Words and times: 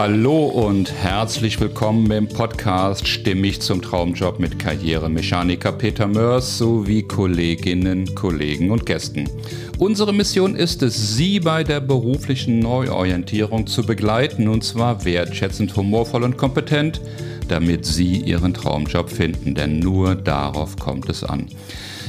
Hallo 0.00 0.44
und 0.44 0.92
herzlich 0.92 1.58
willkommen 1.58 2.08
im 2.12 2.28
Podcast 2.28 3.08
Stimmig 3.08 3.60
zum 3.60 3.82
Traumjob 3.82 4.38
mit 4.38 4.56
Karrieremechaniker 4.56 5.72
Peter 5.72 6.06
Mörs 6.06 6.56
sowie 6.56 7.02
Kolleginnen, 7.02 8.14
Kollegen 8.14 8.70
und 8.70 8.86
Gästen. 8.86 9.28
Unsere 9.76 10.12
Mission 10.14 10.54
ist 10.54 10.84
es, 10.84 11.16
Sie 11.16 11.40
bei 11.40 11.64
der 11.64 11.80
beruflichen 11.80 12.60
Neuorientierung 12.60 13.66
zu 13.66 13.82
begleiten 13.82 14.46
und 14.46 14.62
zwar 14.62 15.04
wertschätzend, 15.04 15.74
humorvoll 15.74 16.22
und 16.22 16.36
kompetent, 16.36 17.00
damit 17.48 17.84
Sie 17.84 18.18
Ihren 18.18 18.54
Traumjob 18.54 19.10
finden, 19.10 19.56
denn 19.56 19.80
nur 19.80 20.14
darauf 20.14 20.76
kommt 20.76 21.08
es 21.10 21.24
an. 21.24 21.48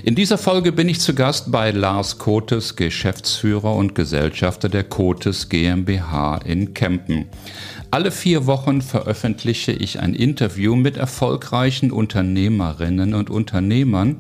In 0.03 0.15
dieser 0.15 0.37
Folge 0.37 0.71
bin 0.71 0.87
ich 0.87 1.01
zu 1.01 1.13
Gast 1.13 1.51
bei 1.51 1.71
Lars 1.71 2.17
Kotes, 2.17 2.77
Geschäftsführer 2.77 3.75
und 3.75 3.95
Gesellschafter 3.95 4.69
der 4.69 4.85
Kotes 4.85 5.49
GmbH 5.49 6.37
in 6.45 6.73
Kempen. 6.73 7.25
Alle 7.91 8.11
vier 8.11 8.45
Wochen 8.45 8.83
veröffentliche 8.83 9.71
ich 9.71 9.99
ein 9.99 10.13
Interview 10.13 10.75
mit 10.75 10.95
erfolgreichen 10.95 11.91
Unternehmerinnen 11.91 13.15
und 13.15 13.31
Unternehmern. 13.31 14.17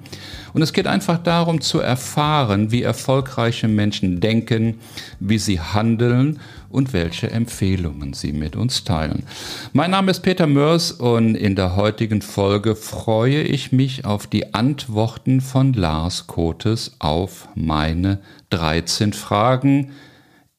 Und 0.53 0.63
es 0.63 0.73
geht 0.73 0.87
einfach 0.87 1.19
darum 1.19 1.61
zu 1.61 1.79
erfahren, 1.79 2.71
wie 2.71 2.81
erfolgreiche 2.81 3.67
Menschen 3.67 4.21
denken, 4.21 4.79
wie 5.19 5.37
sie 5.37 5.59
handeln 5.59 6.39
und 6.69 6.93
welche 6.93 7.29
Empfehlungen 7.29 8.13
sie 8.13 8.33
mit 8.33 8.55
uns 8.55 8.85
teilen. 8.85 9.23
Mein 9.71 9.91
Name 9.91 10.09
ist 10.09 10.21
Peter 10.21 10.47
Mörs 10.47 10.91
und 10.91 11.35
in 11.35 11.55
der 11.55 11.75
heutigen 11.75 12.23
Folge 12.23 12.75
freue 12.75 13.43
ich 13.43 13.71
mich 13.71 14.03
auf 14.03 14.25
die 14.25 14.55
Antworten 14.55 15.41
von 15.41 15.73
Lars 15.73 16.25
Kotes 16.25 16.95
auf 16.97 17.47
meine 17.53 18.17
13 18.49 19.13
Fragen. 19.13 19.91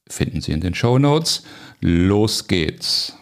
Finden 0.08 0.40
Sie 0.40 0.52
in 0.52 0.60
den 0.60 0.74
Show 0.74 0.98
Notes. 0.98 1.44
Los 1.82 2.46
geht's. 2.46 3.16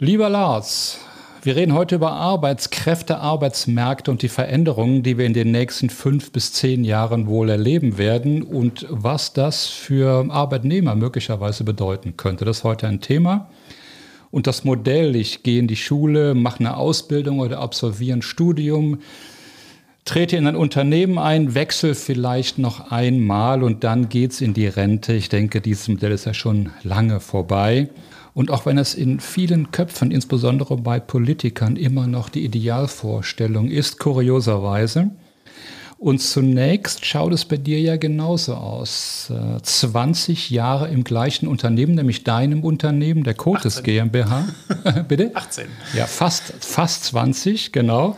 Lieber 0.00 0.28
Lars, 0.28 0.98
wir 1.44 1.54
reden 1.54 1.72
heute 1.72 1.94
über 1.94 2.10
Arbeitskräfte, 2.10 3.18
Arbeitsmärkte 3.18 4.10
und 4.10 4.22
die 4.22 4.28
Veränderungen, 4.28 5.04
die 5.04 5.18
wir 5.18 5.24
in 5.24 5.34
den 5.34 5.52
nächsten 5.52 5.88
fünf 5.88 6.32
bis 6.32 6.52
zehn 6.52 6.82
Jahren 6.82 7.28
wohl 7.28 7.48
erleben 7.48 7.96
werden 7.96 8.42
und 8.42 8.86
was 8.90 9.34
das 9.34 9.66
für 9.66 10.26
Arbeitnehmer 10.30 10.96
möglicherweise 10.96 11.62
bedeuten 11.62 12.16
könnte. 12.16 12.44
Das 12.44 12.58
ist 12.58 12.64
heute 12.64 12.88
ein 12.88 13.00
Thema. 13.00 13.50
Und 14.32 14.48
das 14.48 14.64
Modell, 14.64 15.14
ich 15.14 15.44
gehe 15.44 15.60
in 15.60 15.68
die 15.68 15.76
Schule, 15.76 16.34
mache 16.34 16.58
eine 16.58 16.76
Ausbildung 16.76 17.38
oder 17.38 17.60
absolviere 17.60 18.16
ein 18.18 18.22
Studium, 18.22 18.98
trete 20.06 20.36
in 20.36 20.46
ein 20.46 20.56
Unternehmen 20.56 21.18
ein, 21.18 21.54
wechsle 21.54 21.94
vielleicht 21.94 22.58
noch 22.58 22.90
einmal 22.90 23.62
und 23.62 23.84
dann 23.84 24.08
geht's 24.08 24.40
in 24.40 24.54
die 24.54 24.68
Rente. 24.68 25.12
Ich 25.12 25.28
denke, 25.28 25.60
dieses 25.60 25.88
Modell 25.88 26.12
ist 26.12 26.24
ja 26.24 26.32
schon 26.32 26.70
lange 26.82 27.20
vorbei. 27.20 27.90
Und 28.32 28.50
auch 28.50 28.66
wenn 28.66 28.78
es 28.78 28.94
in 28.94 29.18
vielen 29.18 29.72
Köpfen, 29.72 30.10
insbesondere 30.10 30.76
bei 30.76 31.00
Politikern, 31.00 31.76
immer 31.76 32.06
noch 32.06 32.28
die 32.28 32.44
Idealvorstellung 32.44 33.68
ist, 33.68 33.98
kurioserweise. 33.98 35.10
Und 35.98 36.18
zunächst 36.18 37.06
schaut 37.06 37.32
es 37.32 37.46
bei 37.46 37.56
dir 37.56 37.80
ja 37.80 37.96
genauso 37.96 38.54
aus. 38.54 39.32
20 39.62 40.50
äh, 40.50 40.54
Jahre 40.54 40.88
im 40.88 41.04
gleichen 41.04 41.48
Unternehmen, 41.48 41.94
nämlich 41.94 42.22
deinem 42.22 42.64
Unternehmen, 42.64 43.24
der 43.24 43.32
Cotes 43.32 43.82
GmbH. 43.82 44.46
Bitte? 45.08 45.30
18. 45.32 45.66
Ja, 45.94 46.06
fast, 46.06 46.52
fast 46.60 47.04
20, 47.04 47.72
genau. 47.72 48.16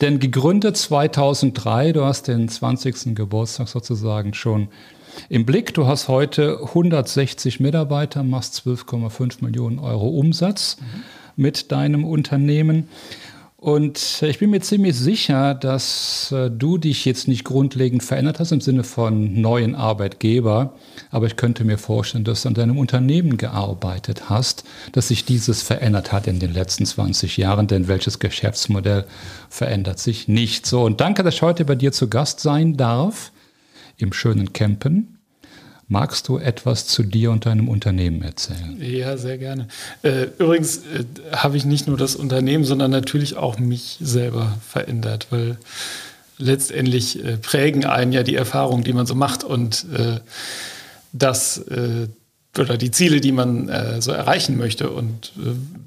Denn 0.00 0.18
gegründet 0.18 0.76
2003, 0.76 1.92
du 1.92 2.04
hast 2.04 2.26
den 2.26 2.48
20. 2.48 3.14
Geburtstag 3.14 3.68
sozusagen 3.68 4.34
schon 4.34 4.68
im 5.28 5.46
Blick. 5.46 5.74
Du 5.74 5.86
hast 5.86 6.08
heute 6.08 6.58
160 6.60 7.60
Mitarbeiter, 7.60 8.24
machst 8.24 8.66
12,5 8.66 9.44
Millionen 9.44 9.78
Euro 9.78 10.08
Umsatz 10.08 10.78
mhm. 10.80 11.02
mit 11.36 11.70
deinem 11.70 12.04
Unternehmen. 12.04 12.88
Und 13.62 14.22
ich 14.22 14.40
bin 14.40 14.50
mir 14.50 14.60
ziemlich 14.60 14.96
sicher, 14.96 15.54
dass 15.54 16.32
äh, 16.32 16.50
du 16.50 16.78
dich 16.78 17.04
jetzt 17.04 17.28
nicht 17.28 17.44
grundlegend 17.44 18.02
verändert 18.02 18.40
hast 18.40 18.50
im 18.50 18.60
Sinne 18.60 18.82
von 18.82 19.40
neuen 19.40 19.76
Arbeitgeber. 19.76 20.74
Aber 21.12 21.26
ich 21.26 21.36
könnte 21.36 21.62
mir 21.62 21.78
vorstellen, 21.78 22.24
dass 22.24 22.42
du 22.42 22.48
an 22.48 22.54
deinem 22.54 22.76
Unternehmen 22.76 23.36
gearbeitet 23.36 24.28
hast, 24.28 24.64
dass 24.90 25.06
sich 25.06 25.26
dieses 25.26 25.62
verändert 25.62 26.10
hat 26.10 26.26
in 26.26 26.40
den 26.40 26.52
letzten 26.52 26.86
20 26.86 27.36
Jahren. 27.36 27.68
Denn 27.68 27.86
welches 27.86 28.18
Geschäftsmodell 28.18 29.04
verändert 29.48 30.00
sich 30.00 30.26
nicht 30.26 30.66
so? 30.66 30.82
Und 30.82 31.00
danke, 31.00 31.22
dass 31.22 31.34
ich 31.34 31.42
heute 31.42 31.64
bei 31.64 31.76
dir 31.76 31.92
zu 31.92 32.08
Gast 32.08 32.40
sein 32.40 32.76
darf 32.76 33.30
im 33.96 34.12
schönen 34.12 34.52
Campen. 34.52 35.21
Magst 35.88 36.28
du 36.28 36.38
etwas 36.38 36.86
zu 36.86 37.02
dir 37.02 37.30
und 37.30 37.44
deinem 37.44 37.68
Unternehmen 37.68 38.22
erzählen? 38.22 38.78
Ja, 38.80 39.16
sehr 39.16 39.36
gerne. 39.36 39.68
Äh, 40.02 40.28
übrigens 40.38 40.78
äh, 40.78 41.04
habe 41.32 41.56
ich 41.56 41.64
nicht 41.64 41.86
nur 41.86 41.96
das 41.96 42.16
Unternehmen, 42.16 42.64
sondern 42.64 42.90
natürlich 42.90 43.36
auch 43.36 43.58
mich 43.58 43.98
selber 44.00 44.58
verändert, 44.66 45.26
weil 45.30 45.58
letztendlich 46.38 47.22
äh, 47.22 47.36
prägen 47.36 47.84
einen 47.84 48.12
ja 48.12 48.22
die 48.22 48.36
Erfahrungen, 48.36 48.84
die 48.84 48.92
man 48.92 49.06
so 49.06 49.14
macht 49.14 49.44
und 49.44 49.86
das 51.12 51.62
oder 52.58 52.78
die 52.78 52.90
Ziele, 52.90 53.20
die 53.20 53.32
man 53.32 54.00
so 54.00 54.12
erreichen 54.12 54.56
möchte. 54.56 54.90
Und 54.90 55.32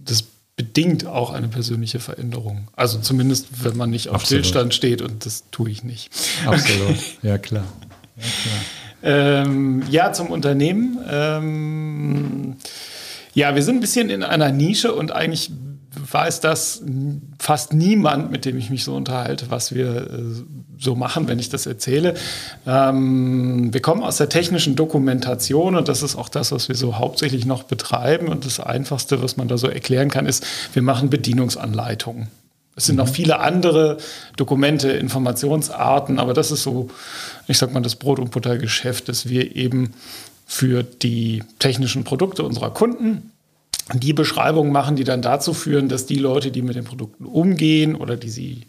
das 0.06 0.26
bedingt 0.56 1.06
auch 1.06 1.32
eine 1.32 1.48
persönliche 1.48 2.00
Veränderung. 2.00 2.68
Also 2.76 3.00
zumindest, 3.00 3.64
wenn 3.64 3.76
man 3.76 3.90
nicht 3.90 4.10
auf 4.10 4.16
Absolut. 4.16 4.46
Stillstand 4.46 4.74
steht 4.74 5.02
und 5.02 5.26
das 5.26 5.44
tue 5.52 5.70
ich 5.70 5.84
nicht. 5.84 6.12
Absolut, 6.46 6.98
ja 7.22 7.38
klar. 7.38 7.66
Ähm, 9.06 9.84
ja, 9.90 10.12
zum 10.12 10.32
Unternehmen. 10.32 10.98
Ähm, 11.10 12.56
ja, 13.36 13.54
wir 13.54 13.62
sind 13.62 13.78
ein 13.78 13.82
bisschen 13.82 14.10
in 14.10 14.24
einer 14.24 14.52
Nische 14.52 14.94
und 14.94 15.12
eigentlich 15.12 15.52
weiß 16.12 16.40
das 16.40 16.82
fast 17.40 17.74
niemand, 17.74 18.32
mit 18.32 18.46
dem 18.46 18.58
ich 18.58 18.70
mich 18.70 18.84
so 18.84 18.96
unterhalte, 18.96 19.52
was 19.52 19.74
wir 19.74 19.96
äh, 19.96 20.44
so 20.78 20.96
machen, 20.96 21.28
wenn 21.28 21.40
ich 21.40 21.50
das 21.50 21.68
erzähle. 21.68 22.16
Ähm, 22.66 23.74
wir 23.74 23.82
kommen 23.82 24.04
aus 24.04 24.18
der 24.18 24.30
technischen 24.30 24.76
Dokumentation 24.76 25.76
und 25.76 25.88
das 25.88 26.02
ist 26.02 26.16
auch 26.16 26.30
das, 26.30 26.52
was 26.52 26.68
wir 26.68 26.76
so 26.76 26.98
hauptsächlich 26.98 27.46
noch 27.46 27.64
betreiben. 27.64 28.28
Und 28.28 28.46
das 28.46 28.60
Einfachste, 28.60 29.22
was 29.22 29.38
man 29.38 29.48
da 29.48 29.58
so 29.58 29.68
erklären 29.68 30.10
kann, 30.10 30.26
ist, 30.26 30.46
wir 30.74 30.82
machen 30.82 31.10
Bedienungsanleitungen. 31.10 32.28
Es 32.76 32.88
sind 32.88 32.98
noch 32.98 33.08
mhm. 33.08 33.14
viele 33.14 33.40
andere 33.40 33.98
Dokumente, 34.36 34.90
Informationsarten, 34.90 36.20
aber 36.20 36.34
das 36.34 36.52
ist 36.52 36.64
so, 36.64 36.90
ich 37.48 37.58
sag 37.58 37.74
mal, 37.74 37.82
das 37.82 37.96
Brot- 37.96 38.20
und 38.20 38.32
Buttergeschäft, 38.32 39.10
dass 39.10 39.30
wir 39.30 39.56
eben 39.56 39.94
für 40.46 40.84
die 40.84 41.44
technischen 41.60 42.04
Produkte 42.04 42.44
unserer 42.44 42.72
Kunden 42.72 43.32
die 43.94 44.14
Beschreibungen 44.14 44.72
machen, 44.72 44.96
die 44.96 45.04
dann 45.04 45.22
dazu 45.22 45.54
führen, 45.54 45.90
dass 45.90 46.06
die 46.06 46.18
Leute, 46.18 46.52
die 46.52 46.62
mit 46.62 46.76
den 46.76 46.86
Produkten 46.86 47.26
umgehen 47.26 47.96
oder 47.96 48.18
die 48.18 48.30
sie 48.30 48.62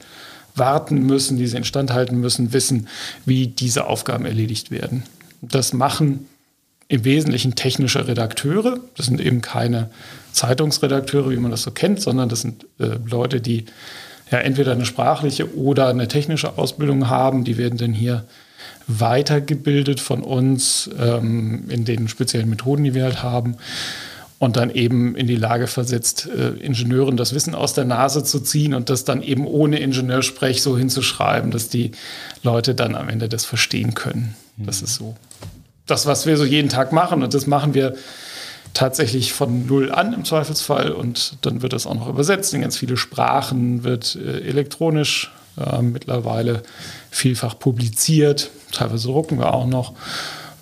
warten 0.54 1.06
müssen, 1.06 1.36
die 1.36 1.47
sie 1.47 1.56
instand 1.56 1.92
halten 1.92 2.20
müssen, 2.20 2.53
wissen, 2.53 2.88
wie 3.25 3.47
diese 3.47 3.86
Aufgaben 3.86 4.26
erledigt 4.26 4.70
werden. 4.70 5.04
Das 5.42 5.72
machen 5.72 6.26
im 6.88 7.04
Wesentlichen 7.04 7.54
technische 7.54 8.06
Redakteure. 8.06 8.78
Das 8.97 9.06
sind 9.06 9.20
eben 9.20 9.41
keine 9.41 9.91
Zeitungsredakteure, 10.32 11.31
wie 11.31 11.36
man 11.36 11.50
das 11.50 11.62
so 11.62 11.70
kennt, 11.70 12.00
sondern 12.00 12.28
das 12.28 12.42
sind 12.42 12.65
äh, 12.78 12.98
Leute, 13.04 13.41
die 13.41 13.66
ja 14.31 14.38
entweder 14.38 14.72
eine 14.72 14.86
sprachliche 14.86 15.56
oder 15.56 15.88
eine 15.88 16.09
technische 16.09 16.59
Ausbildung 16.59 17.09
haben. 17.09 17.44
Die 17.44 17.59
werden 17.59 17.78
dann 17.78 17.92
hier 17.92 18.25
weitergebildet 18.86 20.00
von 20.00 20.22
uns 20.22 20.90
ähm, 20.98 21.64
in 21.68 21.84
den 21.84 22.08
speziellen 22.08 22.48
Methoden, 22.48 22.84
die 22.84 22.94
wir 22.94 23.04
halt 23.04 23.22
haben. 23.22 23.56
Und 24.38 24.56
dann 24.56 24.68
eben 24.70 25.16
in 25.16 25.26
die 25.26 25.36
Lage 25.36 25.66
versetzt, 25.66 26.28
äh, 26.28 26.48
Ingenieuren 26.62 27.16
das 27.16 27.34
Wissen 27.34 27.54
aus 27.54 27.72
der 27.72 27.86
Nase 27.86 28.22
zu 28.22 28.40
ziehen 28.40 28.74
und 28.74 28.90
das 28.90 29.04
dann 29.04 29.22
eben 29.22 29.46
ohne 29.46 29.78
Ingenieursprech 29.78 30.60
so 30.60 30.76
hinzuschreiben, 30.76 31.50
dass 31.50 31.70
die 31.70 31.92
Leute 32.42 32.74
dann 32.74 32.94
am 32.94 33.08
Ende 33.08 33.30
das 33.30 33.46
verstehen 33.46 33.94
können. 33.94 34.36
Das 34.58 34.82
ist 34.82 34.96
so 34.96 35.16
das, 35.86 36.06
was 36.06 36.26
wir 36.26 36.36
so 36.36 36.44
jeden 36.44 36.68
Tag 36.68 36.92
machen. 36.92 37.22
Und 37.22 37.32
das 37.32 37.47
machen 37.47 37.74
wir 37.74 37.94
tatsächlich 38.74 39.32
von 39.32 39.66
null 39.66 39.91
an 39.91 40.12
im 40.12 40.24
Zweifelsfall. 40.24 40.91
Und 40.91 41.38
dann 41.42 41.62
wird 41.62 41.72
das 41.72 41.86
auch 41.86 41.94
noch 41.94 42.09
übersetzt 42.09 42.52
in 42.54 42.60
ganz 42.60 42.76
viele 42.76 42.97
Sprachen, 42.97 43.84
wird 43.84 44.16
äh, 44.16 44.41
elektronisch 44.41 45.32
äh, 45.59 45.80
mittlerweile 45.80 46.62
vielfach 47.16 47.59
publiziert. 47.59 48.51
Teilweise 48.72 49.09
drucken 49.09 49.39
wir 49.39 49.54
auch 49.54 49.66
noch. 49.66 49.95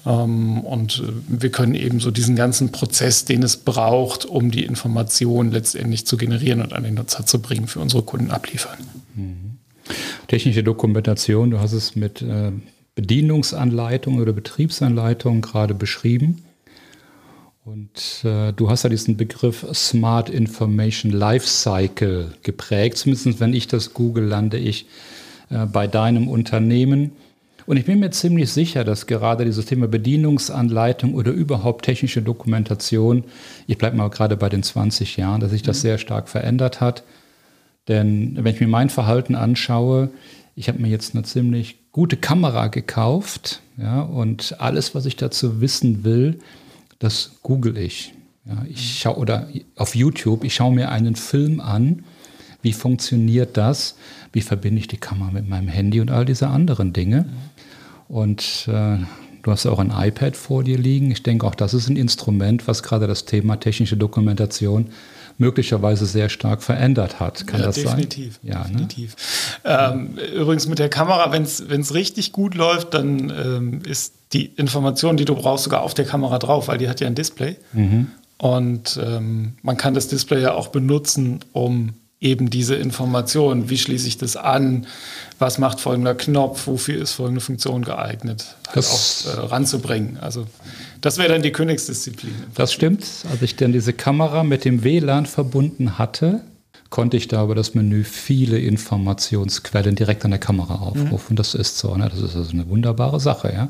Ähm, 0.06 0.60
und 0.60 1.02
äh, 1.04 1.12
wir 1.28 1.50
können 1.50 1.74
eben 1.74 2.00
so 2.00 2.10
diesen 2.10 2.36
ganzen 2.36 2.72
Prozess, 2.72 3.24
den 3.24 3.42
es 3.42 3.56
braucht, 3.56 4.24
um 4.24 4.50
die 4.50 4.64
Information 4.64 5.50
letztendlich 5.50 6.06
zu 6.06 6.16
generieren 6.16 6.62
und 6.62 6.72
an 6.72 6.84
den 6.84 6.94
Nutzer 6.94 7.26
zu 7.26 7.40
bringen, 7.40 7.66
für 7.66 7.80
unsere 7.80 8.02
Kunden 8.02 8.30
abliefern. 8.30 8.78
Mhm. 9.14 9.58
Technische 10.28 10.62
Dokumentation, 10.62 11.50
du 11.50 11.60
hast 11.60 11.72
es 11.72 11.96
mit 11.96 12.22
äh, 12.22 12.52
Bedienungsanleitung 12.94 14.18
oder 14.18 14.32
Betriebsanleitung 14.32 15.42
gerade 15.42 15.74
beschrieben. 15.74 16.42
Und 17.64 18.24
äh, 18.24 18.52
du 18.52 18.70
hast 18.70 18.82
ja 18.82 18.90
diesen 18.90 19.16
Begriff 19.16 19.66
Smart 19.72 20.28
Information 20.28 21.10
Lifecycle 21.10 22.34
geprägt. 22.42 22.98
Zumindest 22.98 23.40
wenn 23.40 23.54
ich 23.54 23.66
das 23.66 23.94
google, 23.94 24.24
lande 24.24 24.58
ich 24.58 24.86
äh, 25.50 25.66
bei 25.66 25.86
deinem 25.86 26.28
Unternehmen. 26.28 27.12
Und 27.66 27.78
ich 27.78 27.86
bin 27.86 28.00
mir 28.00 28.10
ziemlich 28.10 28.50
sicher, 28.50 28.84
dass 28.84 29.06
gerade 29.06 29.44
dieses 29.44 29.66
Thema 29.66 29.88
Bedienungsanleitung 29.88 31.14
oder 31.14 31.32
überhaupt 31.32 31.84
technische 31.84 32.20
Dokumentation, 32.20 33.24
ich 33.66 33.78
bleibe 33.78 33.96
mal 33.96 34.10
gerade 34.10 34.36
bei 34.36 34.48
den 34.48 34.62
20 34.62 35.16
Jahren, 35.16 35.40
dass 35.40 35.50
sich 35.50 35.62
das 35.62 35.78
mhm. 35.78 35.82
sehr 35.82 35.98
stark 35.98 36.28
verändert 36.28 36.80
hat. 36.80 37.04
Denn 37.88 38.36
wenn 38.36 38.54
ich 38.54 38.60
mir 38.60 38.68
mein 38.68 38.90
Verhalten 38.90 39.34
anschaue, 39.34 40.10
ich 40.56 40.68
habe 40.68 40.80
mir 40.80 40.88
jetzt 40.88 41.14
eine 41.14 41.24
ziemlich 41.24 41.76
gute 41.92 42.16
Kamera 42.16 42.68
gekauft, 42.68 43.60
ja, 43.76 44.02
und 44.02 44.60
alles, 44.60 44.94
was 44.94 45.06
ich 45.06 45.16
dazu 45.16 45.60
wissen 45.60 46.04
will, 46.04 46.38
das 46.98 47.32
google 47.42 47.76
ich. 47.76 48.14
Ja, 48.46 48.64
ich 48.68 49.00
schaue 49.00 49.16
oder 49.16 49.48
auf 49.76 49.94
YouTube, 49.94 50.44
ich 50.44 50.54
schaue 50.54 50.74
mir 50.74 50.90
einen 50.90 51.16
Film 51.16 51.60
an. 51.60 52.04
Wie 52.62 52.72
funktioniert 52.72 53.56
das? 53.56 53.96
Wie 54.34 54.40
verbinde 54.40 54.80
ich 54.80 54.88
die 54.88 54.96
Kamera 54.96 55.30
mit 55.30 55.48
meinem 55.48 55.68
Handy 55.68 56.00
und 56.00 56.10
all 56.10 56.24
diese 56.24 56.48
anderen 56.48 56.92
Dinge? 56.92 57.26
Und 58.08 58.68
äh, 58.68 58.98
du 59.42 59.50
hast 59.50 59.64
auch 59.66 59.78
ein 59.78 59.92
iPad 59.96 60.36
vor 60.36 60.64
dir 60.64 60.76
liegen. 60.76 61.12
Ich 61.12 61.22
denke, 61.22 61.46
auch 61.46 61.54
das 61.54 61.72
ist 61.72 61.88
ein 61.88 61.96
Instrument, 61.96 62.66
was 62.66 62.82
gerade 62.82 63.06
das 63.06 63.26
Thema 63.26 63.56
technische 63.56 63.96
Dokumentation 63.96 64.88
möglicherweise 65.38 66.04
sehr 66.06 66.28
stark 66.28 66.64
verändert 66.64 67.20
hat. 67.20 67.46
Kann 67.46 67.60
ja, 67.60 67.66
das 67.66 67.76
definitiv, 67.76 68.40
sein? 68.42 68.52
Ja, 68.52 68.58
ne? 68.58 68.64
definitiv. 68.70 69.16
Ne? 69.64 69.92
Ähm, 69.94 70.18
übrigens 70.36 70.66
mit 70.66 70.80
der 70.80 70.88
Kamera, 70.88 71.30
wenn 71.32 71.42
es 71.42 71.94
richtig 71.94 72.32
gut 72.32 72.56
läuft, 72.56 72.94
dann 72.94 73.30
ähm, 73.30 73.82
ist 73.86 74.14
die 74.32 74.46
Information, 74.46 75.16
die 75.16 75.24
du 75.24 75.36
brauchst, 75.36 75.64
sogar 75.64 75.82
auf 75.82 75.94
der 75.94 76.06
Kamera 76.06 76.40
drauf, 76.40 76.66
weil 76.66 76.78
die 76.78 76.88
hat 76.88 77.00
ja 77.00 77.06
ein 77.06 77.14
Display. 77.14 77.56
Mhm. 77.72 78.08
Und 78.36 79.00
ähm, 79.00 79.54
man 79.62 79.76
kann 79.76 79.94
das 79.94 80.08
Display 80.08 80.42
ja 80.42 80.54
auch 80.54 80.68
benutzen, 80.68 81.40
um 81.52 81.94
eben 82.20 82.48
diese 82.48 82.74
Informationen, 82.74 83.68
wie 83.68 83.78
schließe 83.78 84.08
ich 84.08 84.18
das 84.18 84.36
an, 84.36 84.86
was 85.38 85.58
macht 85.58 85.80
folgender 85.80 86.14
Knopf, 86.14 86.66
wofür 86.66 87.00
ist 87.00 87.12
folgende 87.12 87.40
Funktion 87.40 87.84
geeignet, 87.84 88.56
halt 88.68 88.86
auch 88.86 89.26
äh, 89.26 89.40
ranzubringen. 89.46 90.18
Also 90.20 90.46
das 91.00 91.18
wäre 91.18 91.28
dann 91.28 91.42
die 91.42 91.52
Königsdisziplin. 91.52 92.34
Das 92.54 92.72
stimmt. 92.72 93.04
Als 93.30 93.42
ich 93.42 93.56
dann 93.56 93.72
diese 93.72 93.92
Kamera 93.92 94.42
mit 94.42 94.64
dem 94.64 94.84
WLAN 94.84 95.26
verbunden 95.26 95.98
hatte, 95.98 96.40
konnte 96.88 97.16
ich 97.16 97.28
da 97.28 97.42
über 97.42 97.54
das 97.54 97.74
Menü 97.74 98.04
viele 98.04 98.58
Informationsquellen 98.58 99.96
direkt 99.96 100.24
an 100.24 100.30
der 100.30 100.40
Kamera 100.40 100.76
aufrufen. 100.76 101.34
Mhm. 101.34 101.36
Das 101.36 101.54
ist 101.54 101.76
so, 101.78 101.94
ne? 101.96 102.08
das 102.08 102.20
ist 102.20 102.36
also 102.36 102.52
eine 102.52 102.68
wunderbare 102.68 103.20
Sache, 103.20 103.52
ja. 103.52 103.68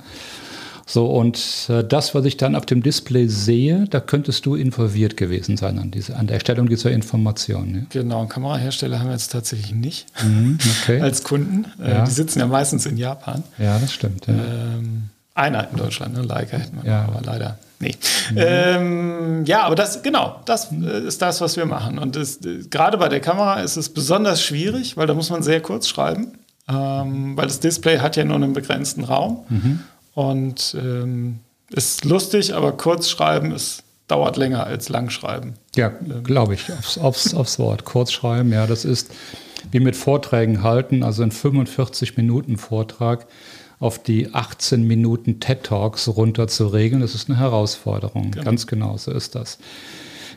So, 0.87 1.07
und 1.07 1.69
äh, 1.69 1.83
das, 1.83 2.15
was 2.15 2.25
ich 2.25 2.37
dann 2.37 2.55
auf 2.55 2.67
dem 2.67 2.83
Display 2.83 3.27
sehe, 3.27 3.87
da 3.89 4.01
könntest 4.01 4.45
du 4.45 4.55
involviert 4.55 5.17
gewesen 5.17 5.57
sein 5.57 5.79
an, 5.79 5.91
diese, 5.91 6.17
an 6.17 6.27
der 6.27 6.35
Erstellung 6.35 6.69
dieser 6.69 6.91
Information. 6.91 7.75
Ja? 7.75 7.81
Genau, 7.89 8.27
Kamerahersteller 8.27 8.99
haben 8.99 9.07
wir 9.07 9.13
jetzt 9.13 9.33
tatsächlich 9.33 9.75
nicht 9.75 10.07
mhm, 10.23 10.59
okay. 10.83 11.01
als 11.03 11.23
Kunden. 11.23 11.67
Äh, 11.83 11.91
ja. 11.91 12.05
Die 12.05 12.11
sitzen 12.11 12.41
ja 12.41 12.47
meistens 12.47 12.85
in 12.87 12.97
Japan. 12.97 13.43
Ja, 13.59 13.79
das 13.79 13.93
stimmt. 13.93 14.27
Ja. 14.27 14.35
Ähm, 14.35 15.11
einer 15.35 15.69
in 15.71 15.77
Deutschland, 15.77 16.15
ne? 16.15 16.23
Leica 16.23 16.59
hätten 16.59 16.83
wir, 16.83 16.91
ja. 16.91 17.05
aber 17.05 17.21
leider 17.23 17.59
nee. 17.81 17.95
Mhm. 18.31 18.37
Ähm, 18.37 19.45
ja, 19.47 19.63
aber 19.63 19.75
das, 19.75 20.03
genau, 20.03 20.41
das 20.45 20.71
äh, 20.71 21.07
ist 21.07 21.23
das, 21.23 21.41
was 21.41 21.57
wir 21.57 21.67
machen. 21.67 21.99
Und 21.99 22.15
das, 22.15 22.39
gerade 22.71 22.99
bei 22.99 23.09
der 23.09 23.21
Kamera 23.21 23.61
ist 23.61 23.77
es 23.77 23.89
besonders 23.89 24.43
schwierig, 24.43 24.97
weil 24.97 25.07
da 25.07 25.15
muss 25.15 25.31
man 25.31 25.43
sehr 25.43 25.61
kurz 25.61 25.89
schreiben, 25.89 26.39
ähm, 26.69 27.37
weil 27.37 27.47
das 27.47 27.61
Display 27.61 27.99
hat 27.99 28.17
ja 28.17 28.25
nur 28.25 28.37
einen 28.37 28.53
begrenzten 28.53 29.05
Raum. 29.05 29.45
Mhm. 29.49 29.81
Und 30.15 30.77
ähm, 30.79 31.41
ist 31.71 32.05
lustig, 32.05 32.55
aber 32.55 32.73
kurz 32.73 33.09
schreiben 33.09 33.53
ist, 33.53 33.83
dauert 34.07 34.37
länger 34.37 34.67
als 34.67 34.89
lang 34.89 35.11
schreiben. 35.11 35.55
Ja, 35.75 35.89
glaube 36.23 36.55
ich, 36.55 36.71
aufs, 36.73 36.99
aufs, 36.99 37.35
aufs 37.35 37.59
Wort. 37.59 37.85
Kurz 37.85 38.13
schreiben, 38.13 38.53
ja, 38.53 38.67
das 38.67 38.85
ist 38.85 39.11
wie 39.71 39.81
mit 39.81 39.97
Vorträgen 39.97 40.63
halten, 40.63 41.03
also 41.03 41.23
ein 41.23 41.31
45 41.31 42.17
Minuten 42.17 42.59
Vortrag 42.59 43.27
auf 43.81 44.03
die 44.03 44.33
18 44.33 44.87
Minuten 44.87 45.41
TED 45.41 45.65
Talks 45.65 46.09
runter 46.09 46.49
zu 46.49 46.69
regeln, 46.69 47.01
das 47.01 47.15
ist 47.15 47.29
eine 47.29 47.39
Herausforderung. 47.39 48.31
Genau. 48.31 48.45
Ganz 48.45 48.67
genau, 48.67 48.97
so 48.97 49.11
ist 49.11 49.35
das. 49.35 49.59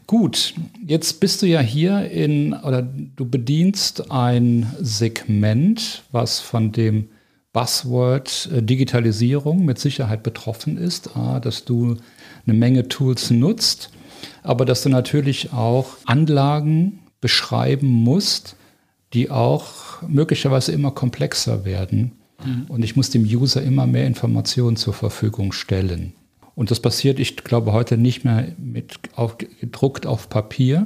Gut, 0.07 0.53
jetzt 0.85 1.19
bist 1.19 1.41
du 1.41 1.45
ja 1.45 1.59
hier 1.59 2.09
in, 2.09 2.53
oder 2.53 2.81
du 2.81 3.25
bedienst 3.25 4.09
ein 4.09 4.73
Segment, 4.79 6.03
was 6.11 6.39
von 6.39 6.71
dem 6.71 7.09
Buzzword 7.57 8.49
äh, 8.53 8.61
Digitalisierung 8.61 9.65
mit 9.65 9.79
Sicherheit 9.79 10.21
betroffen 10.21 10.77
ist, 10.77 11.09
dass 11.41 11.65
du 11.65 11.97
eine 12.45 12.55
Menge 12.55 12.87
Tools 12.87 13.31
nutzt, 13.31 13.89
aber 14.43 14.63
dass 14.63 14.83
du 14.83 14.89
natürlich 14.89 15.53
auch 15.53 15.97
Anlagen 16.05 16.99
beschreiben 17.19 17.87
musst, 17.87 18.55
die 19.13 19.31
auch 19.31 20.03
möglicherweise 20.07 20.71
immer 20.71 20.91
komplexer 20.91 21.65
werden. 21.65 22.11
Mhm. 22.45 22.65
Und 22.67 22.83
ich 22.83 22.95
muss 22.95 23.09
dem 23.09 23.23
User 23.23 23.63
immer 23.63 23.87
mehr 23.87 24.05
Informationen 24.05 24.75
zur 24.75 24.93
Verfügung 24.93 25.51
stellen. 25.51 26.13
Und 26.53 26.69
das 26.69 26.79
passiert, 26.79 27.17
ich 27.17 27.37
glaube, 27.37 27.71
heute 27.71 27.97
nicht 27.97 28.23
mehr 28.23 28.49
mit 28.59 28.99
auf, 29.15 29.39
gedruckt 29.39 30.05
auf 30.05 30.29
Papier, 30.29 30.85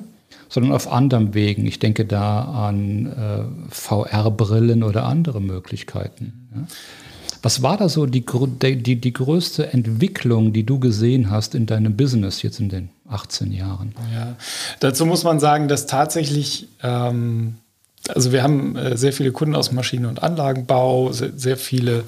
sondern 0.50 0.72
auf 0.74 0.92
anderem 0.92 1.34
Wegen. 1.34 1.66
Ich 1.66 1.80
denke 1.80 2.06
da 2.06 2.44
an 2.44 3.08
äh, 3.08 3.74
VR-Brillen 3.74 4.84
oder 4.84 5.06
andere 5.06 5.42
Möglichkeiten. 5.42 6.50
Ja. 6.56 6.68
Was 7.44 7.64
war 7.64 7.78
da 7.78 7.90
so 7.90 8.06
die, 8.06 8.24
die, 8.24 9.02
die 9.02 9.14
größte 9.14 9.74
Entwicklung, 9.74 10.54
die 10.54 10.64
du 10.64 10.80
gesehen 10.80 11.32
hast 11.32 11.56
in 11.56 11.66
deinem 11.66 11.98
Business 11.98 12.44
jetzt 12.44 12.60
in 12.60 12.70
den 12.70 12.90
18 13.10 13.52
Jahren? 13.52 13.96
Ja, 14.14 14.36
dazu 14.80 15.06
muss 15.06 15.24
man 15.24 15.40
sagen, 15.40 15.68
dass 15.68 15.88
tatsächlich, 15.88 16.68
ähm, 16.84 17.56
also 18.08 18.32
wir 18.32 18.44
haben 18.44 18.76
äh, 18.76 18.96
sehr 18.96 19.12
viele 19.12 19.32
Kunden 19.32 19.56
aus 19.56 19.72
Maschinen- 19.72 20.06
und 20.06 20.22
Anlagenbau, 20.22 21.12
sehr, 21.14 21.32
sehr 21.36 21.58
viele 21.58 22.04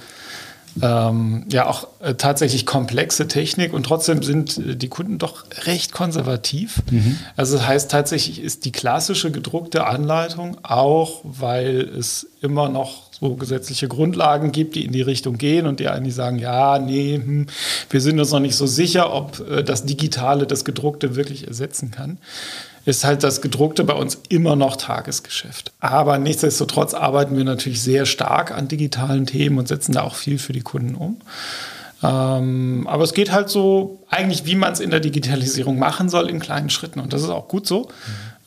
ähm, 0.81 1.45
ja 1.51 1.67
auch 1.67 1.87
äh, 1.99 2.15
tatsächlich 2.15 2.65
komplexe 2.65 3.27
Technik 3.27 3.73
und 3.73 3.83
trotzdem 3.85 4.23
sind 4.23 4.57
äh, 4.57 4.75
die 4.75 4.89
Kunden 4.89 5.19
doch 5.19 5.45
recht 5.65 5.91
konservativ. 5.91 6.81
Mhm. 6.89 7.19
Also 7.35 7.57
das 7.57 7.67
heißt 7.67 7.91
tatsächlich 7.91 8.41
ist 8.41 8.65
die 8.65 8.71
klassische 8.71 9.31
gedruckte 9.31 9.85
Anleitung 9.85 10.57
auch, 10.63 11.21
weil 11.23 11.81
es 11.81 12.27
immer 12.41 12.69
noch 12.69 13.11
so 13.11 13.35
gesetzliche 13.35 13.87
Grundlagen 13.87 14.51
gibt, 14.51 14.75
die 14.75 14.83
in 14.83 14.91
die 14.91 15.01
Richtung 15.01 15.37
gehen 15.37 15.67
und 15.67 15.79
die 15.79 15.87
eigentlich 15.87 16.15
sagen, 16.15 16.39
ja, 16.39 16.79
nee, 16.79 17.15
hm, 17.15 17.47
wir 17.89 18.01
sind 18.01 18.19
uns 18.19 18.31
noch 18.31 18.39
nicht 18.39 18.55
so 18.55 18.65
sicher, 18.65 19.13
ob 19.13 19.47
äh, 19.49 19.63
das 19.63 19.85
Digitale 19.85 20.47
das 20.47 20.65
Gedruckte 20.65 21.15
wirklich 21.15 21.47
ersetzen 21.47 21.91
kann 21.91 22.17
ist 22.85 23.05
halt 23.05 23.23
das 23.23 23.41
Gedruckte 23.41 23.83
bei 23.83 23.93
uns 23.93 24.19
immer 24.29 24.55
noch 24.55 24.75
Tagesgeschäft. 24.75 25.71
Aber 25.79 26.17
nichtsdestotrotz 26.17 26.93
arbeiten 26.93 27.37
wir 27.37 27.45
natürlich 27.45 27.81
sehr 27.81 28.05
stark 28.05 28.51
an 28.51 28.67
digitalen 28.67 29.25
Themen 29.25 29.57
und 29.57 29.67
setzen 29.67 29.93
da 29.93 30.01
auch 30.01 30.15
viel 30.15 30.37
für 30.37 30.53
die 30.53 30.61
Kunden 30.61 30.95
um. 30.95 31.17
Ähm, 32.03 32.85
aber 32.89 33.03
es 33.05 33.13
geht 33.13 33.31
halt 33.31 33.49
so 33.49 34.03
eigentlich, 34.09 34.45
wie 34.45 34.55
man 34.55 34.73
es 34.73 34.81
in 34.81 34.89
der 34.89 34.99
Digitalisierung 34.99 35.79
machen 35.79 36.09
soll, 36.09 36.29
in 36.29 36.39
kleinen 36.39 36.69
Schritten. 36.69 36.99
Und 36.99 37.13
das 37.13 37.21
ist 37.23 37.29
auch 37.29 37.47
gut 37.47 37.65
so, 37.65 37.87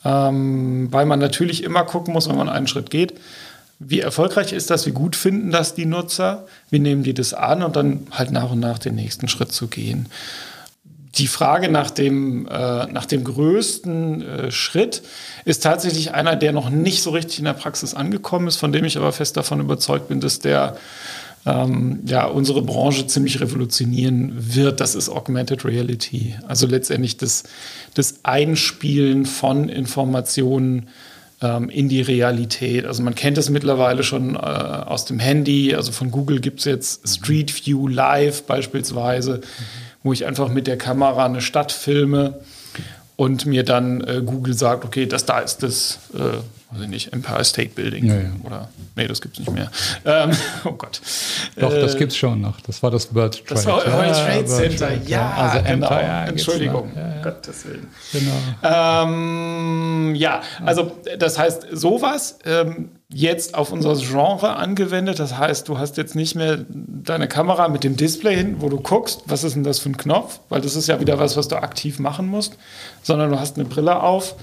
mhm. 0.03 0.87
weil 0.91 1.05
man 1.05 1.19
natürlich 1.19 1.63
immer 1.63 1.83
gucken 1.83 2.13
muss, 2.13 2.29
wenn 2.29 2.37
man 2.37 2.49
einen 2.49 2.67
Schritt 2.67 2.91
geht, 2.91 3.15
wie 3.79 3.99
erfolgreich 3.99 4.53
ist 4.53 4.69
das, 4.69 4.85
wie 4.85 4.91
gut 4.91 5.15
finden 5.15 5.51
das 5.51 5.75
die 5.75 5.85
Nutzer, 5.85 6.45
wie 6.69 6.79
nehmen 6.79 7.03
die 7.03 7.13
das 7.13 7.33
an 7.33 7.61
und 7.61 7.75
dann 7.75 8.07
halt 8.11 8.31
nach 8.31 8.51
und 8.51 8.59
nach 8.59 8.79
den 8.79 8.95
nächsten 8.95 9.27
Schritt 9.27 9.51
zu 9.51 9.67
gehen 9.67 10.07
die 11.17 11.27
Frage 11.27 11.69
nach 11.69 11.89
dem, 11.89 12.47
äh, 12.47 12.85
nach 12.87 13.05
dem 13.05 13.23
größten 13.23 14.21
äh, 14.21 14.51
Schritt 14.51 15.01
ist 15.45 15.63
tatsächlich 15.63 16.13
einer, 16.13 16.35
der 16.35 16.51
noch 16.51 16.69
nicht 16.69 17.01
so 17.01 17.11
richtig 17.11 17.39
in 17.39 17.45
der 17.45 17.53
Praxis 17.53 17.93
angekommen 17.93 18.47
ist, 18.47 18.57
von 18.57 18.71
dem 18.71 18.85
ich 18.85 18.97
aber 18.97 19.11
fest 19.11 19.37
davon 19.37 19.59
überzeugt 19.59 20.09
bin, 20.09 20.19
dass 20.19 20.39
der 20.39 20.77
ähm, 21.45 22.01
ja, 22.05 22.25
unsere 22.25 22.61
Branche 22.61 23.07
ziemlich 23.07 23.39
revolutionieren 23.39 24.33
wird. 24.35 24.79
Das 24.79 24.95
ist 24.95 25.09
Augmented 25.09 25.65
Reality. 25.65 26.35
Also 26.47 26.67
letztendlich 26.67 27.17
das, 27.17 27.43
das 27.93 28.15
Einspielen 28.23 29.25
von 29.25 29.69
Informationen 29.69 30.87
ähm, 31.41 31.69
in 31.69 31.89
die 31.89 32.01
Realität. 32.01 32.85
Also 32.85 33.01
man 33.01 33.15
kennt 33.15 33.37
es 33.37 33.49
mittlerweile 33.49 34.03
schon 34.03 34.35
äh, 34.35 34.39
aus 34.39 35.05
dem 35.05 35.19
Handy. 35.19 35.73
Also 35.73 35.91
von 35.91 36.11
Google 36.11 36.41
gibt 36.41 36.59
es 36.59 36.65
jetzt 36.65 37.07
Street 37.07 37.65
View 37.65 37.87
Live 37.87 38.43
beispielsweise. 38.43 39.37
Mhm 39.37 39.86
wo 40.03 40.13
ich 40.13 40.25
einfach 40.25 40.49
mit 40.49 40.67
der 40.67 40.77
Kamera 40.77 41.25
eine 41.25 41.41
Stadt 41.41 41.71
filme 41.71 42.39
und 43.17 43.45
mir 43.45 43.63
dann 43.63 44.01
äh, 44.01 44.21
Google 44.23 44.53
sagt, 44.53 44.85
okay, 44.85 45.05
das 45.07 45.25
da 45.25 45.39
ist 45.39 45.63
das, 45.63 45.99
äh, 46.13 46.17
weiß 46.71 46.83
ich 46.83 46.87
nicht, 46.87 47.13
Empire 47.13 47.43
State 47.43 47.71
Building. 47.73 48.05
Ja, 48.05 48.15
ja. 48.15 48.29
Oder, 48.43 48.69
nee, 48.95 49.07
das 49.07 49.21
gibt 49.21 49.39
es 49.39 49.39
nicht 49.39 49.51
mehr. 49.51 49.71
Ähm, 50.05 50.31
oh 50.63 50.73
Gott. 50.73 51.01
Doch, 51.55 51.73
äh, 51.73 51.81
das 51.81 51.97
gibt 51.97 52.11
es 52.11 52.17
schon 52.17 52.39
noch. 52.41 52.61
Das 52.61 52.81
war 52.83 52.91
das 52.91 53.13
World 53.13 53.33
Trade. 53.45 53.55
Das 53.55 53.65
war 53.65 53.77
World 53.85 54.13
Trade 54.13 54.45
Center, 54.45 54.93
ja, 55.07 55.31
also 55.31 55.57
genau. 55.57 55.87
Empire 55.87 56.25
Entschuldigung, 56.27 56.91
ja, 56.95 57.21
Gottes 57.23 57.65
Willen. 57.65 57.87
Genau. 58.13 59.03
Ähm, 59.03 60.15
ja, 60.15 60.41
also 60.63 60.91
das 61.17 61.39
heißt, 61.39 61.67
sowas 61.71 62.37
ähm, 62.45 62.89
jetzt 63.09 63.55
auf 63.55 63.71
unser 63.71 63.95
Genre 63.95 64.55
angewendet. 64.57 65.19
Das 65.19 65.37
heißt, 65.37 65.67
du 65.67 65.77
hast 65.77 65.97
jetzt 65.97 66.15
nicht 66.15 66.35
mehr 66.35 66.65
deine 66.69 67.27
Kamera 67.27 67.69
mit 67.69 67.83
dem 67.83 67.95
Display 67.95 68.35
hinten, 68.35 68.61
wo 68.61 68.69
du 68.69 68.79
guckst, 68.79 69.23
was 69.25 69.43
ist 69.43 69.55
denn 69.55 69.63
das 69.63 69.79
für 69.79 69.89
ein 69.89 69.97
Knopf, 69.97 70.39
weil 70.49 70.61
das 70.61 70.75
ist 70.75 70.87
ja 70.87 70.99
wieder 70.99 71.17
was, 71.17 71.37
was 71.37 71.47
du 71.47 71.55
aktiv 71.55 71.99
machen 71.99 72.27
musst, 72.27 72.57
sondern 73.03 73.31
du 73.31 73.39
hast 73.39 73.55
eine 73.55 73.65
Brille 73.65 74.01
auf, 74.01 74.35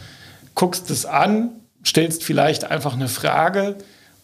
guckst 0.54 0.90
es 0.90 1.04
an, 1.04 1.50
stellst 1.84 2.24
vielleicht 2.24 2.64
einfach 2.64 2.94
eine 2.94 3.08
Frage 3.08 3.76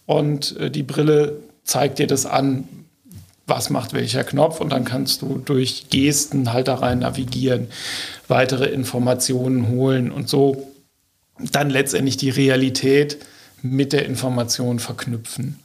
und 0.07 0.57
äh, 0.57 0.71
die 0.71 0.83
Brille 0.83 1.37
zeigt 1.65 1.99
dir 1.99 2.07
das 2.07 2.25
an, 2.25 2.67
was 3.47 3.69
macht 3.69 3.93
welcher 3.93 4.25
Knopf 4.25 4.61
und 4.61 4.71
dann 4.71 4.85
kannst 4.85 5.23
du 5.23 5.43
durch 5.45 5.91
Gesten 5.91 6.53
halt 6.53 6.69
da 6.69 6.77
rein 6.77 7.01
navigieren, 7.01 7.67
weitere 8.29 8.67
Informationen 8.67 9.69
holen 9.69 10.11
und 10.11 10.29
so 10.29 10.69
dann 11.53 11.69
letztendlich 11.69 12.17
die 12.17 12.31
Realität 12.31 13.19
mit 13.63 13.93
der 13.93 14.07
Information 14.07 14.79
verknüpfen. 14.79 15.59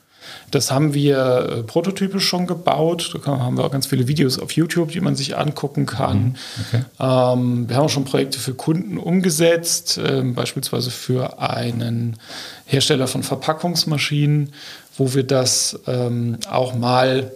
Das 0.52 0.72
haben 0.72 0.94
wir 0.94 1.18
äh, 1.18 1.64
prototypisch 1.64 2.26
schon 2.26 2.48
gebaut. 2.48 3.20
Da 3.24 3.40
haben 3.40 3.58
wir 3.58 3.66
auch 3.66 3.72
ganz 3.72 3.88
viele 3.88 4.08
Videos 4.08 4.40
auf 4.40 4.52
YouTube, 4.52 4.92
die 4.92 5.02
man 5.02 5.16
sich 5.16 5.38
angucken 5.38 5.86
kann. 5.86 6.18
Mhm, 6.18 6.36
okay. 6.68 6.84
Ähm, 7.00 7.70
wir 7.70 7.76
haben 7.76 7.86
auch 7.86 7.90
schon 7.90 8.06
Projekte 8.06 8.40
für 8.40 8.54
Kunden 8.54 8.98
umgesetzt, 8.98 9.98
äh, 9.98 10.22
beispielsweise 10.22 10.92
für 10.92 11.40
einen 11.40 12.18
Hersteller 12.66 13.08
von 13.08 13.24
Verpackungsmaschinen, 13.24 14.54
wo 14.98 15.14
wir 15.14 15.24
das 15.24 15.80
ähm, 15.88 16.38
auch 16.50 16.76
mal, 16.76 17.32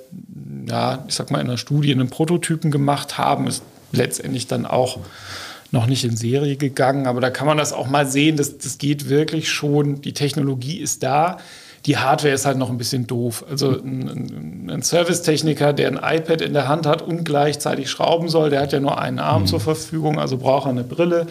ja, 0.67 1.03
ich 1.07 1.15
sag 1.15 1.31
mal, 1.31 1.39
in 1.39 1.47
einer 1.47 1.57
Studie, 1.57 1.91
in 1.91 1.99
einem 1.99 2.09
Prototypen 2.09 2.71
gemacht 2.71 3.17
haben. 3.17 3.47
Ist 3.47 3.63
letztendlich 3.91 4.47
dann 4.47 4.65
auch 4.65 4.99
noch 5.71 5.85
nicht 5.85 6.03
in 6.03 6.17
Serie 6.17 6.55
gegangen, 6.55 7.07
aber 7.07 7.21
da 7.21 7.29
kann 7.29 7.47
man 7.47 7.57
das 7.57 7.73
auch 7.73 7.87
mal 7.87 8.07
sehen, 8.07 8.37
dass 8.37 8.57
das 8.57 8.77
geht 8.77 9.09
wirklich 9.09 9.49
schon, 9.49 10.01
die 10.01 10.13
Technologie 10.13 10.77
ist 10.77 11.03
da. 11.03 11.37
Die 11.85 11.97
Hardware 11.97 12.33
ist 12.33 12.45
halt 12.45 12.57
noch 12.57 12.69
ein 12.69 12.77
bisschen 12.77 13.07
doof. 13.07 13.45
Also 13.49 13.71
ein, 13.71 14.69
ein 14.69 14.81
Servicetechniker, 14.81 15.71
der 15.71 15.87
ein 15.87 16.17
iPad 16.17 16.41
in 16.41 16.53
der 16.53 16.67
Hand 16.67 16.85
hat 16.85 17.01
und 17.01 17.23
gleichzeitig 17.23 17.89
schrauben 17.89 18.27
soll, 18.27 18.49
der 18.49 18.61
hat 18.61 18.73
ja 18.73 18.79
nur 18.79 18.99
einen 18.99 19.19
Arm 19.19 19.43
mhm. 19.43 19.47
zur 19.47 19.59
Verfügung, 19.61 20.19
also 20.19 20.37
braucht 20.37 20.67
er 20.67 20.71
eine 20.71 20.83
Brille. 20.83 21.27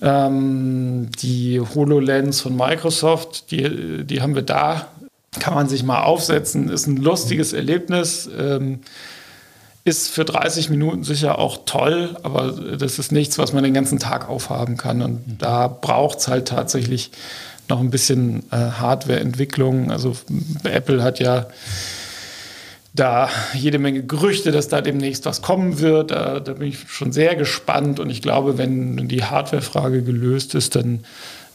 Ähm, 0.00 1.10
die 1.20 1.60
HoloLens 1.60 2.40
von 2.40 2.56
Microsoft, 2.56 3.52
die, 3.52 4.04
die 4.04 4.20
haben 4.20 4.34
wir 4.34 4.42
da, 4.42 4.88
kann 5.38 5.54
man 5.54 5.68
sich 5.68 5.84
mal 5.84 6.02
aufsetzen, 6.02 6.68
ist 6.68 6.88
ein 6.88 6.96
lustiges 6.96 7.52
Erlebnis. 7.52 8.28
Ähm, 8.36 8.80
ist 9.84 10.08
für 10.10 10.24
30 10.24 10.70
Minuten 10.70 11.02
sicher 11.02 11.38
auch 11.38 11.60
toll, 11.66 12.16
aber 12.22 12.52
das 12.52 12.98
ist 12.98 13.10
nichts, 13.10 13.38
was 13.38 13.52
man 13.52 13.64
den 13.64 13.74
ganzen 13.74 13.98
Tag 13.98 14.28
aufhaben 14.28 14.76
kann. 14.76 15.02
Und 15.02 15.38
da 15.38 15.66
braucht 15.66 16.18
es 16.18 16.28
halt 16.28 16.48
tatsächlich 16.48 17.10
noch 17.68 17.80
ein 17.80 17.90
bisschen 17.90 18.44
äh, 18.52 18.56
Hardwareentwicklung. 18.56 19.90
Also 19.90 20.16
Apple 20.64 21.02
hat 21.02 21.18
ja 21.18 21.46
da 22.94 23.28
jede 23.54 23.78
Menge 23.78 24.04
Gerüchte, 24.04 24.52
dass 24.52 24.68
da 24.68 24.80
demnächst 24.82 25.24
was 25.24 25.42
kommen 25.42 25.80
wird. 25.80 26.10
Da, 26.10 26.38
da 26.40 26.52
bin 26.52 26.68
ich 26.68 26.78
schon 26.88 27.12
sehr 27.12 27.34
gespannt 27.34 27.98
und 27.98 28.10
ich 28.10 28.22
glaube, 28.22 28.58
wenn 28.58 29.08
die 29.08 29.24
Hardwarefrage 29.24 30.02
gelöst 30.02 30.54
ist, 30.54 30.76
dann 30.76 31.04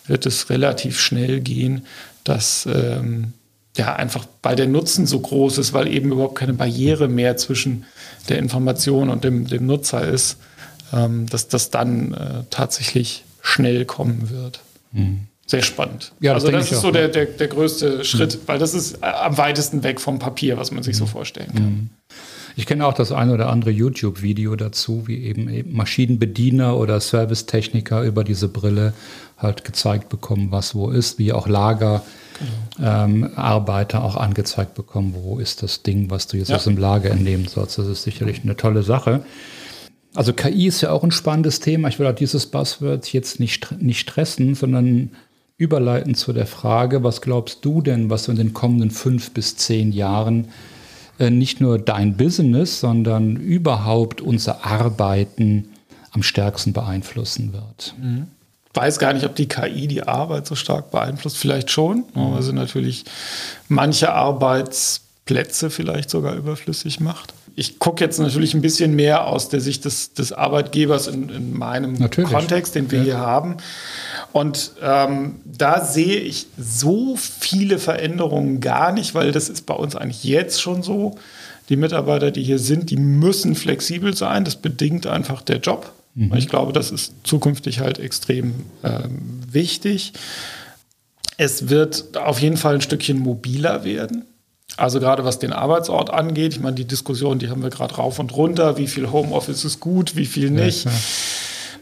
wird 0.08 0.26
es 0.26 0.50
relativ 0.50 1.00
schnell 1.00 1.40
gehen, 1.40 1.86
dass 2.24 2.66
ähm, 2.66 3.34
ja 3.78 3.96
einfach 3.96 4.26
bei 4.42 4.56
der 4.56 4.68
Nutzen 4.68 5.06
so 5.06 5.20
groß 5.20 5.58
ist, 5.58 5.74
weil 5.74 5.88
eben 5.88 6.12
überhaupt 6.12 6.36
keine 6.36 6.54
Barriere 6.54 7.08
mehr 7.08 7.38
zwischen 7.38 7.86
der 8.30 8.40
Information 8.40 9.10
und 9.10 9.24
dem, 9.24 9.48
dem 9.48 9.66
Nutzer 9.66 10.08
ist, 10.08 10.38
ähm, 10.94 11.28
dass 11.28 11.48
das 11.48 11.70
dann 11.70 12.14
äh, 12.14 12.44
tatsächlich 12.50 13.24
schnell 13.42 13.86
kommen 13.86 14.30
wird. 14.30 14.62
Mhm. 14.92 15.28
Sehr 15.46 15.62
spannend. 15.62 16.12
Ja, 16.20 16.34
das 16.34 16.44
also 16.44 16.58
das 16.58 16.72
ist 16.72 16.82
so 16.82 16.92
der, 16.92 17.08
der, 17.08 17.26
der 17.26 17.48
größte 17.48 18.04
Schritt, 18.04 18.36
mhm. 18.36 18.48
weil 18.48 18.60
das 18.60 18.74
ist 18.74 19.02
äh, 19.02 19.06
am 19.06 19.38
weitesten 19.38 19.82
weg 19.84 20.02
vom 20.02 20.20
Papier, 20.20 20.58
was 20.58 20.72
man 20.72 20.84
sich 20.84 20.98
so 20.98 21.06
mhm. 21.06 21.10
vorstellen 21.10 21.52
kann. 21.54 21.64
Mhm. 21.64 21.90
Ich 22.58 22.66
kenne 22.66 22.88
auch 22.88 22.94
das 22.94 23.12
eine 23.12 23.34
oder 23.34 23.50
andere 23.50 23.70
YouTube-Video 23.70 24.56
dazu, 24.56 25.08
wie 25.08 25.24
eben, 25.24 25.48
eben 25.48 25.74
Maschinenbediener 25.74 26.76
oder 26.76 27.00
Servicetechniker 27.00 28.02
über 28.02 28.24
diese 28.24 28.50
Brille 28.50 28.94
halt 29.38 29.64
gezeigt 29.64 30.10
bekommen, 30.10 30.48
was 30.50 30.74
wo 30.74 30.90
ist, 30.90 31.20
wie 31.20 31.32
auch 31.32 31.48
Lager 31.48 32.04
ähm, 32.82 33.30
Arbeiter 33.36 34.04
auch 34.04 34.16
angezeigt 34.16 34.76
bekommen, 34.76 35.16
wo 35.16 35.40
ist 35.40 35.64
das 35.64 35.84
Ding, 35.84 36.10
was 36.10 36.28
du 36.28 36.38
jetzt 36.38 36.50
ja. 36.50 36.58
aus 36.58 36.66
dem 36.66 36.78
Lager 36.78 37.12
entnehmen 37.12 37.48
sollst. 37.48 37.78
Das 37.78 37.88
ist 37.88 38.04
sicherlich 38.04 38.42
eine 38.44 38.56
tolle 38.56 38.84
Sache. 38.84 39.24
Also 40.16 40.34
KI 40.34 40.68
ist 40.68 40.82
ja 40.82 40.92
auch 40.92 41.04
ein 41.04 41.12
spannendes 41.12 41.60
Thema. 41.60 41.90
Ich 41.90 42.00
will 42.00 42.08
auch 42.08 42.16
dieses 42.16 42.48
Buzzword 42.48 43.12
jetzt 43.14 43.40
nicht, 43.40 43.82
nicht 43.82 44.00
stressen, 44.00 44.56
sondern 44.56 45.12
überleiten 45.58 46.16
zu 46.16 46.34
der 46.34 46.48
Frage, 46.48 47.04
was 47.04 47.22
glaubst 47.22 47.66
du 47.66 47.82
denn, 47.82 48.10
was 48.10 48.28
in 48.28 48.36
den 48.36 48.54
kommenden 48.54 48.92
fünf 48.92 49.32
bis 49.32 49.58
zehn 49.58 49.92
Jahren 49.92 50.50
äh, 51.20 51.30
nicht 51.30 51.62
nur 51.62 51.80
dein 51.80 52.16
Business, 52.16 52.80
sondern 52.80 53.36
überhaupt 53.38 54.22
unser 54.22 54.66
Arbeiten 54.66 55.70
am 56.12 56.24
stärksten 56.24 56.74
beeinflussen 56.74 57.54
wird? 57.54 57.96
Mhm 58.02 58.28
weiß 58.78 59.00
gar 59.00 59.14
nicht, 59.14 59.26
ob 59.26 59.36
die 59.36 59.48
KI 59.48 59.88
die 59.88 60.04
Arbeit 60.04 60.46
so 60.46 60.56
stark 60.56 60.92
beeinflusst. 60.92 61.38
Vielleicht 61.38 61.72
schon, 61.72 62.06
mhm. 62.14 62.34
weil 62.34 62.44
sie 62.44 62.54
natürlich 62.54 63.06
manche 63.68 64.14
Arbeitsplätze 64.14 65.70
vielleicht 65.70 66.10
sogar 66.10 66.36
überflüssig 66.36 67.00
macht. 67.00 67.34
Ich 67.56 67.80
gucke 67.80 68.04
jetzt 68.04 68.20
natürlich 68.20 68.54
ein 68.54 68.62
bisschen 68.62 68.96
mehr 68.96 69.26
aus 69.26 69.50
der 69.50 69.62
Sicht 69.62 69.84
des, 69.86 70.14
des 70.14 70.32
Arbeitgebers 70.32 71.08
in, 71.08 71.30
in 71.30 71.58
meinem 71.58 71.94
natürlich. 71.94 72.30
Kontext, 72.30 72.76
den 72.76 72.92
wir 72.92 73.00
ja. 73.00 73.04
hier 73.04 73.18
haben. 73.18 73.58
Und 74.32 74.74
ähm, 74.84 75.38
da 75.44 75.84
sehe 75.84 76.20
ich 76.20 76.46
so 76.56 77.16
viele 77.18 77.80
Veränderungen 77.80 78.62
gar 78.62 78.92
nicht, 78.92 79.16
weil 79.16 79.32
das 79.32 79.50
ist 79.50 79.66
bei 79.66 79.74
uns 79.74 79.96
eigentlich 79.96 80.24
jetzt 80.24 80.62
schon 80.62 80.84
so. 80.84 81.18
Die 81.70 81.78
Mitarbeiter, 81.78 82.30
die 82.30 82.44
hier 82.44 82.60
sind, 82.60 82.92
die 82.92 82.98
müssen 82.98 83.56
flexibel 83.56 84.16
sein. 84.16 84.46
Das 84.46 84.56
bedingt 84.56 85.08
einfach 85.08 85.42
der 85.42 85.58
Job. 85.58 85.92
Mhm. 86.18 86.36
Ich 86.36 86.50
glaube, 86.50 86.74
das 86.74 86.90
ist 86.90 87.14
zukünftig 87.24 87.80
halt 87.80 88.00
extrem 88.00 88.56
ähm, 88.84 89.40
wichtig. 89.50 90.14
Es 91.38 91.70
wird 91.70 92.18
auf 92.18 92.42
jeden 92.42 92.58
Fall 92.58 92.76
ein 92.76 92.82
Stückchen 92.82 93.20
mobiler 93.20 93.84
werden. 93.84 94.26
Also 94.78 95.00
gerade 95.00 95.24
was 95.24 95.38
den 95.38 95.54
Arbeitsort 95.54 96.10
angeht, 96.10 96.54
ich 96.54 96.60
meine, 96.60 96.76
die 96.76 96.86
Diskussion, 96.86 97.38
die 97.38 97.50
haben 97.50 97.62
wir 97.62 97.70
gerade 97.70 97.96
rauf 97.96 98.18
und 98.18 98.36
runter, 98.36 98.78
wie 98.78 98.88
viel 98.88 99.12
Homeoffice 99.12 99.64
ist 99.64 99.80
gut, 99.80 100.16
wie 100.16 100.26
viel 100.26 100.50
nicht. 100.50 100.86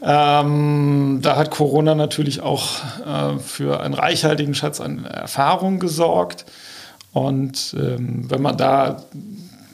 Ja, 0.01 0.41
ähm, 0.41 1.19
da 1.21 1.37
hat 1.37 1.49
Corona 1.49 1.95
natürlich 1.95 2.41
auch 2.41 2.67
äh, 3.05 3.39
für 3.39 3.79
einen 3.79 3.93
reichhaltigen 3.93 4.53
Schatz 4.53 4.81
an 4.81 5.05
Erfahrung 5.05 5.79
gesorgt. 5.79 6.45
Und 7.13 7.73
ähm, 7.79 8.29
wenn 8.29 8.41
man 8.41 8.57
da 8.57 9.01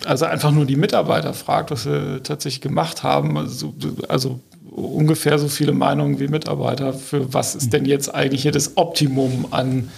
also 0.06 0.26
einfach 0.26 0.52
nur 0.52 0.66
die 0.66 0.76
Mitarbeiter 0.76 1.34
fragt, 1.34 1.72
was 1.72 1.84
sie 1.84 2.22
tatsächlich 2.22 2.62
gemacht 2.62 3.02
haben, 3.02 3.38
also, 3.38 3.74
also 4.08 4.40
ungefähr 4.72 5.38
so 5.38 5.48
viele 5.48 5.74
Meinungen 5.74 6.20
wie 6.20 6.28
Mitarbeiter. 6.28 6.94
Für 6.94 7.34
was 7.34 7.56
ist 7.56 7.74
denn 7.74 7.86
jetzt 7.86 8.14
eigentlich 8.14 8.44
hier 8.44 8.52
das 8.52 8.78
Optimum 8.78 9.48
an 9.52 9.90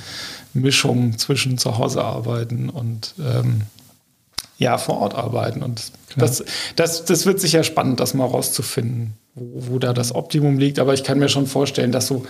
Mischung 0.54 1.18
zwischen 1.18 1.58
zu 1.58 1.78
Hause 1.78 2.04
arbeiten 2.04 2.70
und 2.70 3.14
ähm, 3.20 3.62
ja, 4.58 4.78
vor 4.78 5.00
Ort 5.00 5.16
arbeiten? 5.16 5.62
Und 5.62 5.92
das, 6.18 6.44
das, 6.76 7.06
das 7.06 7.26
wird 7.26 7.40
sicher 7.40 7.64
spannend, 7.64 8.00
das 8.00 8.14
mal 8.14 8.26
rauszufinden, 8.26 9.14
wo, 9.36 9.74
wo 9.74 9.80
da 9.80 9.94
das 9.94 10.14
Optimum 10.14 10.58
liegt. 10.58 10.80
Aber 10.80 10.94
ich 10.94 11.04
kann 11.04 11.20
mir 11.20 11.30
schon 11.30 11.48
vorstellen, 11.48 11.92
dass 11.92 12.08
so 12.08 12.26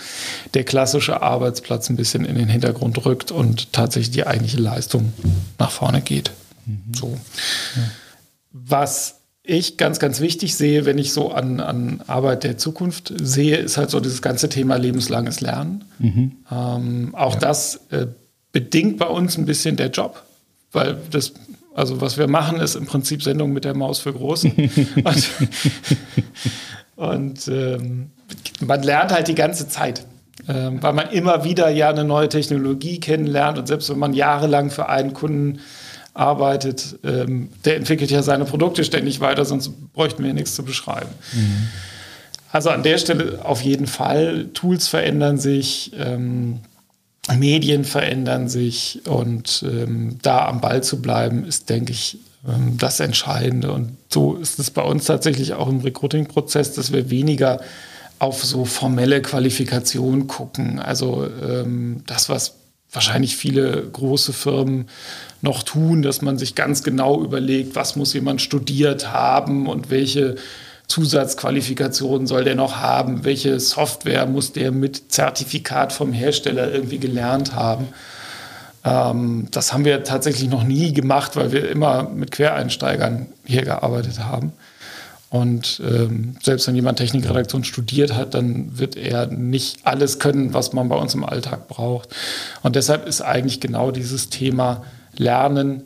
der 0.54 0.66
klassische 0.66 1.22
Arbeitsplatz 1.22 1.90
ein 1.90 1.96
bisschen 1.96 2.26
in 2.26 2.36
den 2.36 2.50
Hintergrund 2.50 3.06
rückt 3.06 3.32
und 3.32 3.72
tatsächlich 3.72 4.12
die 4.12 4.28
eigentliche 4.28 4.60
Leistung 4.60 5.14
nach 5.60 5.72
vorne 5.72 6.02
geht. 6.02 6.32
Mhm. 6.66 6.94
So. 6.94 7.18
Ja. 7.76 7.82
Was 8.52 9.23
ich 9.44 9.76
ganz, 9.76 10.00
ganz 10.00 10.22
wichtig 10.22 10.56
sehe, 10.56 10.86
wenn 10.86 10.98
ich 10.98 11.12
so 11.12 11.32
an, 11.32 11.60
an 11.60 12.02
Arbeit 12.08 12.46
der 12.46 12.58
Zukunft 12.58 13.14
sehe, 13.22 13.58
ist 13.58 13.78
halt 13.78 13.90
so 13.90 14.00
dieses 14.00 14.22
ganze 14.22 14.48
Thema 14.48 14.78
lebenslanges 14.78 15.42
Lernen. 15.42 15.84
Mhm. 16.00 16.32
Ähm, 16.50 17.10
auch 17.14 17.34
ja. 17.34 17.40
das 17.40 17.82
äh, 17.92 18.08
bedingt 18.54 18.98
bei 18.98 19.08
uns 19.08 19.38
ein 19.38 19.46
bisschen 19.46 19.76
der 19.76 19.90
Job, 19.90 20.24
weil 20.72 20.98
das, 21.12 21.34
also 21.76 22.00
was 22.00 22.18
wir 22.18 22.30
machen, 22.30 22.62
ist 22.62 22.76
im 22.76 22.86
Prinzip 22.86 23.22
Sendung 23.22 23.52
mit 23.52 23.66
der 23.66 23.76
Maus 23.76 24.00
für 24.00 24.14
Großen. 24.14 24.52
und, 25.04 25.30
und 26.96 27.48
ähm, 27.50 28.12
man 28.62 28.82
lernt 28.82 29.12
halt 29.12 29.28
die 29.28 29.36
ganze 29.36 29.68
Zeit. 29.68 30.06
Ähm, 30.48 30.82
weil 30.82 30.94
man 30.94 31.10
immer 31.12 31.44
wieder 31.44 31.70
ja 31.70 31.90
eine 31.90 32.04
neue 32.04 32.28
Technologie 32.28 33.00
kennenlernt 33.00 33.58
und 33.58 33.68
selbst 33.68 33.90
wenn 33.90 34.00
man 34.00 34.14
jahrelang 34.14 34.72
für 34.72 34.90
einen 34.90 35.14
Kunden 35.14 35.60
arbeitet, 36.14 37.00
ähm, 37.04 37.50
der 37.66 37.78
entwickelt 37.78 38.12
ja 38.12 38.22
seine 38.22 38.46
Produkte 38.46 38.84
ständig 38.84 39.20
weiter, 39.20 39.46
sonst 39.46 39.72
bräuchten 39.94 40.24
wir 40.24 40.30
ja 40.30 40.34
nichts 40.34 40.56
zu 40.56 40.64
beschreiben. 40.64 41.10
Mhm. 41.34 41.70
Also 42.52 42.70
an 42.70 42.84
der 42.84 43.00
Stelle 43.00 43.40
auf 43.44 43.62
jeden 43.62 43.88
Fall, 43.88 44.50
Tools 44.54 44.88
verändern 44.88 45.40
sich, 45.40 45.92
ähm, 45.98 46.60
Medien 47.36 47.86
verändern 47.86 48.48
sich 48.48 49.02
und 49.08 49.64
ähm, 49.68 50.20
da 50.22 50.48
am 50.48 50.62
Ball 50.62 50.84
zu 50.84 51.02
bleiben, 51.02 51.46
ist, 51.46 51.70
denke 51.70 51.94
ich, 51.94 52.20
ähm, 52.48 52.78
das 52.78 53.00
Entscheidende. 53.00 53.72
Und 53.72 53.98
so 54.10 54.36
ist 54.36 54.60
es 54.60 54.70
bei 54.72 54.84
uns 54.84 55.06
tatsächlich 55.06 55.54
auch 55.54 55.68
im 55.68 55.80
Recruiting-Prozess, 55.80 56.74
dass 56.74 56.92
wir 56.92 57.10
weniger 57.10 57.62
auf 58.20 58.44
so 58.44 58.66
formelle 58.66 59.22
Qualifikation 59.22 60.28
gucken. 60.28 60.80
Also 60.80 61.28
ähm, 61.42 62.04
das, 62.06 62.30
was 62.30 62.56
wahrscheinlich 62.92 63.36
viele 63.36 63.82
große 63.92 64.34
Firmen 64.34 64.88
noch 65.44 65.62
tun, 65.62 66.02
dass 66.02 66.22
man 66.22 66.38
sich 66.38 66.56
ganz 66.56 66.84
genau 66.84 67.22
überlegt, 67.22 67.76
was 67.76 67.96
muss 67.96 68.14
jemand 68.14 68.42
studiert 68.42 69.12
haben 69.12 69.68
und 69.68 69.92
welche 69.92 70.36
Zusatzqualifikationen 70.88 72.28
soll 72.28 72.46
der 72.46 72.56
noch 72.56 72.78
haben, 72.78 73.26
welche 73.26 73.60
Software 73.60 74.26
muss 74.26 74.54
der 74.54 74.72
mit 74.72 75.12
Zertifikat 75.12 75.92
vom 75.92 76.14
Hersteller 76.14 76.74
irgendwie 76.74 76.98
gelernt 76.98 77.54
haben. 77.56 77.90
Ähm, 78.86 79.48
das 79.52 79.74
haben 79.74 79.86
wir 79.86 80.04
tatsächlich 80.04 80.50
noch 80.50 80.64
nie 80.64 80.94
gemacht, 80.94 81.36
weil 81.36 81.52
wir 81.52 81.70
immer 81.70 82.04
mit 82.04 82.32
Quereinsteigern 82.32 83.28
hier 83.46 83.64
gearbeitet 83.64 84.20
haben. 84.20 84.54
Und 85.30 85.82
ähm, 85.84 86.36
selbst 86.44 86.68
wenn 86.68 86.76
jemand 86.76 87.00
Technikredaktion 87.00 87.64
studiert 87.64 88.14
hat, 88.14 88.34
dann 88.34 88.78
wird 88.78 88.96
er 88.96 89.26
nicht 89.28 89.80
alles 89.84 90.20
können, 90.20 90.54
was 90.54 90.74
man 90.74 90.90
bei 90.90 90.96
uns 90.96 91.16
im 91.16 91.26
Alltag 91.26 91.68
braucht. 91.68 92.10
Und 92.62 92.76
deshalb 92.76 93.08
ist 93.08 93.22
eigentlich 93.22 93.60
genau 93.60 93.92
dieses 93.92 94.30
Thema 94.30 94.84
Lernen, 95.18 95.84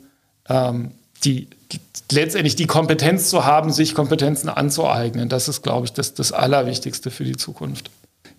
ähm, 0.48 0.92
die, 1.24 1.48
die, 1.72 1.80
letztendlich 2.12 2.56
die 2.56 2.66
Kompetenz 2.66 3.28
zu 3.28 3.44
haben, 3.44 3.72
sich 3.72 3.94
Kompetenzen 3.94 4.48
anzueignen. 4.48 5.28
Das 5.28 5.48
ist, 5.48 5.62
glaube 5.62 5.86
ich, 5.86 5.92
das, 5.92 6.14
das 6.14 6.32
Allerwichtigste 6.32 7.10
für 7.10 7.24
die 7.24 7.36
Zukunft. 7.36 7.90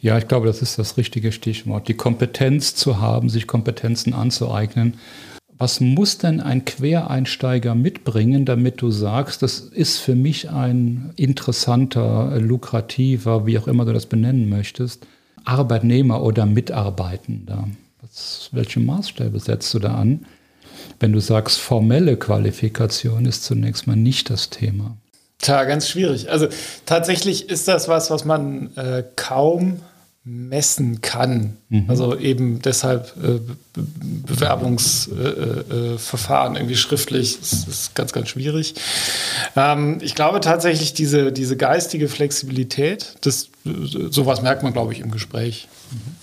Ja, 0.02 0.18
ich 0.18 0.28
glaube, 0.28 0.48
das 0.48 0.62
ist 0.62 0.80
das 0.80 0.98
richtige 0.98 1.32
Stichwort. 1.32 1.88
Die 1.88 1.94
Kompetenz 1.94 2.76
zu 2.76 3.02
haben, 3.02 3.30
sich 3.30 3.48
Kompetenzen 3.48 4.14
anzueignen 4.14 4.98
was 5.60 5.82
muss 5.82 6.18
denn 6.18 6.40
ein 6.40 6.64
Quereinsteiger 6.64 7.76
mitbringen, 7.76 8.46
damit 8.46 8.82
du 8.82 8.92
sagst, 8.92 9.44
das 9.44 9.60
ist 9.60 9.98
für 9.98 10.16
mich 10.16 10.50
ein 10.50 11.12
interessanter, 11.18 12.40
lukrativer, 12.40 13.46
wie 13.46 13.60
auch 13.60 13.68
immer 13.68 13.84
du 13.84 13.92
das 13.92 14.06
benennen 14.06 14.48
möchtest, 14.48 15.06
Arbeitnehmer 15.44 16.24
oder 16.24 16.46
Mitarbeitender? 16.46 17.68
Was, 18.02 18.50
welche 18.54 18.80
Maßstäbe 18.80 19.38
setzt 19.42 19.74
du 19.74 19.80
da 19.80 19.96
an? 19.96 20.26
Wenn 21.00 21.14
du 21.14 21.20
sagst, 21.20 21.60
formelle 21.60 22.18
Qualifikation 22.18 23.26
ist 23.26 23.44
zunächst 23.44 23.88
mal 23.88 23.96
nicht 23.96 24.30
das 24.30 24.50
Thema. 24.50 24.98
Tja, 25.40 25.64
ganz 25.64 25.88
schwierig. 25.88 26.30
Also 26.30 26.48
tatsächlich 26.86 27.50
ist 27.50 27.68
das 27.68 27.88
was, 27.88 28.12
was 28.12 28.26
man 28.26 28.76
äh, 28.76 29.04
kaum 29.16 29.80
messen 30.26 31.00
kann. 31.02 31.58
Mhm. 31.70 31.86
Also 31.88 32.18
eben 32.18 32.62
deshalb 32.62 33.14
äh, 33.24 33.40
Bewerbungsverfahren 34.28 36.56
äh, 36.56 36.58
äh, 36.58 36.62
irgendwie 36.62 36.76
schriftlich 36.76 37.40
ist, 37.42 37.68
ist, 37.68 37.96
ganz, 37.96 38.12
ganz 38.12 38.30
schwierig. 38.30 38.76
Ähm, 39.56 39.98
ich 40.02 40.14
glaube 40.16 40.42
tatsächlich, 40.42 40.94
diese, 40.94 41.32
diese 41.32 41.58
geistige 41.58 42.10
Flexibilität, 42.10 43.16
das, 43.22 43.50
sowas 43.64 44.42
merkt 44.42 44.62
man, 44.62 44.74
glaube 44.74 44.92
ich, 44.94 45.00
im 45.00 45.12
Gespräch 45.12 45.70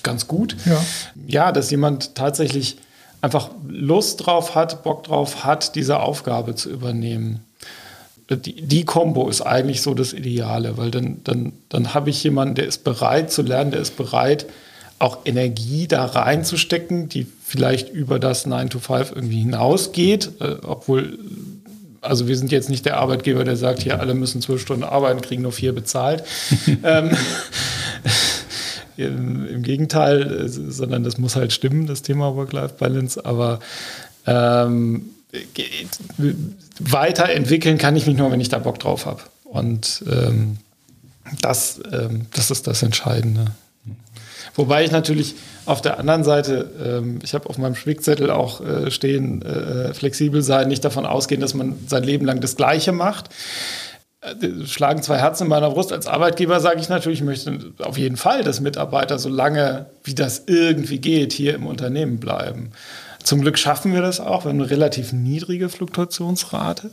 ganz 0.02 0.28
gut. 0.28 0.56
Ja. 0.66 0.85
ja, 1.26 1.52
dass 1.52 1.71
jemand 1.71 2.14
tatsächlich 2.14 2.76
einfach 3.20 3.50
Lust 3.68 4.26
drauf 4.26 4.54
hat, 4.54 4.82
Bock 4.82 5.04
drauf 5.04 5.44
hat, 5.44 5.75
diese 5.75 6.00
Aufgabe 6.00 6.54
zu 6.54 6.70
übernehmen 6.70 7.40
die, 8.28 8.61
die 8.61 8.85
Kombo 8.85 9.28
ist 9.28 9.42
eigentlich 9.42 9.82
so 9.82 9.94
das 9.94 10.12
Ideale, 10.12 10.76
weil 10.76 10.90
dann, 10.90 11.20
dann, 11.23 11.52
dann 11.68 11.94
habe 11.94 12.11
ich 12.11 12.23
jemanden, 12.25 12.56
der 12.56 12.66
ist 12.66 12.82
bereit 12.82 13.30
zu 13.30 13.42
lernen, 13.42 13.70
der 13.70 13.80
ist 13.80 13.96
bereit, 13.96 14.46
auch 14.99 15.18
Energie 15.25 15.87
da 15.87 16.04
reinzustecken, 16.06 17.08
die 17.08 17.26
vielleicht 17.44 17.90
über 17.90 18.18
das 18.18 18.46
9 18.46 18.70
to 18.70 18.78
5 18.78 19.12
irgendwie 19.14 19.40
hinausgeht, 19.40 20.30
äh, 20.40 20.56
obwohl, 20.62 21.18
also 22.00 22.26
wir 22.26 22.37
sind 22.37 22.50
jetzt 22.50 22.68
nicht 22.68 22.87
der 22.87 22.96
Arbeitgeber, 22.96 23.44
der 23.44 23.56
sagt, 23.56 23.82
hier 23.82 24.00
alle 24.00 24.14
müssen 24.14 24.42
zwölf 24.42 24.62
Stunden 24.62 24.85
arbeiten, 24.85 25.20
kriegen 25.20 25.42
nur 25.42 25.52
vier 25.52 25.73
bezahlt. 25.73 26.25
ähm, 26.82 27.11
im, 28.96 29.46
Im 29.46 29.62
Gegenteil, 29.62 30.44
äh, 30.44 30.48
sondern 30.48 31.04
das 31.04 31.18
muss 31.18 31.36
halt 31.36 31.52
stimmen, 31.52 31.86
das 31.86 32.02
Thema 32.02 32.34
Work-Life-Balance, 32.34 33.24
aber 33.24 33.60
ähm, 34.26 35.10
weiterentwickeln 36.78 37.78
kann 37.78 37.96
ich 37.96 38.06
mich 38.06 38.16
nur, 38.16 38.30
wenn 38.30 38.40
ich 38.40 38.48
da 38.48 38.58
Bock 38.58 38.78
drauf 38.78 39.06
habe. 39.06 39.20
Und 39.44 40.04
ähm, 40.10 40.58
das, 41.40 41.80
ähm, 41.92 42.26
das 42.32 42.50
ist 42.50 42.66
das 42.66 42.82
Entscheidende. 42.82 43.46
Wobei 44.54 44.84
ich 44.84 44.90
natürlich 44.90 45.34
auf 45.66 45.82
der 45.82 45.98
anderen 45.98 46.24
Seite, 46.24 46.70
ähm, 46.82 47.18
ich 47.22 47.34
habe 47.34 47.48
auf 47.48 47.58
meinem 47.58 47.74
Spickzettel 47.74 48.30
auch 48.30 48.60
äh, 48.60 48.90
stehen, 48.90 49.42
äh, 49.42 49.92
flexibel 49.92 50.42
sein, 50.42 50.68
nicht 50.68 50.84
davon 50.84 51.04
ausgehen, 51.04 51.40
dass 51.40 51.54
man 51.54 51.76
sein 51.86 52.04
Leben 52.04 52.24
lang 52.24 52.40
das 52.40 52.56
Gleiche 52.56 52.92
macht. 52.92 53.28
Äh, 54.20 54.66
schlagen 54.66 55.02
zwei 55.02 55.18
Herzen 55.18 55.44
in 55.44 55.50
meiner 55.50 55.70
Brust. 55.70 55.92
Als 55.92 56.06
Arbeitgeber 56.06 56.61
sage 56.61 56.80
ich 56.80 56.88
natürlich, 56.88 57.20
ich 57.20 57.25
möchte 57.25 57.73
auf 57.78 57.99
jeden 57.99 58.16
Fall, 58.16 58.42
dass 58.42 58.60
Mitarbeiter 58.60 59.19
so 59.19 59.28
lange, 59.28 59.86
wie 60.04 60.14
das 60.14 60.45
irgendwie 60.47 60.99
geht, 60.99 61.32
hier 61.32 61.54
im 61.54 61.67
Unternehmen 61.67 62.19
bleiben. 62.19 62.71
Zum 63.23 63.40
Glück 63.40 63.58
schaffen 63.58 63.93
wir 63.93 64.02
das 64.02 64.21
auch. 64.21 64.45
Wir 64.45 64.50
haben 64.50 64.60
eine 64.60 64.71
relativ 64.71 65.12
niedrige 65.12 65.69
Fluktuationsrate. 65.69 66.86
Mhm. 66.86 66.93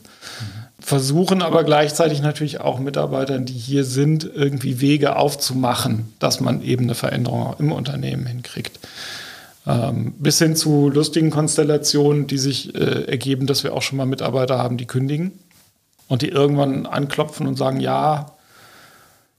Versuchen 0.80 1.41
aber 1.41 1.63
gleichzeitig 1.63 2.21
natürlich 2.21 2.60
auch 2.60 2.80
Mitarbeitern, 2.80 3.45
die 3.45 3.54
hier 3.54 3.86
sind, 3.86 4.30
irgendwie 4.34 4.82
Wege 4.82 5.15
aufzumachen, 5.15 6.12
dass 6.19 6.41
man 6.41 6.62
eben 6.62 6.86
eine 6.86 6.95
Veränderung 6.95 7.56
im 7.60 7.71
Unternehmen 7.71 8.26
hinkriegt. 8.26 8.80
Ähm, 9.65 10.13
bis 10.17 10.39
hin 10.39 10.58
zu 10.58 10.89
lustigen 10.89 11.30
Konstellationen, 11.30 12.28
die 12.28 12.38
sich 12.38 12.76
äh, 12.76 13.06
ergeben, 13.06 13.47
dass 13.47 13.63
wir 13.63 13.74
auch 13.74 13.82
schon 13.82 13.97
mal 13.97 14.06
Mitarbeiter 14.06 14.58
haben, 14.58 14.76
die 14.76 14.88
kündigen 14.88 15.32
und 16.13 16.21
die 16.21 16.30
irgendwann 16.30 16.86
anklopfen 16.86 17.47
und 17.47 17.58
sagen, 17.58 17.80
ja, 17.80 18.28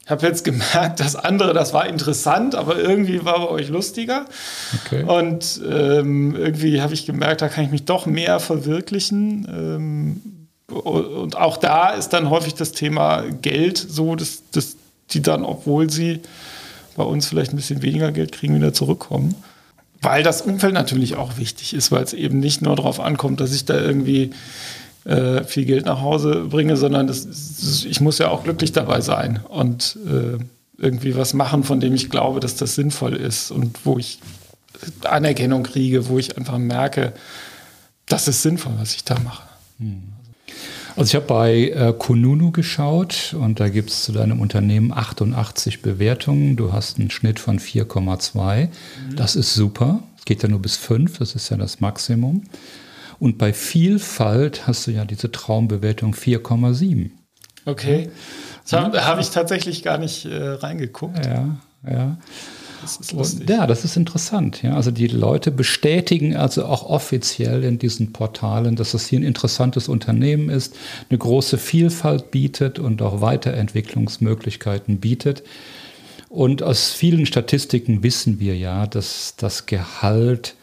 ich 0.04 0.10
habe 0.10 0.26
jetzt 0.26 0.42
gemerkt, 0.44 0.98
das 0.98 1.14
andere, 1.14 1.54
das 1.54 1.72
war 1.72 1.86
interessant, 1.86 2.56
aber 2.56 2.76
irgendwie 2.80 3.24
war 3.24 3.38
bei 3.38 3.48
euch 3.48 3.68
lustiger. 3.68 4.24
Okay. 4.84 5.04
Und 5.04 5.60
ähm, 5.70 6.34
irgendwie 6.34 6.82
habe 6.82 6.92
ich 6.92 7.06
gemerkt, 7.06 7.42
da 7.42 7.48
kann 7.48 7.64
ich 7.64 7.70
mich 7.70 7.84
doch 7.84 8.06
mehr 8.06 8.40
verwirklichen. 8.40 9.46
Ähm, 9.48 10.46
und 10.66 11.36
auch 11.36 11.58
da 11.58 11.90
ist 11.90 12.08
dann 12.08 12.28
häufig 12.28 12.54
das 12.54 12.72
Thema 12.72 13.22
Geld 13.40 13.78
so, 13.78 14.16
dass, 14.16 14.42
dass 14.50 14.74
die 15.10 15.22
dann, 15.22 15.44
obwohl 15.44 15.88
sie 15.90 16.22
bei 16.96 17.04
uns 17.04 17.28
vielleicht 17.28 17.52
ein 17.52 17.56
bisschen 17.56 17.82
weniger 17.82 18.10
Geld 18.10 18.32
kriegen, 18.32 18.56
wieder 18.56 18.72
zurückkommen. 18.72 19.36
Weil 20.02 20.24
das 20.24 20.42
Umfeld 20.42 20.74
natürlich 20.74 21.14
auch 21.14 21.36
wichtig 21.36 21.72
ist, 21.72 21.92
weil 21.92 22.02
es 22.02 22.14
eben 22.14 22.40
nicht 22.40 22.62
nur 22.62 22.74
darauf 22.74 22.98
ankommt, 22.98 23.40
dass 23.40 23.54
ich 23.54 23.64
da 23.64 23.78
irgendwie 23.80 24.32
äh, 25.04 25.44
viel 25.44 25.64
Geld 25.64 25.86
nach 25.86 26.00
Hause 26.00 26.46
bringe, 26.48 26.76
sondern 26.76 27.06
das, 27.06 27.84
ich 27.88 28.00
muss 28.00 28.18
ja 28.18 28.28
auch 28.30 28.44
glücklich 28.44 28.72
dabei 28.72 29.00
sein 29.00 29.40
und 29.48 29.98
äh, 30.06 30.38
irgendwie 30.78 31.16
was 31.16 31.34
machen, 31.34 31.62
von 31.64 31.80
dem 31.80 31.94
ich 31.94 32.10
glaube, 32.10 32.40
dass 32.40 32.56
das 32.56 32.74
sinnvoll 32.74 33.14
ist 33.14 33.50
und 33.50 33.84
wo 33.84 33.98
ich 33.98 34.18
Anerkennung 35.04 35.62
kriege, 35.62 36.08
wo 36.08 36.18
ich 36.18 36.36
einfach 36.36 36.58
merke, 36.58 37.12
das 38.06 38.28
ist 38.28 38.42
sinnvoll, 38.42 38.72
was 38.78 38.94
ich 38.94 39.04
da 39.04 39.18
mache. 39.20 39.44
Hm. 39.78 40.02
Also 40.96 41.08
ich 41.08 41.14
habe 41.16 41.26
bei 41.26 41.70
äh, 41.70 41.92
Kununu 41.98 42.52
geschaut 42.52 43.34
und 43.38 43.58
da 43.58 43.68
gibt 43.68 43.90
es 43.90 44.04
zu 44.04 44.12
deinem 44.12 44.40
Unternehmen 44.40 44.92
88 44.92 45.82
Bewertungen. 45.82 46.54
Du 46.54 46.72
hast 46.72 47.00
einen 47.00 47.10
Schnitt 47.10 47.40
von 47.40 47.58
4,2. 47.58 48.68
Mhm. 48.68 49.16
Das 49.16 49.34
ist 49.34 49.54
super. 49.54 50.04
Es 50.16 50.24
geht 50.24 50.44
ja 50.44 50.48
nur 50.48 50.60
bis 50.62 50.76
5, 50.76 51.18
das 51.18 51.34
ist 51.34 51.48
ja 51.48 51.56
das 51.56 51.80
Maximum. 51.80 52.44
Und 53.18 53.38
bei 53.38 53.52
Vielfalt 53.52 54.66
hast 54.66 54.86
du 54.86 54.90
ja 54.90 55.04
diese 55.04 55.30
Traumbewertung 55.30 56.14
4,7. 56.14 57.10
Okay. 57.66 58.10
Da 58.68 58.90
ja. 58.92 59.04
habe 59.04 59.20
ich 59.20 59.30
tatsächlich 59.30 59.82
gar 59.82 59.98
nicht 59.98 60.26
äh, 60.26 60.36
reingeguckt. 60.36 61.24
Ja, 61.26 61.56
ja. 61.88 62.18
Das 62.82 62.98
ist 62.98 63.12
lustig. 63.12 63.48
ja, 63.48 63.66
das 63.66 63.84
ist 63.84 63.96
interessant. 63.96 64.62
Ja. 64.62 64.74
Also 64.74 64.90
die 64.90 65.06
Leute 65.06 65.50
bestätigen 65.50 66.36
also 66.36 66.66
auch 66.66 66.82
offiziell 66.84 67.64
in 67.64 67.78
diesen 67.78 68.12
Portalen, 68.12 68.76
dass 68.76 68.92
das 68.92 69.06
hier 69.06 69.20
ein 69.20 69.24
interessantes 69.24 69.88
Unternehmen 69.88 70.50
ist, 70.50 70.76
eine 71.08 71.18
große 71.18 71.56
Vielfalt 71.56 72.30
bietet 72.30 72.78
und 72.78 73.00
auch 73.00 73.22
Weiterentwicklungsmöglichkeiten 73.22 75.00
bietet. 75.00 75.44
Und 76.28 76.62
aus 76.62 76.90
vielen 76.90 77.24
Statistiken 77.24 78.02
wissen 78.02 78.38
wir 78.38 78.56
ja, 78.56 78.86
dass 78.86 79.34
das 79.36 79.64
Gehalt 79.64 80.54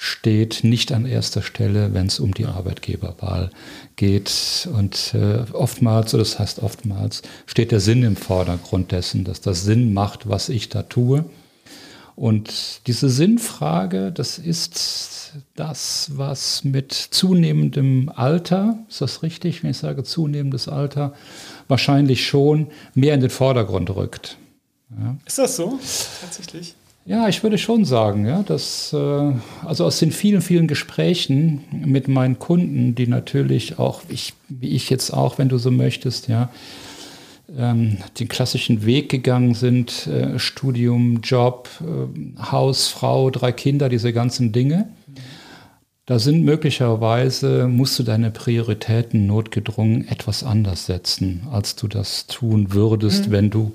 steht 0.00 0.62
nicht 0.62 0.92
an 0.92 1.06
erster 1.06 1.42
Stelle, 1.42 1.92
wenn 1.92 2.06
es 2.06 2.20
um 2.20 2.32
die 2.32 2.46
Arbeitgeberwahl 2.46 3.50
geht. 3.96 4.68
Und 4.72 5.12
äh, 5.12 5.40
oftmals, 5.52 6.14
oder 6.14 6.22
das 6.22 6.38
heißt 6.38 6.62
oftmals, 6.62 7.22
steht 7.46 7.72
der 7.72 7.80
Sinn 7.80 8.04
im 8.04 8.14
Vordergrund 8.14 8.92
dessen, 8.92 9.24
dass 9.24 9.40
das 9.40 9.64
Sinn 9.64 9.92
macht, 9.92 10.28
was 10.28 10.50
ich 10.50 10.68
da 10.68 10.84
tue. 10.84 11.24
Und 12.14 12.86
diese 12.86 13.08
Sinnfrage, 13.08 14.12
das 14.12 14.38
ist 14.38 15.32
das, 15.56 16.12
was 16.14 16.62
mit 16.62 16.92
zunehmendem 16.92 18.08
Alter, 18.14 18.78
ist 18.88 19.00
das 19.00 19.24
richtig, 19.24 19.64
wenn 19.64 19.72
ich 19.72 19.78
sage 19.78 20.04
zunehmendes 20.04 20.68
Alter, 20.68 21.12
wahrscheinlich 21.66 22.24
schon 22.24 22.68
mehr 22.94 23.14
in 23.14 23.20
den 23.20 23.30
Vordergrund 23.30 23.90
rückt. 23.90 24.36
Ja. 24.90 25.16
Ist 25.26 25.38
das 25.38 25.56
so? 25.56 25.78
Tatsächlich? 26.20 26.74
Ja, 27.08 27.26
ich 27.26 27.42
würde 27.42 27.56
schon 27.56 27.86
sagen, 27.86 28.26
ja, 28.26 28.42
dass 28.42 28.92
äh, 28.92 29.32
also 29.64 29.86
aus 29.86 29.98
den 29.98 30.12
vielen, 30.12 30.42
vielen 30.42 30.68
Gesprächen 30.68 31.64
mit 31.72 32.06
meinen 32.06 32.38
Kunden, 32.38 32.94
die 32.94 33.06
natürlich 33.06 33.78
auch, 33.78 34.02
ich, 34.10 34.34
wie 34.50 34.68
ich 34.68 34.90
jetzt 34.90 35.10
auch, 35.14 35.38
wenn 35.38 35.48
du 35.48 35.56
so 35.56 35.70
möchtest, 35.70 36.28
ja, 36.28 36.50
ähm, 37.56 37.96
den 38.20 38.28
klassischen 38.28 38.84
Weg 38.84 39.08
gegangen 39.08 39.54
sind, 39.54 40.06
äh, 40.06 40.38
Studium, 40.38 41.22
Job, 41.22 41.70
äh, 41.80 42.42
Haus, 42.52 42.88
Frau, 42.88 43.30
drei 43.30 43.52
Kinder, 43.52 43.88
diese 43.88 44.12
ganzen 44.12 44.52
Dinge. 44.52 44.90
Da 46.04 46.18
sind 46.18 46.44
möglicherweise, 46.44 47.68
musst 47.68 47.98
du 47.98 48.02
deine 48.02 48.30
Prioritäten 48.30 49.26
notgedrungen 49.26 50.06
etwas 50.08 50.44
anders 50.44 50.84
setzen, 50.84 51.46
als 51.50 51.74
du 51.74 51.88
das 51.88 52.26
tun 52.26 52.74
würdest, 52.74 53.28
mhm. 53.28 53.32
wenn 53.32 53.48
du 53.48 53.72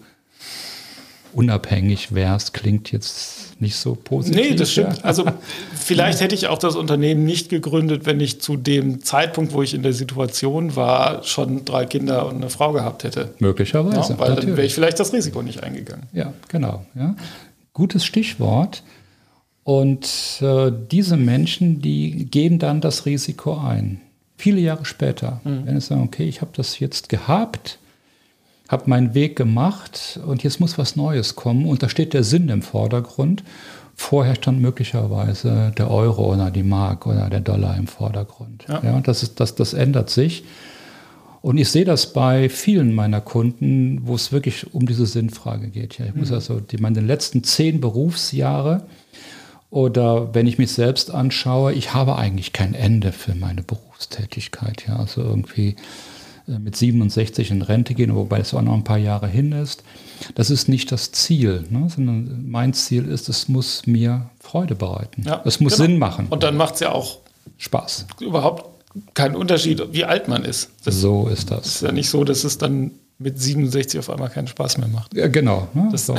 unabhängig 1.33 2.13
wärst, 2.13 2.53
klingt 2.53 2.91
jetzt 2.91 3.59
nicht 3.59 3.75
so 3.75 3.95
positiv. 3.95 4.41
Nee, 4.41 4.55
das 4.55 4.71
stimmt. 4.71 5.03
Also 5.03 5.25
vielleicht 5.75 6.21
hätte 6.21 6.35
ich 6.35 6.47
auch 6.47 6.57
das 6.57 6.75
Unternehmen 6.75 7.25
nicht 7.25 7.49
gegründet, 7.49 8.05
wenn 8.05 8.19
ich 8.19 8.41
zu 8.41 8.57
dem 8.57 9.03
Zeitpunkt, 9.03 9.53
wo 9.53 9.61
ich 9.61 9.73
in 9.73 9.83
der 9.83 9.93
Situation 9.93 10.75
war, 10.75 11.23
schon 11.23 11.65
drei 11.65 11.85
Kinder 11.85 12.27
und 12.27 12.37
eine 12.37 12.49
Frau 12.49 12.71
gehabt 12.71 13.03
hätte. 13.03 13.33
Möglicherweise. 13.39 14.13
Ja, 14.13 14.19
weil 14.19 14.29
natürlich. 14.29 14.45
dann 14.45 14.57
wäre 14.57 14.67
ich 14.67 14.73
vielleicht 14.73 14.99
das 14.99 15.13
Risiko 15.13 15.41
nicht 15.41 15.63
eingegangen. 15.63 16.05
Ja, 16.13 16.33
genau. 16.49 16.85
Ja. 16.95 17.15
Gutes 17.73 18.05
Stichwort. 18.05 18.83
Und 19.63 20.41
äh, 20.41 20.71
diese 20.91 21.17
Menschen, 21.17 21.81
die 21.81 22.25
gehen 22.25 22.59
dann 22.59 22.81
das 22.81 23.05
Risiko 23.05 23.57
ein. 23.57 24.01
Viele 24.37 24.59
Jahre 24.59 24.85
später, 24.85 25.39
mhm. 25.43 25.65
wenn 25.65 25.79
sie 25.79 25.87
sagen, 25.87 26.03
okay, 26.03 26.25
ich 26.25 26.41
habe 26.41 26.51
das 26.53 26.79
jetzt 26.79 27.07
gehabt, 27.07 27.79
habe 28.73 28.89
meinen 28.89 29.13
Weg 29.13 29.37
gemacht 29.37 30.19
und 30.25 30.43
jetzt 30.43 30.59
muss 30.59 30.77
was 30.77 30.97
Neues 30.97 31.35
kommen 31.35 31.65
und 31.65 31.81
da 31.81 31.87
steht 31.87 32.13
der 32.13 32.25
Sinn 32.25 32.49
im 32.49 32.61
Vordergrund. 32.61 33.43
Vorher 33.95 34.35
stand 34.35 34.59
möglicherweise 34.59 35.71
der 35.77 35.89
Euro 35.89 36.33
oder 36.33 36.51
die 36.51 36.63
Mark 36.63 37.07
oder 37.07 37.29
der 37.29 37.39
Dollar 37.39 37.77
im 37.77 37.87
Vordergrund. 37.87 38.65
Ja. 38.67 38.81
ja 38.83 38.99
das, 38.99 39.23
ist, 39.23 39.39
das, 39.39 39.55
das 39.55 39.73
ändert 39.73 40.09
sich. 40.09 40.43
Und 41.41 41.57
ich 41.57 41.69
sehe 41.69 41.85
das 41.85 42.11
bei 42.11 42.49
vielen 42.49 42.95
meiner 42.95 43.21
Kunden, 43.21 44.01
wo 44.07 44.15
es 44.15 44.31
wirklich 44.31 44.73
um 44.73 44.85
diese 44.85 45.05
Sinnfrage 45.05 45.67
geht. 45.67 45.99
Ja, 45.99 46.05
ich 46.05 46.15
muss 46.15 46.29
mhm. 46.29 46.35
also 46.35 46.59
die, 46.59 46.77
meine 46.77 47.01
letzten 47.01 47.43
zehn 47.43 47.81
Berufsjahre 47.81 48.83
oder 49.69 50.33
wenn 50.33 50.47
ich 50.47 50.57
mich 50.57 50.71
selbst 50.71 51.11
anschaue, 51.11 51.73
ich 51.73 51.93
habe 51.93 52.15
eigentlich 52.15 52.53
kein 52.53 52.73
Ende 52.73 53.11
für 53.11 53.35
meine 53.35 53.61
Berufstätigkeit. 53.61 54.85
Ja, 54.87 54.97
also 54.97 55.21
irgendwie 55.21 55.75
mit 56.47 56.75
67 56.75 57.51
in 57.51 57.61
Rente 57.61 57.93
gehen, 57.93 58.13
wobei 58.15 58.39
es 58.39 58.53
auch 58.53 58.61
noch 58.61 58.73
ein 58.73 58.83
paar 58.83 58.97
Jahre 58.97 59.27
hin 59.27 59.51
ist. 59.51 59.83
Das 60.35 60.49
ist 60.49 60.67
nicht 60.67 60.91
das 60.91 61.11
Ziel, 61.11 61.65
ne? 61.69 61.87
sondern 61.89 62.45
mein 62.47 62.73
Ziel 62.73 63.07
ist, 63.07 63.29
es 63.29 63.47
muss 63.47 63.87
mir 63.87 64.29
Freude 64.39 64.75
bereiten. 64.75 65.23
Ja, 65.25 65.41
es 65.45 65.59
muss 65.59 65.77
genau. 65.77 65.85
Sinn 65.85 65.99
machen. 65.99 66.27
Und 66.29 66.43
dann 66.43 66.57
macht 66.57 66.75
es 66.75 66.79
ja 66.81 66.91
auch 66.91 67.19
Spaß. 67.57 68.07
Überhaupt 68.19 68.69
keinen 69.13 69.35
Unterschied, 69.35 69.81
wie 69.91 70.05
alt 70.05 70.27
man 70.27 70.43
ist. 70.43 70.71
Das 70.83 70.95
so 70.95 71.27
ist 71.27 71.49
das. 71.51 71.65
Es 71.65 71.75
ist 71.75 71.81
ja 71.81 71.91
nicht 71.91 72.09
so, 72.09 72.23
dass 72.23 72.43
es 72.43 72.57
dann 72.57 72.91
mit 73.17 73.41
67 73.41 73.99
auf 73.99 74.09
einmal 74.09 74.29
keinen 74.29 74.47
Spaß 74.47 74.77
mehr 74.77 74.87
macht. 74.87 75.13
Ja, 75.13 75.27
genau. 75.27 75.67
Ne? 75.73 75.89
Das 75.91 76.05
so. 76.05 76.15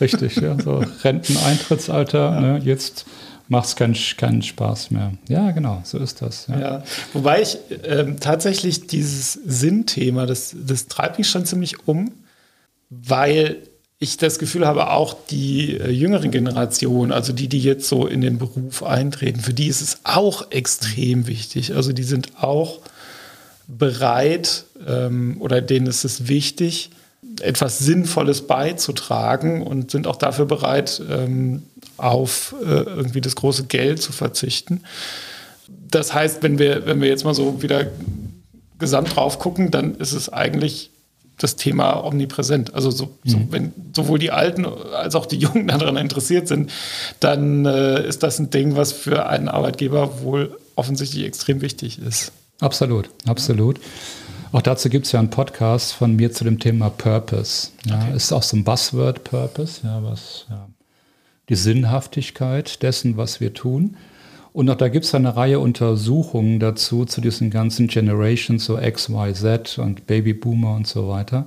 Richtig, 0.00 0.36
ja. 0.36 0.60
So 0.60 0.84
Renteneintrittsalter, 1.04 2.34
ja. 2.34 2.40
ne? 2.40 2.60
jetzt 2.64 3.06
macht 3.48 3.66
es 3.66 3.76
keinen, 3.76 3.96
keinen 4.16 4.42
Spaß 4.42 4.90
mehr. 4.90 5.12
Ja, 5.28 5.50
genau, 5.50 5.80
so 5.84 5.98
ist 5.98 6.22
das. 6.22 6.46
Ja. 6.48 6.60
ja 6.60 6.84
wobei 7.12 7.42
ich 7.42 7.58
ähm, 7.84 8.18
tatsächlich 8.20 8.86
dieses 8.86 9.32
Sinnthema, 9.32 10.26
das, 10.26 10.54
das 10.66 10.86
treibt 10.88 11.18
mich 11.18 11.28
schon 11.28 11.44
ziemlich 11.44 11.86
um, 11.86 12.12
weil 12.90 13.58
ich 13.98 14.16
das 14.16 14.40
Gefühl 14.40 14.66
habe, 14.66 14.90
auch 14.90 15.14
die 15.30 15.76
äh, 15.76 15.90
jüngeren 15.90 16.32
Generationen, 16.32 17.12
also 17.12 17.32
die, 17.32 17.48
die 17.48 17.62
jetzt 17.62 17.88
so 17.88 18.06
in 18.06 18.20
den 18.20 18.38
Beruf 18.38 18.82
eintreten, 18.82 19.40
für 19.40 19.54
die 19.54 19.68
ist 19.68 19.80
es 19.80 19.98
auch 20.02 20.50
extrem 20.50 21.28
wichtig. 21.28 21.74
Also 21.74 21.92
die 21.92 22.02
sind 22.02 22.42
auch 22.42 22.80
bereit 23.68 24.64
ähm, 24.86 25.36
oder 25.40 25.60
denen 25.60 25.86
ist 25.86 26.04
es 26.04 26.26
wichtig, 26.26 26.90
etwas 27.40 27.78
Sinnvolles 27.78 28.46
beizutragen 28.46 29.62
und 29.62 29.90
sind 29.90 30.06
auch 30.06 30.16
dafür 30.16 30.44
bereit, 30.44 31.02
ähm, 31.10 31.62
auf 31.96 32.54
äh, 32.62 32.66
irgendwie 32.66 33.20
das 33.20 33.36
große 33.36 33.64
Geld 33.64 34.02
zu 34.02 34.12
verzichten. 34.12 34.82
Das 35.68 36.14
heißt, 36.14 36.42
wenn 36.42 36.58
wir, 36.58 36.86
wenn 36.86 37.00
wir 37.00 37.08
jetzt 37.08 37.24
mal 37.24 37.34
so 37.34 37.62
wieder 37.62 37.86
gesamt 38.78 39.14
drauf 39.14 39.38
gucken, 39.38 39.70
dann 39.70 39.94
ist 39.94 40.12
es 40.12 40.28
eigentlich 40.28 40.90
das 41.38 41.56
Thema 41.56 42.04
omnipräsent. 42.04 42.74
Also 42.74 42.90
so, 42.90 43.16
so, 43.24 43.36
mhm. 43.36 43.46
wenn 43.50 43.72
sowohl 43.94 44.18
die 44.18 44.30
Alten 44.30 44.64
als 44.66 45.14
auch 45.14 45.26
die 45.26 45.36
Jungen 45.36 45.66
daran 45.68 45.96
interessiert 45.96 46.48
sind, 46.48 46.70
dann 47.20 47.64
äh, 47.64 48.06
ist 48.06 48.22
das 48.22 48.38
ein 48.38 48.50
Ding, 48.50 48.76
was 48.76 48.92
für 48.92 49.26
einen 49.26 49.48
Arbeitgeber 49.48 50.22
wohl 50.22 50.56
offensichtlich 50.76 51.24
extrem 51.24 51.60
wichtig 51.60 51.98
ist. 51.98 52.32
Absolut, 52.60 53.10
absolut. 53.26 53.80
Auch 54.52 54.60
dazu 54.60 54.90
gibt 54.90 55.06
es 55.06 55.12
ja 55.12 55.18
einen 55.18 55.30
Podcast 55.30 55.94
von 55.94 56.14
mir 56.14 56.30
zu 56.30 56.44
dem 56.44 56.58
Thema 56.58 56.90
Purpose. 56.90 57.70
Ja, 57.86 58.02
okay. 58.02 58.16
Ist 58.16 58.32
auch 58.32 58.42
so 58.42 58.54
ein 58.58 58.64
Buzzword 58.64 59.24
Purpose, 59.24 59.80
ja, 59.82 60.02
was 60.02 60.44
ja, 60.50 60.68
die 61.48 61.54
Sinnhaftigkeit 61.54 62.82
dessen, 62.82 63.16
was 63.16 63.40
wir 63.40 63.54
tun. 63.54 63.96
Und 64.52 64.68
auch 64.68 64.76
da 64.76 64.88
gibt 64.88 65.06
es 65.06 65.14
eine 65.14 65.34
Reihe 65.36 65.58
Untersuchungen 65.58 66.60
dazu, 66.60 67.06
zu 67.06 67.22
diesen 67.22 67.48
ganzen 67.48 67.86
Generations, 67.86 68.66
so 68.66 68.78
X, 68.78 69.08
Y, 69.08 69.34
Z 69.34 69.78
und 69.78 70.06
Baby 70.06 70.34
Boomer 70.34 70.74
und 70.74 70.86
so 70.86 71.08
weiter. 71.08 71.46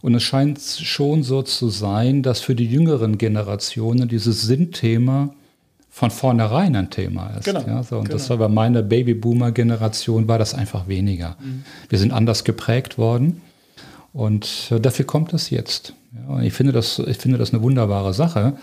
Und 0.00 0.14
es 0.14 0.22
scheint 0.22 0.60
schon 0.60 1.24
so 1.24 1.42
zu 1.42 1.70
sein, 1.70 2.22
dass 2.22 2.40
für 2.40 2.54
die 2.54 2.66
jüngeren 2.66 3.18
Generationen 3.18 4.06
dieses 4.06 4.42
Sinnthema 4.42 5.34
von 5.94 6.10
vornherein 6.10 6.74
ein 6.74 6.88
Thema 6.88 7.28
ist. 7.36 7.44
Genau, 7.44 7.60
ja, 7.66 7.82
so, 7.82 7.98
und 7.98 8.04
genau. 8.04 8.16
das 8.16 8.30
war 8.30 8.38
bei 8.38 8.48
meiner 8.48 8.80
Babyboomer-Generation 8.82 10.26
war 10.26 10.38
das 10.38 10.54
einfach 10.54 10.88
weniger. 10.88 11.36
Mhm. 11.38 11.64
Wir 11.90 11.98
sind 11.98 12.12
anders 12.12 12.44
geprägt 12.44 12.96
worden 12.96 13.42
und 14.14 14.70
äh, 14.70 14.80
dafür 14.80 15.04
kommt 15.04 15.34
es 15.34 15.50
jetzt. 15.50 15.92
Ja, 16.14 16.34
und 16.34 16.44
ich 16.44 16.54
finde 16.54 16.72
das, 16.72 16.98
ich 16.98 17.18
finde 17.18 17.36
das 17.36 17.52
eine 17.52 17.62
wunderbare 17.62 18.14
Sache, 18.14 18.54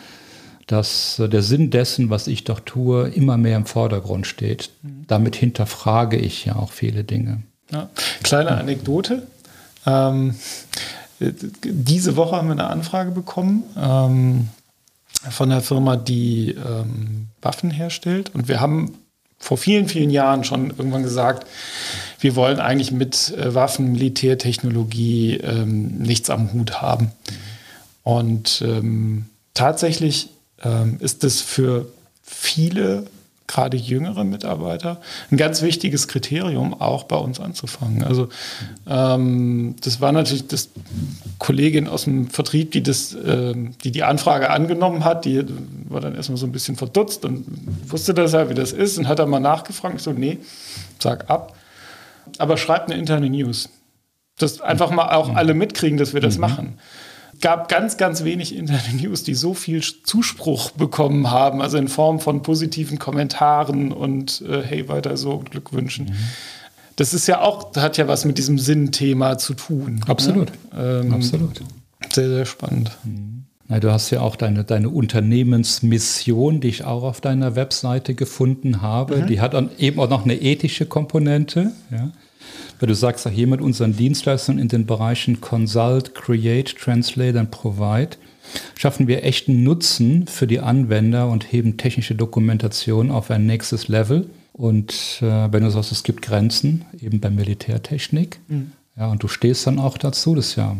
dass 0.65 1.20
äh, 1.20 1.30
der 1.30 1.44
Sinn 1.44 1.70
dessen, 1.70 2.10
was 2.10 2.26
ich 2.26 2.46
doch 2.46 2.62
tue, 2.62 3.10
immer 3.10 3.38
mehr 3.38 3.58
im 3.58 3.68
Vordergrund 3.68 4.26
steht. 4.26 4.72
Mhm. 4.82 5.06
Damit 5.06 5.36
hinterfrage 5.36 6.18
ich 6.18 6.46
ja 6.46 6.56
auch 6.56 6.72
viele 6.72 7.04
Dinge. 7.04 7.44
Ja. 7.72 7.89
Kleine 8.24 8.58
Anekdote. 8.58 9.28
Ähm, 9.86 10.34
diese 11.20 12.15
Woche 12.15 12.36
haben 12.36 12.48
wir 12.48 12.54
eine 12.54 12.68
Anfrage 12.68 13.12
bekommen. 13.12 13.63
Ähm, 13.78 14.48
von 15.29 15.49
der 15.49 15.62
Firma, 15.62 15.95
die 15.95 16.51
ähm, 16.51 17.27
Waffen 17.41 17.71
herstellt. 17.71 18.32
Und 18.34 18.47
wir 18.47 18.60
haben 18.60 18.97
vor 19.38 19.58
vielen, 19.58 19.88
vielen 19.88 20.10
Jahren 20.10 20.43
schon 20.43 20.69
irgendwann 20.69 21.03
gesagt, 21.03 21.47
wir 22.19 22.36
wollen 22.36 22.60
eigentlich 22.60 22.91
mit 22.91 23.34
äh, 23.38 23.53
Waffen, 23.55 23.91
Militärtechnologie 23.91 25.38
ähm, 25.38 25.97
nichts 25.97 26.29
am 26.29 26.51
Hut 26.53 26.82
haben. 26.82 27.12
Und 28.03 28.62
ähm, 28.65 29.25
tatsächlich 29.53 30.29
ähm, 30.63 30.97
ist 30.99 31.23
es 31.23 31.41
für 31.41 31.88
viele 32.21 33.05
gerade 33.50 33.78
jüngere 33.78 34.24
Mitarbeiter 34.24 35.02
ein 35.32 35.38
ganz 35.38 35.64
wichtiges 35.64 36.08
Kriterium, 36.08 36.80
auch 36.80 37.06
bei 37.06 37.16
uns 37.16 37.40
anzufangen. 37.40 38.04
Also 38.04 38.30
ähm, 38.88 39.76
das 39.82 40.00
war 40.00 40.12
natürlich 40.12 40.48
das 40.48 40.70
Kollegin 41.40 41.88
aus 41.88 42.04
dem 42.04 42.30
Vertrieb, 42.30 42.72
die 42.72 42.84
das, 42.84 43.18
ähm, 43.26 43.76
die 43.84 43.92
die 43.92 44.04
Anfrage 44.04 44.52
angenommen 44.52 45.04
hat, 45.04 45.26
die 45.26 45.44
war 45.90 46.00
dann 46.00 46.16
erstmal 46.16 46.38
so 46.38 46.46
ein 46.46 46.52
bisschen 46.52 46.76
verdutzt 46.76 47.26
und 47.26 47.46
wusste 47.88 48.14
das 48.14 48.34
ja, 48.34 48.50
wie 48.50 48.54
das 48.54 48.72
ist 48.72 49.00
und 49.00 49.08
hat 49.08 49.18
dann 49.18 49.30
mal 49.30 49.40
nachgefragt. 49.40 49.96
Ich 49.96 50.04
so, 50.04 50.14
nee, 50.14 50.38
sag 51.00 51.30
ab. 51.30 51.56
Aber 52.38 52.56
schreibt 52.56 52.92
eine 52.92 53.00
interne 53.00 53.30
News. 53.30 53.70
Dass 54.38 54.62
einfach 54.62 54.92
mal 54.92 55.16
auch 55.16 55.36
alle 55.36 55.54
mitkriegen, 55.54 55.98
dass 55.98 56.14
wir 56.14 56.22
das 56.22 56.36
mhm. 56.36 56.42
machen 56.42 56.80
gab 57.41 57.69
ganz, 57.69 57.97
ganz 57.97 58.23
wenig 58.23 58.56
interne 58.56 58.93
News, 59.02 59.23
die 59.23 59.34
so 59.34 59.54
viel 59.54 59.82
Zuspruch 59.82 60.71
bekommen 60.71 61.32
haben, 61.32 61.62
also 61.62 61.78
in 61.78 61.88
Form 61.88 62.19
von 62.19 62.41
positiven 62.41 62.99
Kommentaren 62.99 63.91
und 63.91 64.41
äh, 64.41 64.62
hey, 64.63 64.88
weiter 64.89 65.17
so, 65.17 65.39
Glückwünschen. 65.39 66.06
Mhm. 66.06 66.15
Das 66.95 67.13
ist 67.13 67.28
ja 67.28 67.41
auch, 67.41 67.75
hat 67.75 67.97
ja 67.97 68.08
was 68.08 68.25
mit 68.25 68.38
diesem 68.38 68.60
Sinnthema 68.60 69.38
zu 69.38 69.54
tun. 69.54 69.95
Ne? 69.95 70.02
Absolut. 70.08 70.52
Ne? 70.73 71.02
Ähm, 71.06 71.13
Absolut. 71.13 71.62
Sehr, 72.12 72.28
sehr 72.28 72.45
spannend. 72.45 72.91
Mhm. 73.04 73.45
Na, 73.67 73.80
du 73.80 73.91
hast 73.91 74.10
ja 74.10 74.21
auch 74.21 74.36
deine, 74.36 74.63
deine 74.63 74.89
Unternehmensmission, 74.89 76.60
die 76.60 76.69
ich 76.69 76.84
auch 76.84 77.04
auf 77.04 77.21
deiner 77.21 77.56
Webseite 77.56 78.15
gefunden 78.15 78.82
habe. 78.82 79.17
Mhm. 79.17 79.28
Die 79.28 79.39
hat 79.41 79.54
dann 79.54 79.69
eben 79.78 79.99
auch 79.99 80.10
noch 80.10 80.25
eine 80.25 80.36
ethische 80.36 80.86
Komponente. 80.86 81.71
Ja 81.91 82.12
weil 82.80 82.88
du 82.88 82.96
sagst 82.96 83.28
hier 83.28 83.48
mit 83.48 83.62
unseren 83.62 83.96
Dienstleistungen 83.96 84.60
in 84.60 84.70
den 84.70 84.86
Bereichen 84.86 85.42
Consult, 85.42 86.15
Create, 86.15 86.76
Translate 86.78 87.39
und 87.39 87.52
Provide 87.52 88.18
schaffen 88.76 89.08
wir 89.08 89.24
echten 89.24 89.63
Nutzen 89.63 90.28
für 90.28 90.48
die 90.48 90.60
Anwender 90.60 91.28
und 91.28 91.52
heben 91.52 91.78
technische 91.78 92.15
Dokumentation 92.15 93.12
auf 93.12 93.30
ein 93.32 93.46
nächstes 93.46 93.88
Level. 93.88 94.30
Und 94.54 95.20
äh, 95.22 95.52
wenn 95.52 95.63
du 95.63 95.70
sagst, 95.70 95.92
es 95.92 96.04
gibt 96.04 96.22
Grenzen, 96.22 96.86
eben 97.00 97.20
bei 97.20 97.30
Militärtechnik, 97.30 98.39
mhm. 98.48 98.72
ja, 98.98 99.08
und 99.08 99.24
du 99.24 99.28
stehst 99.28 99.68
dann 99.68 99.80
auch 99.80 99.98
dazu, 99.98 100.36
das 100.36 100.56
ja, 100.56 100.76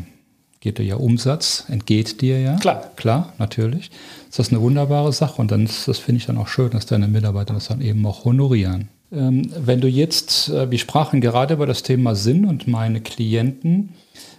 geht 0.60 0.80
dir 0.80 0.86
ja 0.86 0.96
Umsatz, 0.96 1.66
entgeht 1.70 2.22
dir 2.22 2.40
ja. 2.42 2.56
Klar. 2.58 2.92
Klar, 2.96 3.34
natürlich. 3.38 3.92
Das 4.30 4.40
ist 4.40 4.52
eine 4.52 4.62
wunderbare 4.62 5.14
Sache 5.14 5.42
und 5.42 5.52
dann 5.52 5.66
das 5.66 6.00
finde 6.00 6.20
ich 6.20 6.26
dann 6.26 6.38
auch 6.38 6.48
schön, 6.48 6.72
dass 6.72 6.86
deine 6.88 7.08
Mitarbeiter 7.08 7.54
das 7.54 7.68
dann 7.68 7.82
eben 7.82 8.06
auch 8.06 8.26
honorieren. 8.26 8.90
Ähm, 9.12 9.52
wenn 9.58 9.82
du 9.82 9.88
jetzt, 9.88 10.50
äh, 10.50 10.70
wir 10.70 10.78
sprachen 10.78 11.22
gerade 11.22 11.56
über 11.56 11.66
das 11.66 11.84
Thema 11.84 12.16
Sinn 12.16 12.46
und 12.46 12.68
meine 12.68 13.02
Klienten, 13.02 13.96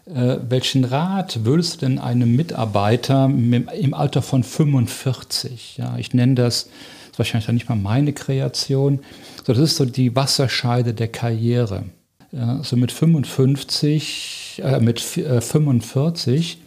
äh, 0.06 0.36
welchen 0.48 0.84
Rat 0.84 1.44
würdest 1.44 1.82
du 1.82 1.86
denn 1.86 1.98
einem 1.98 2.36
Mitarbeiter 2.36 3.24
im 3.26 3.94
Alter 3.94 4.22
von 4.22 4.42
45, 4.42 5.76
ja, 5.78 5.96
ich 5.98 6.14
nenne 6.14 6.34
das, 6.34 6.64
das 6.64 7.12
ist 7.12 7.18
wahrscheinlich 7.18 7.48
nicht 7.52 7.68
mal 7.68 7.76
meine 7.76 8.12
Kreation, 8.12 9.00
so 9.44 9.52
das 9.52 9.58
ist 9.58 9.76
so 9.76 9.84
die 9.84 10.14
Wasserscheide 10.14 10.94
der 10.94 11.08
Karriere. 11.08 11.84
Ja, 12.32 12.62
so 12.62 12.76
mit 12.76 12.92
55, 12.92 14.62
äh, 14.64 14.78
mit 14.78 15.00
45 15.00 16.58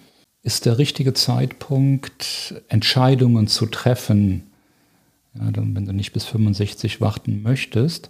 ist 0.44 0.66
der 0.66 0.78
richtige 0.78 1.14
Zeitpunkt, 1.14 2.56
Entscheidungen 2.68 3.48
zu 3.48 3.66
treffen, 3.66 4.44
ja, 5.36 5.50
dann, 5.52 5.76
wenn 5.76 5.86
du 5.86 5.94
nicht 5.94 6.14
bis 6.14 6.26
65 6.26 7.02
warten 7.02 7.42
möchtest. 7.42 8.10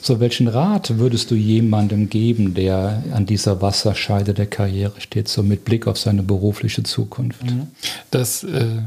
So, 0.00 0.20
welchen 0.20 0.48
Rat 0.48 0.98
würdest 0.98 1.30
du 1.30 1.34
jemandem 1.34 2.08
geben, 2.08 2.54
der 2.54 3.02
an 3.12 3.26
dieser 3.26 3.60
Wasserscheide 3.60 4.32
der 4.32 4.46
Karriere 4.46 5.00
steht, 5.00 5.28
so 5.28 5.42
mit 5.42 5.64
Blick 5.64 5.86
auf 5.86 5.98
seine 5.98 6.22
berufliche 6.22 6.82
Zukunft? 6.82 7.44
Mhm. 7.44 7.66
Das, 8.10 8.42
äh, 8.44 8.78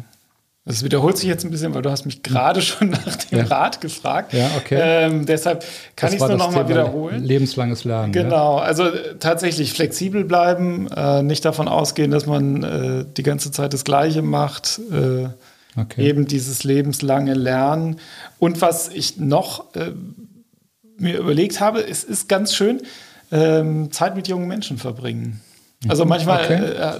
das 0.66 0.84
wiederholt 0.84 1.16
sich 1.16 1.30
jetzt 1.30 1.46
ein 1.46 1.52
bisschen, 1.52 1.76
weil 1.76 1.84
du 1.84 1.92
hast 1.92 2.06
mich 2.06 2.24
gerade 2.24 2.60
schon 2.64 2.90
nach 2.90 3.18
dem 3.18 3.38
ja. 3.38 3.46
Rat 3.46 3.82
gefragt. 3.82 4.34
Ja, 4.34 4.50
okay. 4.58 4.80
Ähm, 4.82 5.28
deshalb 5.28 5.64
kann 5.96 6.12
ich 6.12 6.20
es 6.20 6.28
nur 6.28 6.38
nochmal 6.38 6.68
wiederholen. 6.68 7.24
Lebenslanges 7.24 7.84
Lernen. 7.84 8.14
Genau, 8.14 8.58
ja. 8.58 8.64
also 8.64 8.86
äh, 8.86 9.18
tatsächlich 9.20 9.74
flexibel 9.74 10.26
bleiben, 10.26 10.88
äh, 10.88 11.22
nicht 11.22 11.46
davon 11.46 11.68
ausgehen, 11.68 12.10
dass 12.10 12.26
man 12.26 12.64
äh, 12.64 13.06
die 13.16 13.24
ganze 13.24 13.52
Zeit 13.52 13.74
das 13.74 13.84
Gleiche 13.84 14.24
macht. 14.24 14.82
Äh, 14.92 15.30
Okay. 15.78 16.08
Eben 16.08 16.26
dieses 16.26 16.64
lebenslange 16.64 17.34
Lernen. 17.34 18.00
Und 18.40 18.62
was 18.62 18.90
ich 18.90 19.18
noch 19.18 19.76
äh, 19.76 19.92
mir 20.98 21.18
überlegt 21.18 21.60
habe, 21.60 21.86
es 21.86 22.04
ist 22.04 22.30
ganz 22.30 22.56
schön, 22.56 22.82
ähm, 23.32 23.92
Zeit 23.92 24.16
mit 24.16 24.28
jungen 24.28 24.48
Menschen 24.48 24.78
verbringen. 24.78 25.42
Also 25.88 26.04
mhm. 26.04 26.10
manchmal 26.10 26.44
okay. 26.46 26.54
äh, 26.54 27.00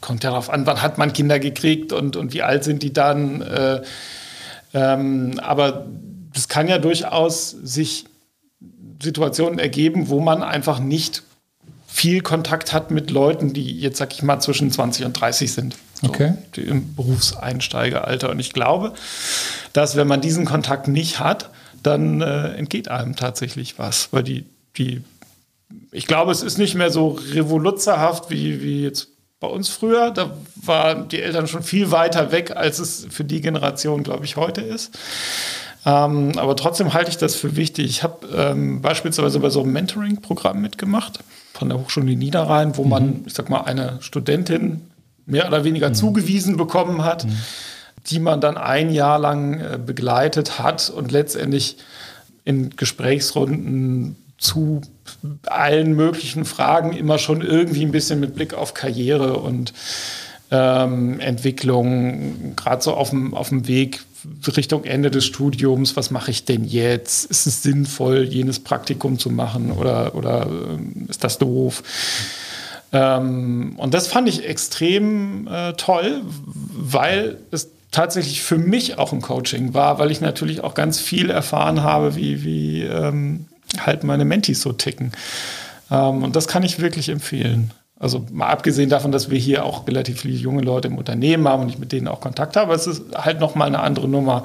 kommt 0.00 0.24
ja 0.24 0.30
darauf 0.30 0.50
an, 0.50 0.66
wann 0.66 0.82
hat 0.82 0.98
man 0.98 1.12
Kinder 1.12 1.38
gekriegt 1.38 1.92
und, 1.92 2.16
und 2.16 2.32
wie 2.32 2.42
alt 2.42 2.64
sind 2.64 2.82
die 2.82 2.92
dann. 2.92 3.42
Äh, 3.42 3.82
ähm, 4.72 5.38
aber 5.42 5.86
es 6.34 6.48
kann 6.48 6.68
ja 6.68 6.78
durchaus 6.78 7.50
sich 7.50 8.06
Situationen 9.02 9.58
ergeben, 9.58 10.08
wo 10.08 10.20
man 10.20 10.42
einfach 10.42 10.78
nicht 10.78 11.22
viel 11.86 12.20
Kontakt 12.20 12.72
hat 12.72 12.90
mit 12.90 13.10
Leuten, 13.10 13.52
die 13.52 13.78
jetzt, 13.80 13.98
sag 13.98 14.12
ich 14.12 14.22
mal, 14.22 14.40
zwischen 14.40 14.70
20 14.70 15.06
und 15.06 15.12
30 15.14 15.52
sind. 15.52 15.76
So, 16.00 16.08
okay. 16.08 16.34
Im 16.56 16.94
Berufseinsteigeralter. 16.94 18.30
Und 18.30 18.40
ich 18.40 18.52
glaube, 18.52 18.94
dass 19.72 19.96
wenn 19.96 20.06
man 20.06 20.20
diesen 20.20 20.44
Kontakt 20.44 20.88
nicht 20.88 21.20
hat, 21.20 21.50
dann 21.82 22.20
äh, 22.20 22.54
entgeht 22.54 22.88
einem 22.88 23.16
tatsächlich 23.16 23.78
was. 23.78 24.08
Weil 24.12 24.22
die, 24.22 24.44
die, 24.76 25.02
ich 25.92 26.06
glaube, 26.06 26.32
es 26.32 26.42
ist 26.42 26.58
nicht 26.58 26.74
mehr 26.74 26.90
so 26.90 27.18
revoluzerhaft 27.32 28.30
wie, 28.30 28.62
wie 28.62 28.82
jetzt 28.82 29.08
bei 29.40 29.48
uns 29.48 29.68
früher. 29.68 30.10
Da 30.10 30.30
waren 30.56 31.08
die 31.08 31.20
Eltern 31.20 31.46
schon 31.46 31.62
viel 31.62 31.90
weiter 31.90 32.32
weg, 32.32 32.52
als 32.54 32.78
es 32.78 33.06
für 33.10 33.24
die 33.24 33.40
Generation, 33.40 34.02
glaube 34.02 34.24
ich, 34.24 34.36
heute 34.36 34.60
ist. 34.60 34.98
Ähm, 35.86 36.32
aber 36.36 36.56
trotzdem 36.56 36.92
halte 36.92 37.10
ich 37.10 37.16
das 37.16 37.34
für 37.34 37.56
wichtig. 37.56 37.86
Ich 37.86 38.02
habe 38.02 38.26
ähm, 38.36 38.82
beispielsweise 38.82 39.40
bei 39.40 39.48
so 39.48 39.62
einem 39.62 39.72
Mentoring-Programm 39.72 40.60
mitgemacht 40.60 41.20
von 41.54 41.70
der 41.70 41.78
Hochschule 41.78 42.16
Niederrhein, 42.16 42.76
wo 42.76 42.84
mhm. 42.84 42.90
man, 42.90 43.22
ich 43.26 43.32
sag 43.32 43.48
mal, 43.48 43.62
eine 43.62 43.96
Studentin 44.00 44.89
mehr 45.30 45.46
oder 45.46 45.64
weniger 45.64 45.88
mhm. 45.90 45.94
zugewiesen 45.94 46.56
bekommen 46.56 47.04
hat, 47.04 47.24
mhm. 47.24 47.36
die 48.06 48.18
man 48.18 48.40
dann 48.40 48.56
ein 48.56 48.90
Jahr 48.90 49.18
lang 49.18 49.60
äh, 49.60 49.78
begleitet 49.78 50.58
hat 50.58 50.90
und 50.90 51.12
letztendlich 51.12 51.76
in 52.44 52.70
Gesprächsrunden 52.76 54.16
zu 54.38 54.80
allen 55.46 55.94
möglichen 55.94 56.44
Fragen 56.44 56.92
immer 56.92 57.18
schon 57.18 57.42
irgendwie 57.42 57.84
ein 57.84 57.92
bisschen 57.92 58.20
mit 58.20 58.34
Blick 58.34 58.54
auf 58.54 58.72
Karriere 58.72 59.34
und 59.34 59.74
ähm, 60.50 61.20
Entwicklung, 61.20 62.56
gerade 62.56 62.82
so 62.82 62.94
auf 62.94 63.10
dem, 63.10 63.34
auf 63.34 63.50
dem 63.50 63.68
Weg 63.68 64.00
Richtung 64.56 64.84
Ende 64.84 65.10
des 65.10 65.24
Studiums, 65.24 65.96
was 65.96 66.10
mache 66.10 66.30
ich 66.30 66.44
denn 66.44 66.64
jetzt? 66.64 67.30
Ist 67.30 67.46
es 67.46 67.62
sinnvoll, 67.62 68.24
jenes 68.24 68.58
Praktikum 68.58 69.18
zu 69.18 69.30
machen 69.30 69.72
oder, 69.72 70.14
oder 70.14 70.46
ähm, 70.46 71.06
ist 71.08 71.24
das 71.24 71.38
doof? 71.38 71.82
Ähm, 72.92 73.74
und 73.76 73.94
das 73.94 74.08
fand 74.08 74.28
ich 74.28 74.46
extrem 74.46 75.46
äh, 75.46 75.72
toll, 75.74 76.22
weil 76.24 77.38
es 77.50 77.70
tatsächlich 77.90 78.42
für 78.42 78.58
mich 78.58 78.98
auch 78.98 79.12
ein 79.12 79.20
Coaching 79.20 79.74
war, 79.74 79.98
weil 79.98 80.10
ich 80.10 80.20
natürlich 80.20 80.62
auch 80.62 80.74
ganz 80.74 81.00
viel 81.00 81.30
erfahren 81.30 81.82
habe, 81.82 82.16
wie, 82.16 82.44
wie 82.44 82.82
ähm, 82.82 83.46
halt 83.78 84.04
meine 84.04 84.24
Mentis 84.24 84.62
so 84.62 84.72
ticken. 84.72 85.12
Ähm, 85.90 86.22
und 86.22 86.36
das 86.36 86.48
kann 86.48 86.62
ich 86.62 86.80
wirklich 86.80 87.08
empfehlen. 87.08 87.72
Also 87.98 88.24
mal 88.32 88.48
abgesehen 88.48 88.88
davon, 88.88 89.12
dass 89.12 89.28
wir 89.28 89.38
hier 89.38 89.64
auch 89.64 89.86
relativ 89.86 90.22
viele 90.22 90.36
junge 90.36 90.62
Leute 90.62 90.88
im 90.88 90.96
Unternehmen 90.96 91.46
haben 91.46 91.62
und 91.64 91.68
ich 91.68 91.78
mit 91.78 91.92
denen 91.92 92.08
auch 92.08 92.20
Kontakt 92.20 92.56
habe, 92.56 92.72
es 92.74 92.86
ist 92.86 93.02
halt 93.14 93.40
nochmal 93.40 93.68
eine 93.68 93.80
andere 93.80 94.08
Nummer, 94.08 94.44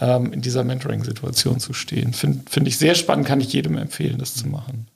ähm, 0.00 0.32
in 0.32 0.40
dieser 0.42 0.64
Mentoring-Situation 0.64 1.58
zu 1.58 1.72
stehen. 1.72 2.12
Finde 2.12 2.40
find 2.48 2.68
ich 2.68 2.78
sehr 2.78 2.94
spannend, 2.94 3.26
kann 3.26 3.40
ich 3.40 3.52
jedem 3.52 3.78
empfehlen, 3.78 4.18
das 4.18 4.34
zu 4.34 4.48
machen. 4.48 4.86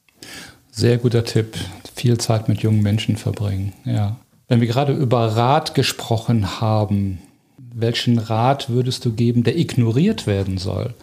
Sehr 0.78 0.98
guter 0.98 1.24
Tipp. 1.24 1.56
Viel 1.96 2.18
Zeit 2.18 2.48
mit 2.48 2.60
jungen 2.60 2.82
Menschen 2.82 3.16
verbringen. 3.16 3.72
Ja. 3.84 4.16
Wenn 4.46 4.60
wir 4.60 4.68
gerade 4.68 4.92
über 4.92 5.34
Rat 5.34 5.74
gesprochen 5.74 6.60
haben, 6.60 7.18
welchen 7.74 8.18
Rat 8.18 8.70
würdest 8.70 9.04
du 9.04 9.12
geben, 9.12 9.42
der 9.42 9.58
ignoriert 9.58 10.28
werden 10.28 10.56
soll? 10.56 10.94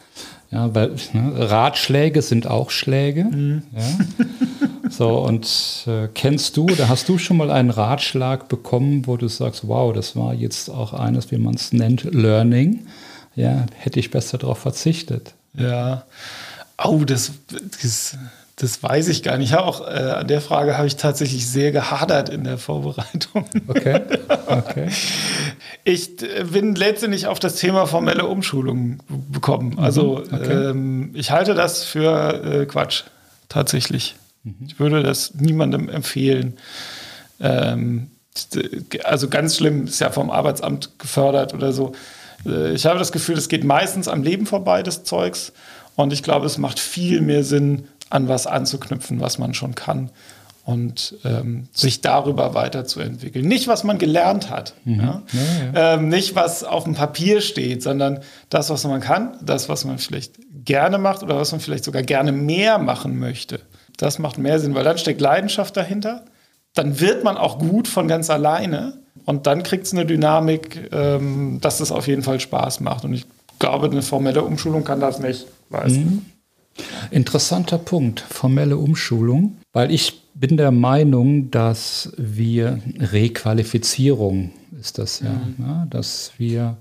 Ja, 0.49 0.73
weil 0.73 0.95
ne, 1.11 1.49
Ratschläge 1.51 2.21
sind 2.21 2.47
auch 2.47 2.69
Schläge. 2.69 3.25
Mhm. 3.25 3.63
Ja. 3.75 4.89
So, 4.89 5.17
und 5.19 5.83
äh, 5.87 6.07
kennst 6.13 6.55
du 6.55 6.65
oder 6.65 6.87
hast 6.87 7.09
du 7.09 7.17
schon 7.17 7.35
mal 7.35 7.51
einen 7.51 7.71
Ratschlag 7.71 8.47
bekommen, 8.47 9.07
wo 9.07 9.17
du 9.17 9.27
sagst, 9.27 9.67
wow, 9.67 9.91
das 9.91 10.15
war 10.15 10.33
jetzt 10.33 10.69
auch 10.69 10.93
eines, 10.93 11.31
wie 11.31 11.37
man 11.37 11.55
es 11.55 11.73
nennt, 11.73 12.05
Learning? 12.05 12.85
Ja, 13.35 13.65
hätte 13.75 13.99
ich 13.99 14.09
besser 14.09 14.37
darauf 14.37 14.59
verzichtet. 14.59 15.33
Ja. 15.53 16.05
Oh, 16.81 17.03
das, 17.03 17.31
das 17.81 18.17
das 18.57 18.81
weiß 18.81 19.09
ich 19.09 19.21
gar 19.21 19.37
nicht. 19.37 19.51
Ich 19.51 19.57
auch, 19.57 19.81
äh, 19.81 19.93
an 19.93 20.27
der 20.27 20.39
Frage 20.39 20.77
habe 20.77 20.87
ich 20.87 20.95
tatsächlich 20.95 21.47
sehr 21.47 21.71
gehadert 21.71 22.29
in 22.29 22.45
der 22.45 22.57
Vorbereitung. 22.57 23.45
Okay. 23.67 24.01
okay. 24.47 24.89
Ich 25.87 26.23
äh, 26.23 26.45
bin 26.45 26.73
letztendlich 26.73 27.27
auf 27.27 27.39
das 27.39 27.57
Thema 27.57 27.85
formelle 27.85 28.25
Umschulung 28.25 28.99
gekommen. 29.31 29.71
Mhm. 29.71 29.79
Also 29.79 30.23
okay. 30.31 30.69
ähm, 30.69 31.11
ich 31.13 31.29
halte 31.29 31.53
das 31.53 31.83
für 31.83 32.43
äh, 32.43 32.65
Quatsch, 32.65 33.03
tatsächlich. 33.49 34.15
Mhm. 34.43 34.55
Ich 34.67 34.79
würde 34.79 35.03
das 35.03 35.35
niemandem 35.35 35.87
empfehlen. 35.87 36.57
Ähm, 37.39 38.09
also 39.03 39.29
ganz 39.29 39.57
schlimm, 39.57 39.85
ist 39.85 39.99
ja 39.99 40.09
vom 40.09 40.31
Arbeitsamt 40.31 40.97
gefördert 40.97 41.53
oder 41.53 41.71
so. 41.71 41.91
Äh, 42.45 42.73
ich 42.73 42.85
habe 42.85 42.97
das 42.97 43.11
Gefühl, 43.11 43.37
es 43.37 43.47
geht 43.47 43.63
meistens 43.63 44.07
am 44.07 44.23
Leben 44.23 44.45
vorbei, 44.47 44.81
das 44.81 45.03
Zeugs. 45.03 45.53
Und 45.95 46.11
ich 46.13 46.23
glaube, 46.23 46.45
es 46.45 46.57
macht 46.57 46.79
viel 46.79 47.21
mehr 47.21 47.43
Sinn, 47.43 47.87
an 48.09 48.27
was 48.27 48.47
anzuknüpfen, 48.47 49.19
was 49.19 49.37
man 49.37 49.53
schon 49.53 49.75
kann 49.75 50.11
und 50.65 51.15
ähm, 51.23 51.67
sich 51.73 52.01
darüber 52.01 52.55
weiterzuentwickeln. 52.55 53.47
Nicht, 53.47 53.67
was 53.67 53.83
man 53.83 53.99
gelernt 53.99 54.49
hat, 54.49 54.73
mhm. 54.83 54.99
ja? 54.99 55.21
Ja, 55.31 55.41
ja. 55.73 55.93
Ähm, 55.93 56.09
nicht, 56.09 56.35
was 56.35 56.63
auf 56.63 56.85
dem 56.85 56.95
Papier 56.95 57.41
steht, 57.41 57.83
sondern 57.83 58.19
das, 58.49 58.71
was 58.71 58.83
man 58.83 58.99
kann, 58.99 59.37
das, 59.43 59.69
was 59.69 59.85
man 59.85 59.99
vielleicht 59.99 60.39
gerne 60.65 60.97
macht 60.97 61.21
oder 61.21 61.37
was 61.37 61.51
man 61.51 61.61
vielleicht 61.61 61.83
sogar 61.83 62.01
gerne 62.01 62.31
mehr 62.31 62.79
machen 62.79 63.19
möchte. 63.19 63.59
Das 63.97 64.17
macht 64.17 64.39
mehr 64.39 64.59
Sinn, 64.59 64.73
weil 64.73 64.83
dann 64.83 64.97
steckt 64.97 65.21
Leidenschaft 65.21 65.77
dahinter. 65.77 66.25
Dann 66.73 66.99
wird 66.99 67.23
man 67.23 67.37
auch 67.37 67.59
gut 67.59 67.87
von 67.87 68.07
ganz 68.07 68.31
alleine 68.31 68.97
und 69.25 69.45
dann 69.45 69.61
kriegt 69.61 69.85
es 69.85 69.93
eine 69.93 70.05
Dynamik, 70.05 70.89
ähm, 70.91 71.59
dass 71.61 71.79
es 71.79 71.91
auf 71.91 72.07
jeden 72.07 72.23
Fall 72.23 72.39
Spaß 72.39 72.79
macht. 72.79 73.05
Und 73.05 73.13
ich 73.13 73.25
glaube, 73.59 73.85
eine 73.85 74.01
formelle 74.01 74.43
Umschulung 74.43 74.83
kann 74.83 74.99
das 74.99 75.19
nicht 75.19 75.45
leisten. 75.69 75.99
Mhm. 75.99 76.25
Interessanter 77.11 77.77
Punkt, 77.77 78.19
formelle 78.19 78.77
Umschulung, 78.77 79.57
weil 79.73 79.91
ich 79.91 80.21
bin 80.33 80.57
der 80.57 80.71
Meinung, 80.71 81.49
dass 81.51 82.11
wir 82.17 82.79
Requalifizierung 82.99 84.51
ist 84.77 84.97
das 84.97 85.21
ja, 85.21 85.29
mhm. 85.29 85.55
ja 85.59 85.87
dass 85.89 86.33
wir 86.37 86.77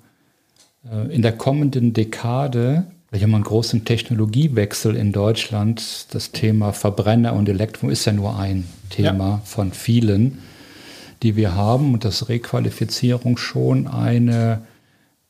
äh, 0.90 1.14
in 1.14 1.22
der 1.22 1.32
kommenden 1.32 1.92
Dekade 1.92 2.86
wir 3.14 3.22
haben 3.22 3.34
einen 3.36 3.44
großen 3.44 3.84
Technologiewechsel 3.84 4.96
in 4.96 5.12
Deutschland. 5.12 6.12
Das 6.12 6.32
Thema 6.32 6.72
Verbrenner 6.72 7.34
und 7.34 7.48
Elektro 7.48 7.88
ist 7.88 8.06
ja 8.06 8.12
nur 8.12 8.36
ein 8.36 8.64
Thema 8.90 9.28
ja. 9.28 9.40
von 9.44 9.72
vielen, 9.72 10.40
die 11.22 11.36
wir 11.36 11.54
haben 11.54 11.94
und 11.94 12.04
dass 12.04 12.28
Requalifizierung 12.28 13.36
schon 13.36 13.86
eine 13.86 14.62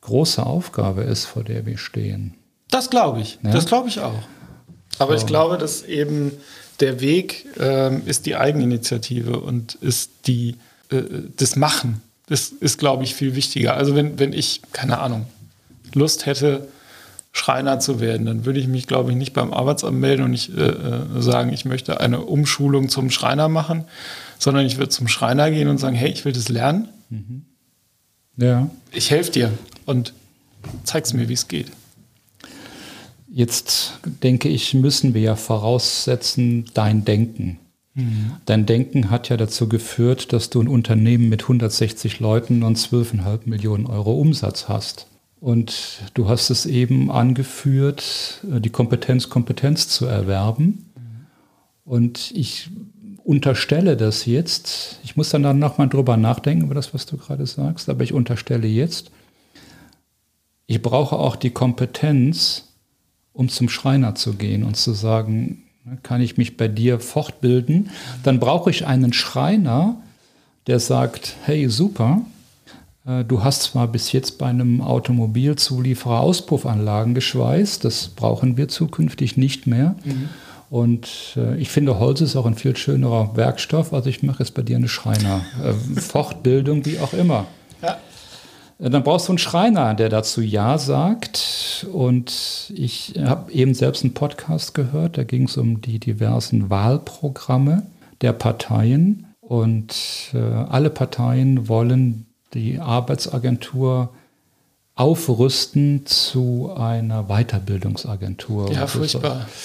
große 0.01 0.43
Aufgabe 0.43 1.03
ist, 1.03 1.25
vor 1.25 1.43
der 1.43 1.67
wir 1.67 1.77
stehen. 1.77 2.33
Das 2.71 2.89
glaube 2.89 3.21
ich. 3.21 3.37
Ja? 3.43 3.51
Das 3.51 3.67
glaube 3.67 3.87
ich 3.87 3.99
auch. 3.99 4.23
Aber 4.99 5.17
so. 5.17 5.23
ich 5.23 5.27
glaube, 5.27 5.57
dass 5.57 5.83
eben 5.83 6.31
der 6.79 7.01
Weg 7.01 7.45
ähm, 7.59 8.03
ist 8.05 8.25
die 8.25 8.35
Eigeninitiative 8.35 9.39
und 9.39 9.75
ist 9.75 10.11
die, 10.27 10.55
äh, 10.89 11.01
das 11.37 11.55
Machen. 11.55 12.01
Das 12.27 12.49
ist, 12.49 12.79
glaube 12.79 13.03
ich, 13.03 13.15
viel 13.15 13.35
wichtiger. 13.35 13.75
Also 13.75 13.95
wenn, 13.95 14.19
wenn 14.19 14.33
ich, 14.33 14.61
keine 14.71 14.99
Ahnung, 14.99 15.25
Lust 15.93 16.25
hätte, 16.25 16.67
Schreiner 17.31 17.79
zu 17.79 17.99
werden, 17.99 18.25
dann 18.25 18.45
würde 18.45 18.59
ich 18.59 18.67
mich, 18.67 18.87
glaube 18.87 19.11
ich, 19.11 19.17
nicht 19.17 19.33
beim 19.33 19.53
Arbeitsamt 19.53 19.99
melden 19.99 20.23
und 20.23 20.31
nicht 20.31 20.57
äh, 20.57 20.69
äh, 20.69 21.21
sagen, 21.21 21.51
ich 21.51 21.65
möchte 21.65 21.99
eine 21.99 22.21
Umschulung 22.21 22.87
zum 22.87 23.11
Schreiner 23.11 23.49
machen, 23.49 23.83
sondern 24.39 24.65
ich 24.65 24.77
würde 24.77 24.89
zum 24.89 25.09
Schreiner 25.09 25.51
gehen 25.51 25.67
und 25.67 25.77
sagen, 25.77 25.95
hey, 25.95 26.09
ich 26.09 26.23
will 26.23 26.31
das 26.31 26.47
lernen. 26.47 26.87
Mhm. 27.09 27.41
Ja. 28.37 28.69
Ich 28.91 29.11
helfe 29.11 29.31
dir 29.31 29.51
und 29.85 30.13
zeig's 30.85 31.13
mir, 31.13 31.27
wie 31.27 31.33
es 31.33 31.49
geht. 31.49 31.67
Jetzt 33.35 33.99
denke 34.23 34.47
ich, 34.47 34.73
müssen 34.73 35.13
wir 35.13 35.19
ja 35.19 35.35
voraussetzen, 35.35 36.63
dein 36.73 37.03
Denken. 37.03 37.59
Mhm. 37.93 38.31
Dein 38.45 38.65
Denken 38.65 39.09
hat 39.09 39.27
ja 39.27 39.35
dazu 39.35 39.67
geführt, 39.67 40.31
dass 40.31 40.49
du 40.49 40.61
ein 40.61 40.69
Unternehmen 40.69 41.27
mit 41.27 41.41
160 41.41 42.21
Leuten 42.21 42.63
und 42.63 42.77
12,5 42.77 43.41
Millionen 43.43 43.87
Euro 43.87 44.13
Umsatz 44.13 44.69
hast. 44.69 45.07
Und 45.41 45.99
du 46.13 46.29
hast 46.29 46.49
es 46.49 46.65
eben 46.65 47.11
angeführt, 47.11 48.39
äh, 48.49 48.61
die 48.61 48.69
Kompetenz, 48.69 49.27
Kompetenz 49.27 49.89
zu 49.89 50.05
erwerben. 50.05 50.89
Und 51.83 52.31
ich 52.31 52.69
unterstelle 53.25 53.97
das 53.97 54.25
jetzt, 54.25 55.01
ich 55.03 55.17
muss 55.17 55.31
dann 55.31 55.59
nochmal 55.59 55.89
drüber 55.89 56.15
nachdenken 56.15 56.63
über 56.63 56.75
das, 56.75 56.93
was 56.93 57.05
du 57.05 57.17
gerade 57.17 57.45
sagst, 57.45 57.89
aber 57.89 58.05
ich 58.05 58.13
unterstelle 58.13 58.67
jetzt, 58.69 59.11
ich 60.67 60.81
brauche 60.81 61.17
auch 61.17 61.35
die 61.35 61.49
Kompetenz, 61.49 62.74
um 63.35 63.49
zum 63.49 63.69
Schreiner 63.69 64.15
zu 64.15 64.33
gehen 64.33 64.63
und 64.63 64.75
zu 64.77 64.93
sagen, 64.93 65.63
kann 66.01 66.21
ich 66.21 66.37
mich 66.37 66.57
bei 66.57 66.67
dir 66.67 66.99
fortbilden? 66.99 67.91
Dann 68.23 68.39
brauche 68.39 68.71
ich 68.71 68.87
einen 68.87 69.13
Schreiner, 69.13 69.97
der 70.65 70.79
sagt, 70.79 71.35
hey, 71.43 71.69
super, 71.69 72.21
äh, 73.05 73.23
du 73.23 73.43
hast 73.43 73.63
zwar 73.63 73.87
bis 73.87 74.11
jetzt 74.11 74.39
bei 74.39 74.47
einem 74.47 74.81
Automobilzulieferer 74.81 76.21
Auspuffanlagen 76.21 77.13
geschweißt, 77.13 77.85
das 77.85 78.07
brauchen 78.07 78.57
wir 78.57 78.67
zukünftig 78.67 79.37
nicht 79.37 79.67
mehr. 79.67 79.95
Mhm. 80.03 80.29
Und 80.71 81.35
äh, 81.37 81.57
ich 81.57 81.69
finde, 81.69 81.99
Holz 81.99 82.21
ist 82.21 82.35
auch 82.35 82.47
ein 82.47 82.55
viel 82.55 82.75
schönerer 82.75 83.37
Werkstoff. 83.37 83.93
Also 83.93 84.09
ich 84.09 84.23
mache 84.23 84.39
jetzt 84.39 84.55
bei 84.55 84.63
dir 84.63 84.77
eine 84.77 84.87
Schreiner-Fortbildung, 84.87 86.81
äh, 86.81 86.85
wie 86.85 86.99
auch 86.99 87.13
immer. 87.13 87.45
Äh, 88.79 88.89
dann 88.89 89.03
brauchst 89.03 89.27
du 89.27 89.31
einen 89.31 89.37
Schreiner, 89.37 89.93
der 89.93 90.09
dazu 90.09 90.41
Ja 90.41 90.77
sagt. 90.77 91.85
Und 91.91 92.71
ich 92.75 93.13
habe 93.23 93.51
eben 93.51 93.73
selbst 93.73 94.03
einen 94.03 94.13
Podcast 94.13 94.73
gehört, 94.73 95.17
da 95.17 95.23
ging 95.23 95.43
es 95.43 95.57
um 95.57 95.81
die 95.81 95.99
diversen 95.99 96.69
Wahlprogramme 96.69 97.83
der 98.21 98.33
Parteien. 98.33 99.27
Und 99.41 99.93
äh, 100.33 100.39
alle 100.39 100.89
Parteien 100.89 101.67
wollen 101.67 102.25
die 102.53 102.79
Arbeitsagentur 102.79 104.09
aufrüsten 104.95 106.05
zu 106.05 106.71
einer 106.75 107.23
Weiterbildungsagentur. 107.23 108.71
Ja, 108.71 108.87
furchtbar. 108.87 109.47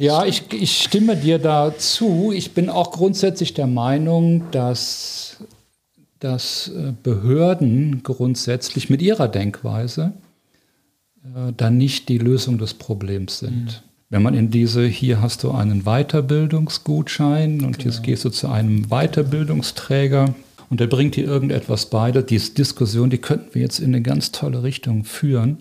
Ja, 0.00 0.24
ich, 0.24 0.52
ich 0.52 0.80
stimme 0.80 1.16
dir 1.16 1.40
da 1.40 1.76
zu. 1.76 2.30
Ich 2.32 2.54
bin 2.54 2.70
auch 2.70 2.92
grundsätzlich 2.92 3.54
der 3.54 3.66
Meinung, 3.66 4.48
dass 4.52 5.38
dass 6.20 6.68
äh, 6.68 6.92
Behörden 7.02 8.02
grundsätzlich 8.02 8.90
mit 8.90 9.02
ihrer 9.02 9.28
Denkweise 9.28 10.12
äh, 11.24 11.52
dann 11.56 11.76
nicht 11.76 12.08
die 12.08 12.18
Lösung 12.18 12.58
des 12.58 12.74
Problems 12.74 13.38
sind. 13.38 13.64
Mhm. 13.64 13.88
Wenn 14.10 14.22
man 14.22 14.34
in 14.34 14.50
diese, 14.50 14.86
hier 14.86 15.20
hast 15.20 15.44
du 15.44 15.50
einen 15.50 15.82
Weiterbildungsgutschein 15.82 17.64
und 17.64 17.78
genau. 17.78 17.90
jetzt 17.90 18.02
gehst 18.02 18.24
du 18.24 18.30
zu 18.30 18.48
einem 18.48 18.88
Weiterbildungsträger 18.88 20.34
und 20.70 20.80
der 20.80 20.86
bringt 20.86 21.16
dir 21.16 21.26
irgendetwas 21.26 21.86
bei, 21.86 22.10
diese 22.10 22.52
Diskussion, 22.52 23.10
die 23.10 23.18
könnten 23.18 23.54
wir 23.54 23.62
jetzt 23.62 23.80
in 23.80 23.94
eine 23.94 24.02
ganz 24.02 24.32
tolle 24.32 24.62
Richtung 24.62 25.04
führen, 25.04 25.58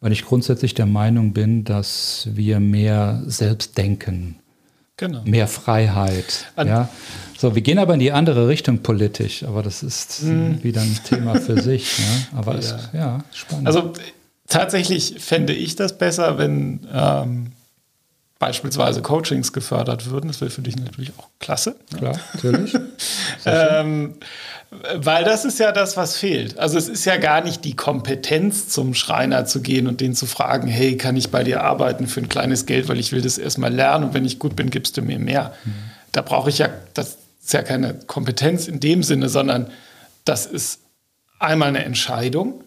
weil 0.00 0.12
ich 0.12 0.24
grundsätzlich 0.24 0.74
der 0.74 0.86
Meinung 0.86 1.32
bin, 1.32 1.64
dass 1.64 2.28
wir 2.34 2.60
mehr 2.60 3.22
selbst 3.26 3.78
denken 3.78 4.36
Genau. 4.98 5.22
Mehr 5.24 5.46
Freiheit. 5.46 6.46
An 6.56 6.66
ja. 6.68 6.88
So, 7.38 7.54
wir 7.54 7.62
gehen 7.62 7.78
aber 7.78 7.94
in 7.94 8.00
die 8.00 8.10
andere 8.10 8.48
Richtung 8.48 8.80
politisch, 8.80 9.44
aber 9.44 9.62
das 9.62 9.84
ist 9.84 10.22
hm. 10.22 10.62
wieder 10.64 10.80
ein 10.80 10.98
Thema 11.08 11.40
für 11.40 11.62
sich. 11.62 11.98
Ja. 11.98 12.38
Aber 12.38 12.54
ja. 12.54 12.58
Es, 12.58 12.74
ja, 12.92 13.24
spannend. 13.32 13.68
Also 13.68 13.92
tatsächlich 14.48 15.14
fände 15.18 15.52
ich 15.52 15.76
das 15.76 15.96
besser, 15.96 16.36
wenn 16.36 16.80
ähm, 16.92 17.52
beispielsweise 18.38 19.02
Coachings 19.02 19.52
gefördert 19.52 20.10
würden. 20.10 20.28
Das 20.28 20.40
wäre 20.40 20.50
für 20.50 20.62
dich 20.62 20.76
natürlich 20.76 21.12
auch 21.18 21.28
klasse. 21.40 21.76
Klar, 21.96 22.18
natürlich. 22.34 22.74
ähm, 23.44 24.14
weil 24.94 25.24
das 25.24 25.44
ist 25.44 25.58
ja 25.58 25.72
das, 25.72 25.96
was 25.96 26.16
fehlt. 26.16 26.58
Also 26.58 26.78
es 26.78 26.88
ist 26.88 27.04
ja 27.04 27.16
gar 27.16 27.40
nicht 27.42 27.64
die 27.64 27.74
Kompetenz, 27.74 28.68
zum 28.68 28.94
Schreiner 28.94 29.44
zu 29.46 29.60
gehen 29.60 29.88
und 29.88 30.00
den 30.00 30.14
zu 30.14 30.26
fragen, 30.26 30.68
hey, 30.68 30.96
kann 30.96 31.16
ich 31.16 31.30
bei 31.30 31.42
dir 31.42 31.62
arbeiten 31.62 32.06
für 32.06 32.20
ein 32.20 32.28
kleines 32.28 32.66
Geld, 32.66 32.88
weil 32.88 33.00
ich 33.00 33.10
will 33.10 33.22
das 33.22 33.38
erstmal 33.38 33.72
lernen 33.72 34.04
und 34.04 34.14
wenn 34.14 34.24
ich 34.24 34.38
gut 34.38 34.54
bin, 34.54 34.70
gibst 34.70 34.96
du 34.96 35.02
mir 35.02 35.18
mehr. 35.18 35.54
Mhm. 35.64 35.72
Da 36.12 36.22
brauche 36.22 36.50
ich 36.50 36.58
ja, 36.58 36.68
das 36.94 37.18
ist 37.42 37.52
ja 37.52 37.62
keine 37.62 37.94
Kompetenz 37.94 38.68
in 38.68 38.78
dem 38.78 39.02
Sinne, 39.02 39.28
sondern 39.28 39.70
das 40.24 40.46
ist 40.46 40.80
einmal 41.38 41.68
eine 41.68 41.84
Entscheidung 41.84 42.62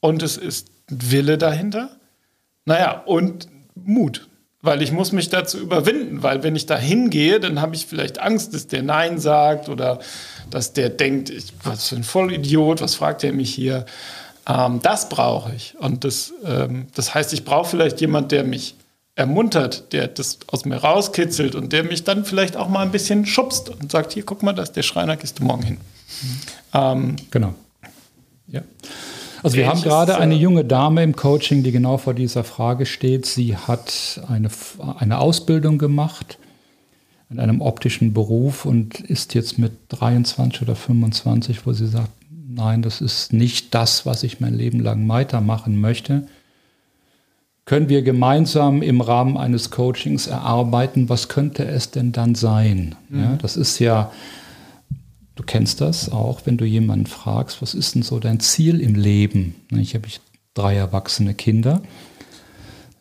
und 0.00 0.22
es 0.22 0.36
ist 0.36 0.68
Wille 0.88 1.36
dahinter. 1.36 1.90
Naja, 2.64 3.02
und 3.04 3.48
Mut 3.74 4.27
weil 4.60 4.82
ich 4.82 4.90
muss 4.90 5.12
mich 5.12 5.28
dazu 5.28 5.58
überwinden, 5.58 6.22
weil 6.22 6.42
wenn 6.42 6.56
ich 6.56 6.66
da 6.66 6.76
hingehe, 6.76 7.38
dann 7.38 7.60
habe 7.60 7.76
ich 7.76 7.86
vielleicht 7.86 8.20
Angst, 8.20 8.54
dass 8.54 8.66
der 8.66 8.82
Nein 8.82 9.18
sagt 9.18 9.68
oder 9.68 10.00
dass 10.50 10.72
der 10.72 10.88
denkt, 10.88 11.30
ich, 11.30 11.52
was 11.62 11.88
für 11.88 11.96
ein 11.96 12.04
Vollidiot, 12.04 12.80
was 12.80 12.96
fragt 12.96 13.22
er 13.22 13.32
mich 13.32 13.54
hier? 13.54 13.86
Ähm, 14.48 14.80
das 14.82 15.08
brauche 15.08 15.54
ich. 15.54 15.76
Und 15.78 16.04
das, 16.04 16.32
ähm, 16.44 16.88
das 16.94 17.14
heißt, 17.14 17.32
ich 17.32 17.44
brauche 17.44 17.70
vielleicht 17.70 18.00
jemand, 18.00 18.32
der 18.32 18.42
mich 18.42 18.74
ermuntert, 19.14 19.92
der 19.92 20.08
das 20.08 20.38
aus 20.46 20.64
mir 20.64 20.76
rauskitzelt 20.76 21.54
und 21.54 21.72
der 21.72 21.84
mich 21.84 22.04
dann 22.04 22.24
vielleicht 22.24 22.56
auch 22.56 22.68
mal 22.68 22.82
ein 22.82 22.92
bisschen 22.92 23.26
schubst 23.26 23.68
und 23.68 23.90
sagt, 23.90 24.12
hier, 24.12 24.24
guck 24.24 24.42
mal, 24.42 24.52
das 24.52 24.70
ist 24.70 24.76
der 24.76 24.82
Schreiner, 24.82 25.16
gehst 25.16 25.38
du 25.38 25.44
morgen 25.44 25.62
hin. 25.62 25.78
Mhm. 26.22 26.40
Ähm, 26.72 27.16
genau. 27.30 27.54
Ja. 28.46 28.62
Also 29.42 29.56
wir 29.56 29.68
haben 29.68 29.82
gerade 29.82 30.18
eine 30.18 30.34
äh, 30.34 30.38
junge 30.38 30.64
Dame 30.64 31.02
im 31.02 31.14
Coaching, 31.14 31.62
die 31.62 31.72
genau 31.72 31.98
vor 31.98 32.14
dieser 32.14 32.44
Frage 32.44 32.86
steht. 32.86 33.26
Sie 33.26 33.56
hat 33.56 34.20
eine, 34.28 34.48
eine 34.98 35.18
Ausbildung 35.18 35.78
gemacht 35.78 36.38
in 37.30 37.38
einem 37.38 37.60
optischen 37.60 38.14
Beruf 38.14 38.64
und 38.64 39.00
ist 39.00 39.34
jetzt 39.34 39.58
mit 39.58 39.72
23 39.90 40.62
oder 40.62 40.74
25, 40.74 41.66
wo 41.66 41.72
sie 41.72 41.86
sagt, 41.86 42.10
nein, 42.48 42.82
das 42.82 43.00
ist 43.00 43.32
nicht 43.32 43.74
das, 43.74 44.06
was 44.06 44.22
ich 44.22 44.40
mein 44.40 44.54
Leben 44.54 44.80
lang 44.80 45.08
weitermachen 45.08 45.80
möchte. 45.80 46.26
Können 47.66 47.90
wir 47.90 48.00
gemeinsam 48.00 48.80
im 48.80 49.02
Rahmen 49.02 49.36
eines 49.36 49.70
Coachings 49.70 50.26
erarbeiten, 50.26 51.10
was 51.10 51.28
könnte 51.28 51.66
es 51.66 51.90
denn 51.90 52.12
dann 52.12 52.34
sein? 52.34 52.94
Mhm. 53.10 53.20
Ja, 53.20 53.36
das 53.36 53.58
ist 53.58 53.78
ja 53.78 54.10
Du 55.38 55.44
kennst 55.44 55.80
das 55.80 56.10
auch, 56.10 56.40
wenn 56.46 56.56
du 56.56 56.64
jemanden 56.64 57.06
fragst, 57.06 57.62
was 57.62 57.72
ist 57.72 57.94
denn 57.94 58.02
so 58.02 58.18
dein 58.18 58.40
Ziel 58.40 58.80
im 58.80 58.96
Leben? 58.96 59.54
Ich 59.70 59.94
habe 59.94 60.08
drei 60.52 60.74
erwachsene 60.74 61.32
Kinder. 61.32 61.80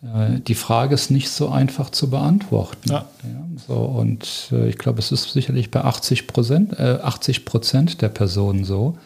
Äh, 0.03 0.39
die 0.41 0.53
Frage 0.53 0.93
ist 0.93 1.09
nicht 1.09 1.29
so 1.29 1.49
einfach 1.49 1.89
zu 1.89 2.11
beantworten. 2.11 2.91
Ja. 2.91 3.09
Ja, 3.23 3.47
so, 3.67 3.73
und 3.73 4.49
äh, 4.51 4.69
ich 4.69 4.77
glaube, 4.77 4.99
es 4.99 5.11
ist 5.11 5.31
sicherlich 5.31 5.71
bei 5.71 5.83
80 5.83 6.27
Prozent, 6.27 6.73
äh, 6.77 6.99
80 7.01 7.43
Prozent 7.43 8.03
der 8.03 8.09
Personen 8.09 8.65
so, 8.65 8.99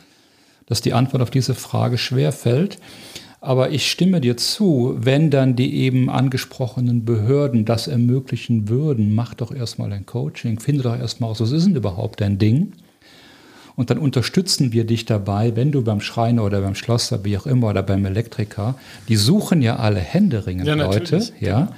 dass 0.65 0.81
die 0.81 0.91
Antwort 0.91 1.23
auf 1.23 1.31
diese 1.31 1.55
Frage 1.55 1.97
schwer 1.97 2.33
fällt. 2.33 2.79
Aber 3.39 3.71
ich 3.71 3.89
stimme 3.89 4.19
dir 4.19 4.35
zu, 4.35 4.97
wenn 4.99 5.31
dann 5.31 5.55
die 5.55 5.75
eben 5.75 6.09
angesprochenen 6.09 7.05
Behörden 7.05 7.63
das 7.63 7.87
ermöglichen 7.87 8.67
würden, 8.67 9.15
mach 9.15 9.35
doch 9.35 9.53
erstmal 9.53 9.93
ein 9.93 10.05
Coaching, 10.05 10.59
finde 10.59 10.83
doch 10.83 10.99
erstmal 10.99 11.29
aus, 11.29 11.39
was 11.39 11.53
ist 11.53 11.65
denn 11.65 11.77
überhaupt 11.77 12.19
dein 12.19 12.37
Ding? 12.37 12.73
Und 13.81 13.89
dann 13.89 13.97
unterstützen 13.97 14.73
wir 14.73 14.83
dich 14.83 15.05
dabei, 15.05 15.55
wenn 15.55 15.71
du 15.71 15.81
beim 15.81 16.01
Schreiner 16.01 16.43
oder 16.43 16.61
beim 16.61 16.75
Schlosser, 16.75 17.25
wie 17.25 17.35
auch 17.35 17.47
immer, 17.47 17.69
oder 17.69 17.81
beim 17.81 18.05
Elektriker, 18.05 18.75
die 19.07 19.15
suchen 19.15 19.63
ja 19.63 19.77
alle 19.77 19.99
händeringend 19.99 20.67
ja, 20.67 20.75
Leute, 20.75 21.27
ja. 21.39 21.69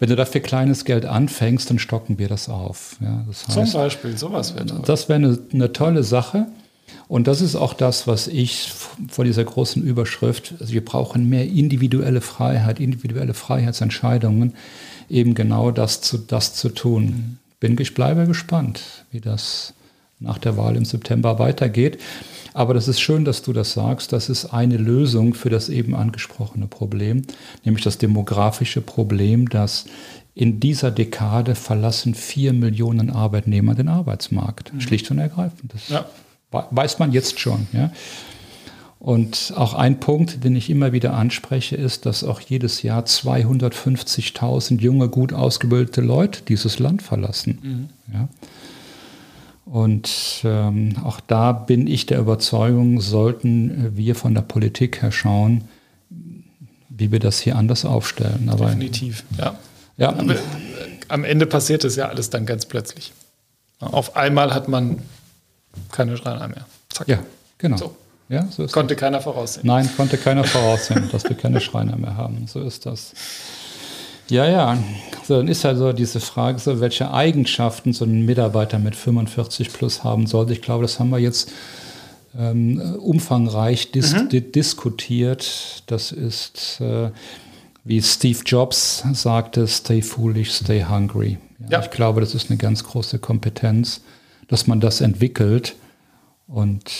Wenn 0.00 0.08
du 0.08 0.16
dafür 0.16 0.40
kleines 0.40 0.84
Geld 0.84 1.06
anfängst, 1.06 1.70
dann 1.70 1.78
stocken 1.78 2.18
wir 2.18 2.26
das 2.26 2.48
auf. 2.48 2.96
Ja, 3.00 3.24
das 3.28 3.46
heißt, 3.56 3.70
Zum 3.70 3.80
Beispiel, 3.80 4.18
sowas 4.18 4.56
wäre 4.56 4.66
toll. 4.66 4.82
Das 4.84 5.08
wäre 5.08 5.20
eine, 5.20 5.38
eine 5.52 5.72
tolle 5.72 6.02
Sache. 6.02 6.48
Und 7.06 7.28
das 7.28 7.40
ist 7.40 7.54
auch 7.54 7.74
das, 7.74 8.08
was 8.08 8.26
ich 8.26 8.72
vor 9.08 9.24
dieser 9.24 9.44
großen 9.44 9.80
Überschrift, 9.80 10.54
also 10.58 10.72
wir 10.72 10.84
brauchen 10.84 11.28
mehr 11.28 11.46
individuelle 11.46 12.20
Freiheit, 12.20 12.80
individuelle 12.80 13.34
Freiheitsentscheidungen, 13.34 14.54
eben 15.08 15.36
genau 15.36 15.70
das 15.70 16.00
zu, 16.00 16.18
das 16.18 16.54
zu 16.54 16.70
tun. 16.70 17.38
Bin, 17.60 17.80
ich 17.80 17.94
bleibe 17.94 18.26
gespannt, 18.26 19.04
wie 19.12 19.20
das 19.20 19.72
nach 20.20 20.38
der 20.38 20.56
Wahl 20.56 20.76
im 20.76 20.84
September 20.84 21.38
weitergeht. 21.38 21.98
Aber 22.54 22.74
das 22.74 22.88
ist 22.88 23.00
schön, 23.00 23.24
dass 23.24 23.42
du 23.42 23.52
das 23.52 23.72
sagst. 23.72 24.12
Das 24.12 24.28
ist 24.28 24.46
eine 24.46 24.76
Lösung 24.76 25.34
für 25.34 25.50
das 25.50 25.68
eben 25.68 25.94
angesprochene 25.94 26.66
Problem, 26.66 27.22
nämlich 27.64 27.84
das 27.84 27.98
demografische 27.98 28.80
Problem, 28.80 29.48
dass 29.48 29.84
in 30.34 30.60
dieser 30.60 30.90
Dekade 30.90 31.54
verlassen 31.54 32.14
vier 32.14 32.52
Millionen 32.52 33.10
Arbeitnehmer 33.10 33.74
den 33.74 33.88
Arbeitsmarkt. 33.88 34.72
Mhm. 34.72 34.80
Schlicht 34.80 35.10
und 35.10 35.18
ergreifend. 35.18 35.74
Das 35.74 35.88
ja. 35.88 36.06
weiß 36.50 36.98
man 37.00 37.12
jetzt 37.12 37.40
schon. 37.40 37.66
Ja? 37.72 37.90
Und 39.00 39.52
auch 39.56 39.74
ein 39.74 40.00
Punkt, 40.00 40.44
den 40.44 40.56
ich 40.56 40.70
immer 40.70 40.92
wieder 40.92 41.14
anspreche, 41.14 41.76
ist, 41.76 42.06
dass 42.06 42.24
auch 42.24 42.40
jedes 42.40 42.82
Jahr 42.82 43.04
250.000 43.04 44.80
junge, 44.80 45.08
gut 45.08 45.32
ausgebildete 45.32 46.00
Leute 46.00 46.42
dieses 46.42 46.78
Land 46.78 47.02
verlassen. 47.02 47.58
Mhm. 47.62 47.88
Ja? 48.12 48.28
Und 49.70 50.40
ähm, 50.44 50.96
auch 51.04 51.20
da 51.20 51.52
bin 51.52 51.86
ich 51.86 52.06
der 52.06 52.18
Überzeugung, 52.18 53.00
sollten 53.00 53.96
wir 53.96 54.14
von 54.14 54.34
der 54.34 54.40
Politik 54.40 55.02
her 55.02 55.12
schauen, 55.12 55.64
wie 56.88 57.12
wir 57.12 57.18
das 57.18 57.38
hier 57.38 57.56
anders 57.56 57.84
aufstellen. 57.84 58.48
Aber, 58.48 58.66
Definitiv, 58.66 59.24
ja. 59.36 59.58
ja. 59.98 60.08
Aber, 60.10 60.36
am 61.08 61.24
Ende 61.24 61.46
passiert 61.46 61.84
es 61.84 61.96
ja 61.96 62.08
alles 62.08 62.30
dann 62.30 62.46
ganz 62.46 62.64
plötzlich. 62.64 63.12
Auf 63.80 64.16
einmal 64.16 64.54
hat 64.54 64.68
man 64.68 65.02
keine 65.92 66.16
Schreiner 66.16 66.48
mehr. 66.48 66.66
Zack. 66.88 67.08
Ja, 67.08 67.18
genau. 67.58 67.76
So. 67.76 67.96
Ja, 68.30 68.46
so 68.50 68.66
konnte 68.66 68.94
das. 68.94 69.00
keiner 69.00 69.20
voraussehen. 69.20 69.66
Nein, 69.66 69.88
konnte 69.96 70.18
keiner 70.18 70.44
voraussehen, 70.44 71.08
dass 71.12 71.24
wir 71.24 71.36
keine 71.36 71.60
Schreiner 71.60 71.96
mehr 71.96 72.16
haben. 72.16 72.46
So 72.46 72.60
ist 72.60 72.84
das. 72.84 73.14
Ja, 74.30 74.46
ja. 74.46 74.78
So, 75.24 75.36
dann 75.36 75.48
ist 75.48 75.62
ja 75.62 75.74
so 75.74 75.92
diese 75.92 76.20
Frage, 76.20 76.58
so, 76.58 76.80
welche 76.80 77.12
Eigenschaften 77.12 77.92
so 77.92 78.04
ein 78.04 78.24
Mitarbeiter 78.24 78.78
mit 78.78 78.96
45 78.96 79.72
plus 79.72 80.04
haben 80.04 80.26
sollte. 80.26 80.52
Ich 80.52 80.62
glaube, 80.62 80.82
das 80.82 80.98
haben 80.98 81.10
wir 81.10 81.18
jetzt 81.18 81.50
ähm, 82.38 82.80
umfangreich 82.98 83.90
dis 83.90 84.14
mhm. 84.14 84.28
di 84.28 84.40
diskutiert. 84.40 85.82
Das 85.86 86.12
ist, 86.12 86.80
äh, 86.80 87.10
wie 87.84 88.02
Steve 88.02 88.40
Jobs 88.44 89.04
sagte, 89.12 89.66
stay 89.66 90.02
foolish, 90.02 90.52
stay 90.52 90.84
hungry. 90.84 91.38
Ja, 91.60 91.78
ja. 91.78 91.80
Ich 91.80 91.90
glaube, 91.90 92.20
das 92.20 92.34
ist 92.34 92.50
eine 92.50 92.58
ganz 92.58 92.84
große 92.84 93.18
Kompetenz, 93.18 94.02
dass 94.48 94.66
man 94.66 94.80
das 94.80 95.00
entwickelt. 95.00 95.76
Und 96.46 96.90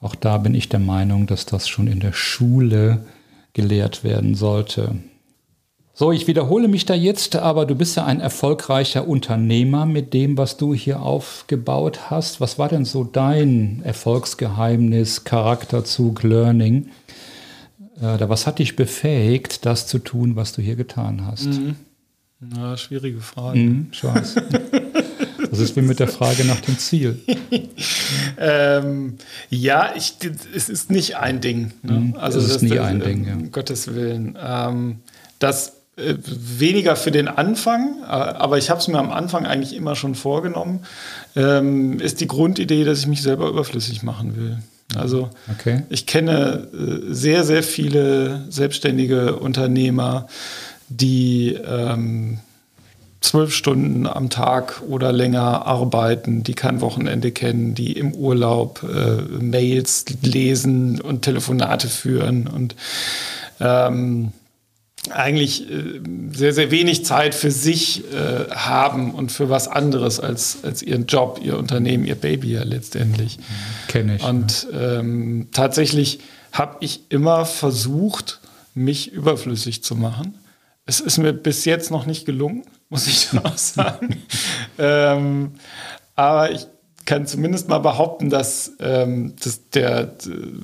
auch 0.00 0.14
da 0.14 0.38
bin 0.38 0.54
ich 0.54 0.68
der 0.68 0.80
Meinung, 0.80 1.26
dass 1.26 1.46
das 1.46 1.68
schon 1.68 1.86
in 1.86 2.00
der 2.00 2.12
Schule 2.12 3.04
gelehrt 3.52 4.04
werden 4.04 4.34
sollte. 4.34 4.96
So, 6.02 6.10
ich 6.10 6.26
wiederhole 6.26 6.66
mich 6.66 6.84
da 6.84 6.94
jetzt, 6.94 7.36
aber 7.36 7.64
du 7.64 7.76
bist 7.76 7.96
ja 7.96 8.04
ein 8.04 8.18
erfolgreicher 8.18 9.06
Unternehmer 9.06 9.86
mit 9.86 10.12
dem, 10.12 10.36
was 10.36 10.56
du 10.56 10.74
hier 10.74 11.00
aufgebaut 11.00 12.10
hast. 12.10 12.40
Was 12.40 12.58
war 12.58 12.68
denn 12.68 12.84
so 12.84 13.04
dein 13.04 13.82
Erfolgsgeheimnis, 13.84 15.22
Charakterzug, 15.22 16.24
Learning? 16.24 16.88
Äh, 18.00 18.18
was 18.28 18.48
hat 18.48 18.58
dich 18.58 18.74
befähigt, 18.74 19.64
das 19.64 19.86
zu 19.86 20.00
tun, 20.00 20.34
was 20.34 20.52
du 20.52 20.60
hier 20.60 20.74
getan 20.74 21.24
hast? 21.24 21.46
Mhm. 21.46 21.76
Na, 22.40 22.76
schwierige 22.76 23.20
Frage. 23.20 23.60
Mhm, 23.60 23.86
ich 23.92 24.02
weiß. 24.02 24.34
Das 25.52 25.60
ist 25.60 25.76
wie 25.76 25.82
mit 25.82 26.00
der 26.00 26.08
Frage 26.08 26.44
nach 26.44 26.60
dem 26.62 26.80
Ziel. 26.80 27.20
ähm, 28.40 29.18
ja, 29.50 29.92
ich, 29.94 30.14
es 30.52 30.68
ist 30.68 30.90
nicht 30.90 31.18
ein 31.18 31.40
Ding. 31.40 31.74
Ne? 31.84 31.92
Mhm, 31.92 32.16
also 32.16 32.40
es 32.40 32.46
ist 32.46 32.54
das, 32.54 32.62
nie 32.62 32.70
das, 32.70 32.86
ein 32.86 32.98
Ding. 32.98 33.24
Ja. 33.24 33.34
Um 33.34 33.52
Gottes 33.52 33.94
Willen. 33.94 34.36
Ähm, 34.42 34.96
das 35.38 35.81
weniger 35.96 36.96
für 36.96 37.10
den 37.10 37.28
Anfang, 37.28 37.96
äh, 38.02 38.06
aber 38.06 38.56
ich 38.58 38.70
habe 38.70 38.80
es 38.80 38.88
mir 38.88 38.98
am 38.98 39.10
Anfang 39.10 39.46
eigentlich 39.46 39.76
immer 39.76 39.94
schon 39.94 40.14
vorgenommen, 40.14 40.80
ähm, 41.36 42.00
ist 42.00 42.20
die 42.20 42.26
Grundidee, 42.26 42.84
dass 42.84 43.00
ich 43.00 43.06
mich 43.06 43.22
selber 43.22 43.48
überflüssig 43.48 44.02
machen 44.02 44.36
will. 44.36 44.58
Also 44.96 45.30
okay. 45.50 45.82
ich 45.90 46.06
kenne 46.06 46.68
äh, 46.72 47.12
sehr, 47.12 47.44
sehr 47.44 47.62
viele 47.62 48.44
selbstständige 48.48 49.36
Unternehmer, 49.36 50.28
die 50.88 51.58
ähm, 51.66 52.38
zwölf 53.20 53.54
Stunden 53.54 54.06
am 54.06 54.30
Tag 54.30 54.82
oder 54.88 55.12
länger 55.12 55.66
arbeiten, 55.66 56.42
die 56.42 56.54
kein 56.54 56.80
Wochenende 56.80 57.32
kennen, 57.32 57.74
die 57.74 57.92
im 57.92 58.14
Urlaub 58.14 58.82
äh, 58.82 59.22
Mails 59.42 60.06
lesen 60.22 61.00
und 61.00 61.22
Telefonate 61.22 61.88
führen 61.88 62.48
und 62.48 62.74
ähm, 63.60 64.32
eigentlich 65.10 65.68
äh, 65.68 66.00
sehr, 66.32 66.52
sehr 66.52 66.70
wenig 66.70 67.04
Zeit 67.04 67.34
für 67.34 67.50
sich 67.50 68.04
äh, 68.12 68.50
haben 68.50 69.12
und 69.12 69.32
für 69.32 69.50
was 69.50 69.66
anderes 69.68 70.20
als, 70.20 70.58
als 70.62 70.82
ihren 70.82 71.06
Job, 71.06 71.40
ihr 71.42 71.58
Unternehmen, 71.58 72.04
ihr 72.04 72.14
Baby 72.14 72.52
ja 72.52 72.62
letztendlich. 72.62 73.38
Kenne 73.88 74.16
ich. 74.16 74.22
Und 74.22 74.68
ja. 74.72 75.00
ähm, 75.00 75.48
tatsächlich 75.52 76.20
habe 76.52 76.76
ich 76.80 77.00
immer 77.08 77.46
versucht, 77.46 78.40
mich 78.74 79.12
überflüssig 79.12 79.82
zu 79.82 79.96
machen. 79.96 80.34
Es 80.86 81.00
ist 81.00 81.18
mir 81.18 81.32
bis 81.32 81.64
jetzt 81.64 81.90
noch 81.90 82.06
nicht 82.06 82.24
gelungen, 82.24 82.62
muss 82.88 83.06
ich 83.06 83.28
auch 83.44 83.58
sagen. 83.58 84.22
ähm, 84.78 85.52
aber 86.14 86.52
ich 86.52 86.66
kann 87.04 87.26
zumindest 87.26 87.68
mal 87.68 87.78
behaupten, 87.78 88.30
dass, 88.30 88.72
ähm, 88.80 89.34
dass 89.42 89.68
der, 89.70 90.12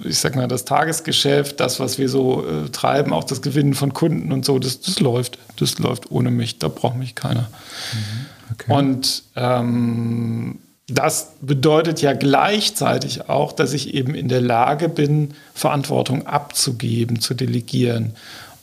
ich 0.04 0.18
sag 0.18 0.36
mal, 0.36 0.48
das 0.48 0.64
Tagesgeschäft, 0.64 1.60
das, 1.60 1.80
was 1.80 1.98
wir 1.98 2.08
so 2.08 2.44
äh, 2.46 2.68
treiben, 2.70 3.12
auch 3.12 3.24
das 3.24 3.42
Gewinnen 3.42 3.74
von 3.74 3.92
Kunden 3.92 4.32
und 4.32 4.44
so, 4.44 4.58
das, 4.58 4.80
das 4.80 5.00
läuft. 5.00 5.38
Das 5.56 5.78
läuft 5.78 6.10
ohne 6.10 6.30
mich. 6.30 6.58
Da 6.58 6.68
braucht 6.68 6.96
mich 6.96 7.14
keiner. 7.14 7.48
Mhm. 7.92 8.26
Okay. 8.52 8.72
Und 8.72 9.22
ähm, 9.36 10.58
das 10.88 11.32
bedeutet 11.42 12.00
ja 12.00 12.14
gleichzeitig 12.14 13.28
auch, 13.28 13.52
dass 13.52 13.74
ich 13.74 13.92
eben 13.92 14.14
in 14.14 14.28
der 14.28 14.40
Lage 14.40 14.88
bin, 14.88 15.34
Verantwortung 15.54 16.26
abzugeben, 16.26 17.20
zu 17.20 17.34
delegieren 17.34 18.14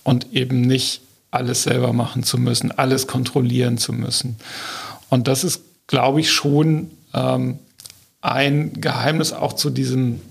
und 0.03 0.34
eben 0.34 0.61
nicht 0.61 1.01
alles 1.30 1.63
selber 1.63 1.93
machen 1.93 2.23
zu 2.23 2.38
müssen, 2.38 2.71
alles 2.71 3.05
kontrollieren 3.07 3.78
zu 3.78 3.93
müssen. 3.93 4.38
Und 5.09 5.28
das 5.28 5.43
ist, 5.43 5.61
glaube 5.88 6.20
ich, 6.20 6.32
schon 6.32 6.92
ähm, 7.14 7.60
ein 8.22 8.82
Geheimnis 8.82 9.34
auch 9.34 9.54
zu 9.54 9.70
diesem, 9.70 10.22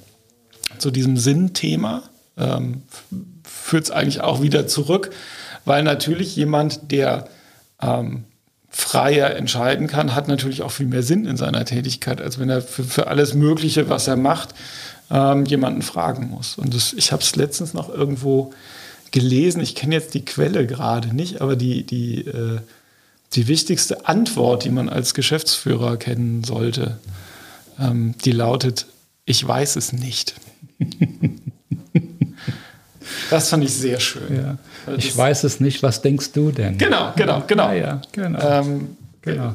zu 0.79 0.91
diesem 0.91 1.17
Sinnthema. 1.17 2.03
Ähm, 2.37 2.83
Führt 3.45 3.85
es 3.85 3.91
eigentlich 3.91 4.21
auch 4.21 4.43
wieder 4.43 4.67
zurück, 4.67 5.11
weil 5.65 5.83
natürlich 5.83 6.37
jemand, 6.37 6.91
der 6.91 7.29
ähm, 7.81 8.25
freier 8.69 9.37
entscheiden 9.37 9.87
kann, 9.87 10.15
hat 10.15 10.27
natürlich 10.27 10.63
auch 10.63 10.73
viel 10.73 10.87
mehr 10.87 11.05
Sinn 11.05 11.27
in 11.27 11.37
seiner 11.37 11.65
Tätigkeit, 11.65 12.21
als 12.21 12.39
wenn 12.39 12.51
er 12.51 12.61
für, 12.61 12.83
für 12.83 13.07
alles 13.07 13.35
Mögliche, 13.35 13.89
was 13.89 14.09
er 14.09 14.17
macht, 14.17 14.55
ähm, 15.11 15.45
jemanden 15.45 15.83
fragen 15.83 16.29
muss. 16.29 16.59
Und 16.59 16.75
das, 16.75 16.93
ich 16.93 17.13
habe 17.13 17.23
es 17.23 17.37
letztens 17.37 17.73
noch 17.73 17.89
irgendwo 17.89 18.53
gelesen, 19.13 19.61
ich 19.61 19.77
kenne 19.77 19.95
jetzt 19.95 20.15
die 20.15 20.25
Quelle 20.25 20.67
gerade 20.67 21.15
nicht, 21.15 21.41
aber 21.41 21.55
die, 21.55 21.85
die, 21.85 22.27
äh, 22.27 22.59
die 23.35 23.49
wichtigste 23.49 24.07
Antwort, 24.07 24.64
die 24.64 24.70
man 24.70 24.89
als 24.89 25.14
Geschäftsführer 25.14 25.97
kennen 25.97 26.45
sollte, 26.45 26.99
ähm, 27.78 28.14
die 28.24 28.32
lautet, 28.32 28.87
ich 29.24 29.47
weiß 29.47 29.76
es 29.76 29.93
nicht. 29.93 30.35
das 33.30 33.49
fand 33.49 33.64
ich 33.64 33.74
sehr 33.74 34.01
schön. 34.01 34.37
Ja. 34.37 34.59
Ich 34.97 35.16
weiß 35.16 35.45
es 35.45 35.61
nicht, 35.61 35.82
was 35.82 36.03
denkst 36.03 36.32
du 36.32 36.51
denn? 36.51 36.78
Genau, 36.78 37.12
genau, 37.16 37.43
genau. 37.47 37.68
Ja, 37.68 37.74
ja, 37.74 38.03
genau. 38.12 38.41
Ähm, 38.41 38.97
genau. 39.22 39.55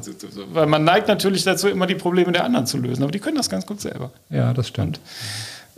Weil 0.52 0.66
man 0.66 0.84
neigt 0.84 1.08
natürlich 1.08 1.44
dazu, 1.44 1.68
immer 1.68 1.86
die 1.86 1.94
Probleme 1.94 2.32
der 2.32 2.44
anderen 2.44 2.66
zu 2.66 2.78
lösen, 2.78 3.02
aber 3.02 3.12
die 3.12 3.20
können 3.20 3.36
das 3.36 3.48
ganz 3.48 3.64
gut 3.66 3.80
selber. 3.80 4.10
Ja, 4.28 4.52
das 4.52 4.68
stimmt. 4.68 4.98
Und, 4.98 5.00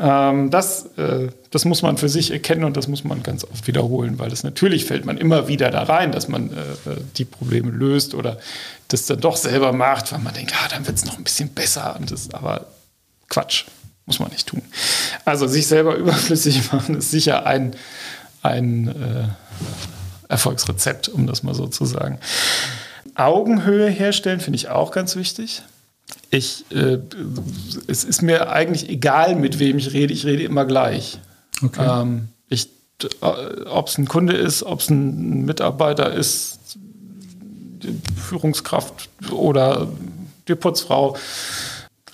ähm, 0.03 0.51
das, 0.51 0.87
äh, 0.97 1.29
das 1.51 1.65
muss 1.65 1.83
man 1.83 1.97
für 1.97 2.09
sich 2.09 2.33
erkennen 2.33 2.65
und 2.65 2.77
das 2.77 2.89
muss 2.89 3.05
man 3.05 3.23
ganz 3.23 3.45
oft 3.45 3.69
wiederholen, 3.69 4.19
weil 4.19 4.31
das 4.31 4.43
natürlich 4.43 4.85
fällt 4.85 5.05
man 5.05 5.17
immer 5.17 5.47
wieder 5.47 5.71
da 5.71 5.85
rein, 5.85 6.11
dass 6.11 6.27
man 6.27 6.51
äh, 6.51 6.91
äh, 6.91 6.97
die 7.17 7.25
Probleme 7.25 7.71
löst 7.71 8.15
oder 8.15 8.39
das 8.89 9.07
dann 9.07 9.21
doch 9.21 9.37
selber 9.37 9.73
macht, 9.73 10.13
weil 10.13 10.19
man 10.19 10.35
denkt, 10.35 10.55
ah, 10.61 10.69
dann 10.69 10.85
wird 10.89 10.97
es 10.97 11.05
noch 11.05 11.17
ein 11.19 11.23
bisschen 11.23 11.51
besser. 11.51 11.95
Und 12.01 12.11
das, 12.11 12.35
aber 12.35 12.67
Quatsch, 13.29 13.67
muss 14.05 14.19
man 14.19 14.31
nicht 14.31 14.49
tun. 14.49 14.63
Also 15.25 15.47
sich 15.47 15.69
selber 15.69 15.95
überflüssig 15.97 16.73
machen 16.73 16.97
ist 16.97 17.13
sicher 17.13 17.47
ein, 17.47 17.77
ein 18.43 18.89
äh, 18.89 19.29
Erfolgsrezept, 20.29 21.11
um 21.11 21.29
das 21.29 21.45
mal 21.45 21.55
so 21.55 21.69
zu 21.69 21.85
sagen. 21.85 22.19
Augenhöhe 23.15 23.89
herstellen 23.89 24.41
finde 24.41 24.57
ich 24.57 24.69
auch 24.69 24.91
ganz 24.91 25.15
wichtig 25.15 25.63
ich, 26.33 26.65
äh, 26.71 26.99
es 27.87 28.05
ist 28.05 28.23
mir 28.23 28.51
eigentlich 28.51 28.89
egal, 28.89 29.37
mit 29.37 29.59
wem 29.59 29.79
ich 29.79 29.93
rede. 29.93 30.13
Ich 30.15 30.25
rede 30.25 30.43
immer 30.43 30.65
gleich. 30.65 31.19
Okay. 31.63 31.87
Ähm, 31.87 32.29
ich, 32.49 32.69
äh, 33.03 33.67
ob 33.67 33.89
es 33.89 33.99
ein 33.99 34.09
Kunde 34.09 34.35
ist, 34.35 34.63
ob 34.63 34.81
es 34.81 34.89
ein 34.89 35.45
Mitarbeiter 35.45 36.13
ist, 36.13 36.59
Führungskraft 38.17 39.11
oder 39.31 39.89
die 40.49 40.55
Putzfrau, 40.55 41.17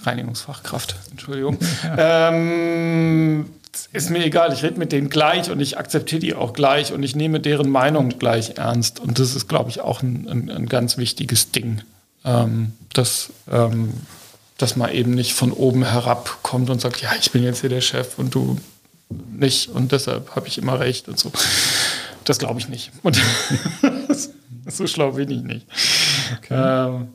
Reinigungsfachkraft, 0.02 0.96
Entschuldigung. 1.10 1.58
ähm, 1.96 3.50
ist 3.92 4.10
mir 4.10 4.24
egal, 4.24 4.52
ich 4.52 4.64
rede 4.64 4.78
mit 4.78 4.90
denen 4.90 5.10
gleich 5.10 5.50
und 5.50 5.60
ich 5.60 5.78
akzeptiere 5.78 6.20
die 6.20 6.34
auch 6.34 6.54
gleich 6.54 6.92
und 6.92 7.04
ich 7.04 7.14
nehme 7.14 7.38
deren 7.38 7.70
Meinung 7.70 8.18
gleich 8.18 8.54
ernst. 8.56 8.98
Und 8.98 9.20
das 9.20 9.36
ist, 9.36 9.48
glaube 9.48 9.70
ich, 9.70 9.80
auch 9.80 10.02
ein, 10.02 10.26
ein, 10.28 10.50
ein 10.50 10.66
ganz 10.66 10.98
wichtiges 10.98 11.52
Ding 11.52 11.82
ähm, 12.28 12.72
dass, 12.92 13.30
ähm, 13.50 13.94
dass 14.58 14.76
man 14.76 14.92
eben 14.92 15.12
nicht 15.12 15.34
von 15.34 15.52
oben 15.52 15.84
herab 15.84 16.38
kommt 16.42 16.70
und 16.70 16.80
sagt, 16.80 17.00
ja, 17.00 17.10
ich 17.18 17.30
bin 17.30 17.42
jetzt 17.42 17.60
hier 17.60 17.70
der 17.70 17.80
Chef 17.80 18.18
und 18.18 18.34
du 18.34 18.58
nicht 19.32 19.68
und 19.70 19.92
deshalb 19.92 20.36
habe 20.36 20.48
ich 20.48 20.58
immer 20.58 20.78
recht 20.80 21.08
und 21.08 21.18
so. 21.18 21.32
Das 22.24 22.38
glaube 22.38 22.60
ich 22.60 22.68
nicht. 22.68 22.92
Und 23.02 23.18
so 24.66 24.86
schlau 24.86 25.12
bin 25.12 25.30
ich 25.30 25.42
nicht. 25.42 25.66
Okay. 26.36 26.54
Ähm, 26.54 27.08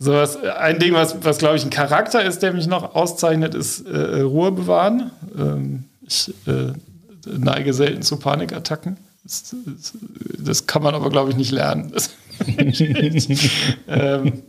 so 0.00 0.14
was, 0.14 0.36
ein 0.36 0.80
Ding, 0.80 0.94
was, 0.94 1.22
was 1.22 1.38
glaube 1.38 1.56
ich 1.56 1.64
ein 1.64 1.70
Charakter 1.70 2.24
ist, 2.24 2.40
der 2.40 2.52
mich 2.52 2.66
noch 2.66 2.96
auszeichnet, 2.96 3.54
ist 3.54 3.86
äh, 3.86 4.22
Ruhe 4.22 4.50
bewahren. 4.50 5.12
Ähm, 5.38 5.84
ich 6.04 6.34
äh, 6.46 6.72
neige 7.24 7.72
selten 7.72 8.02
zu 8.02 8.16
Panikattacken. 8.16 8.96
Das, 9.22 9.54
das, 9.64 9.92
das 10.38 10.66
kann 10.66 10.82
man 10.82 10.96
aber, 10.96 11.08
glaube 11.10 11.30
ich, 11.30 11.36
nicht 11.36 11.52
lernen. 11.52 11.92
Das, 11.92 12.10
ähm, 13.88 14.42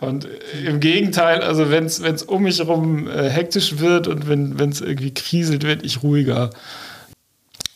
und 0.00 0.28
im 0.64 0.80
Gegenteil, 0.80 1.40
also 1.40 1.70
wenn 1.70 1.84
es 1.84 2.22
um 2.22 2.42
mich 2.42 2.58
herum 2.58 3.08
äh, 3.08 3.28
hektisch 3.28 3.78
wird 3.78 4.06
und 4.06 4.28
wenn 4.28 4.70
es 4.70 4.80
irgendwie 4.80 5.12
kriselt, 5.12 5.64
werde 5.64 5.84
ich 5.84 6.02
ruhiger. 6.02 6.50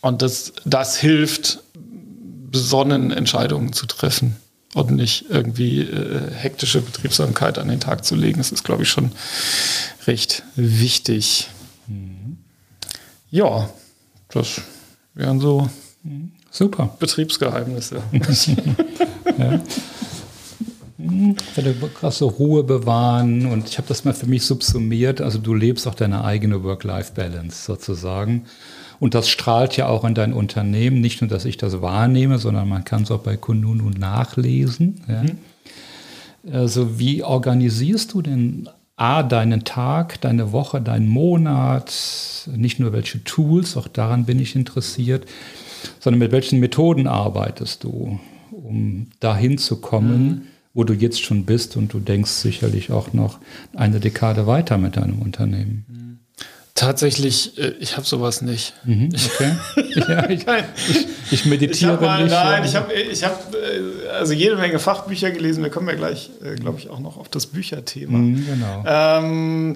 Und 0.00 0.22
das, 0.22 0.52
das 0.64 0.98
hilft, 0.98 1.62
besonnen 2.50 3.10
Entscheidungen 3.10 3.72
zu 3.72 3.86
treffen. 3.86 4.36
und 4.74 4.90
nicht 4.90 5.26
irgendwie 5.28 5.80
äh, 5.80 6.30
hektische 6.32 6.80
Betriebsamkeit 6.80 7.58
an 7.58 7.68
den 7.68 7.80
Tag 7.80 8.04
zu 8.04 8.14
legen. 8.14 8.38
Das 8.38 8.52
ist, 8.52 8.64
glaube 8.64 8.84
ich, 8.84 8.88
schon 8.88 9.12
recht 10.06 10.42
wichtig. 10.56 11.48
Mhm. 11.88 12.38
Ja, 13.30 13.68
das 14.30 14.62
wären 15.14 15.40
so 15.40 15.68
mhm. 16.02 16.32
Super 16.52 16.94
Betriebsgeheimnisse. 17.00 18.02
ja. 19.38 19.60
Hm, 20.98 21.34
eine 21.56 21.74
krasse 21.94 22.26
Ruhe 22.26 22.62
bewahren 22.62 23.46
und 23.46 23.68
ich 23.68 23.78
habe 23.78 23.88
das 23.88 24.04
mal 24.04 24.14
für 24.14 24.26
mich 24.26 24.44
subsumiert. 24.44 25.20
Also 25.20 25.38
du 25.38 25.54
lebst 25.54 25.88
auch 25.88 25.94
deine 25.94 26.24
eigene 26.24 26.62
Work-Life-Balance 26.62 27.64
sozusagen. 27.64 28.44
Und 29.00 29.14
das 29.14 29.28
strahlt 29.28 29.76
ja 29.76 29.88
auch 29.88 30.04
in 30.04 30.14
dein 30.14 30.32
Unternehmen. 30.32 31.00
Nicht 31.00 31.22
nur, 31.22 31.28
dass 31.28 31.44
ich 31.44 31.56
das 31.56 31.82
wahrnehme, 31.82 32.38
sondern 32.38 32.68
man 32.68 32.84
kann 32.84 33.02
es 33.02 33.10
auch 33.10 33.20
bei 33.20 33.36
Kununu 33.36 33.90
nachlesen. 33.90 35.00
Ja. 35.08 35.24
Mhm. 35.24 35.38
Also 36.52 36.98
wie 36.98 37.24
organisierst 37.24 38.12
du 38.12 38.22
denn 38.22 38.68
A, 38.96 39.22
deinen 39.22 39.64
Tag, 39.64 40.20
deine 40.20 40.52
Woche, 40.52 40.80
deinen 40.80 41.08
Monat, 41.08 41.92
nicht 42.54 42.78
nur 42.78 42.92
welche 42.92 43.24
Tools, 43.24 43.76
auch 43.76 43.88
daran 43.88 44.26
bin 44.26 44.38
ich 44.38 44.54
interessiert, 44.54 45.26
sondern 46.00 46.18
mit 46.18 46.32
welchen 46.32 46.60
Methoden 46.60 47.06
arbeitest 47.06 47.84
du, 47.84 48.18
um 48.50 49.08
dahin 49.20 49.58
zu 49.58 49.80
kommen, 49.80 50.26
mhm. 50.26 50.42
wo 50.74 50.84
du 50.84 50.94
jetzt 50.94 51.22
schon 51.22 51.44
bist 51.44 51.76
und 51.76 51.92
du 51.92 52.00
denkst 52.00 52.30
sicherlich 52.30 52.90
auch 52.90 53.12
noch 53.12 53.38
eine 53.74 54.00
Dekade 54.00 54.46
weiter 54.46 54.78
mit 54.78 54.96
deinem 54.96 55.20
Unternehmen. 55.20 55.84
Mhm. 55.88 56.02
Tatsächlich, 56.74 57.58
äh, 57.58 57.74
ich 57.80 57.96
habe 57.96 58.06
sowas 58.06 58.40
nicht. 58.40 58.72
Mhm, 58.84 59.10
okay. 59.14 59.52
ja, 60.08 60.30
ich, 60.30 60.46
ich, 60.88 61.06
ich, 61.30 61.44
meditiere 61.44 61.94
ich 61.94 62.00
mal, 62.00 62.22
nicht. 62.22 62.32
Nein, 62.32 62.64
ich 62.64 62.74
habe 62.74 62.92
ich 62.94 63.24
hab, 63.24 63.54
äh, 63.54 64.08
also 64.08 64.32
jede 64.32 64.56
Menge 64.56 64.78
Fachbücher 64.78 65.30
gelesen. 65.32 65.62
Wir 65.62 65.70
kommen 65.70 65.88
ja 65.88 65.94
gleich, 65.94 66.30
äh, 66.42 66.54
glaube 66.54 66.78
ich, 66.78 66.88
auch 66.88 66.98
noch 66.98 67.18
auf 67.18 67.28
das 67.28 67.46
Bücherthema. 67.46 68.16
Mhm, 68.16 68.46
genau. 68.46 68.84
Ähm, 68.86 69.74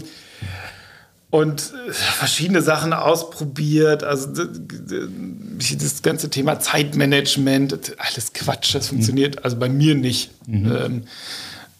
und 1.37 1.72
verschiedene 1.91 2.62
Sachen 2.62 2.93
ausprobiert. 2.93 4.05
Also 4.05 4.28
das 4.32 6.03
ganze 6.03 6.30
Thema 6.30 6.61
Zeitmanagement, 6.61 7.93
alles 7.99 8.32
Quatsch, 8.32 8.74
das 8.74 8.89
funktioniert 8.89 9.37
mhm. 9.37 9.41
also 9.45 9.57
bei 9.57 9.68
mir 9.68 9.95
nicht. 9.95 10.30
Mhm. 10.47 10.72
Ähm, 10.72 11.03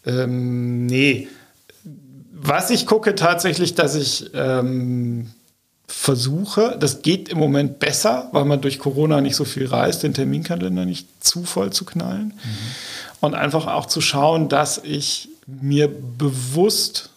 ähm, 0.05 0.87
nee 0.87 1.29
was 2.39 2.71
ich 2.71 2.87
gucke 2.87 3.15
tatsächlich, 3.15 3.75
dass 3.75 3.95
ich 3.95 4.31
ähm, 4.35 5.31
versuche, 5.89 6.77
das 6.79 7.03
geht 7.03 7.29
im 7.29 7.39
Moment 7.39 7.79
besser, 7.79 8.29
weil 8.33 8.45
man 8.45 8.61
durch 8.61 8.79
Corona 8.79 9.21
nicht 9.21 9.37
so 9.37 9.45
viel 9.45 9.67
reist, 9.67 10.03
den 10.03 10.15
Terminkalender 10.15 10.85
nicht 10.85 11.09
zu 11.25 11.45
voll 11.45 11.73
zu 11.73 11.85
knallen. 11.85 12.29
Mhm. 12.29 12.43
Und 13.21 13.35
einfach 13.35 13.67
auch 13.67 13.87
zu 13.87 14.01
schauen, 14.01 14.49
dass 14.49 14.79
ich 14.79 15.29
mir 15.47 15.89
bewusst 15.89 17.11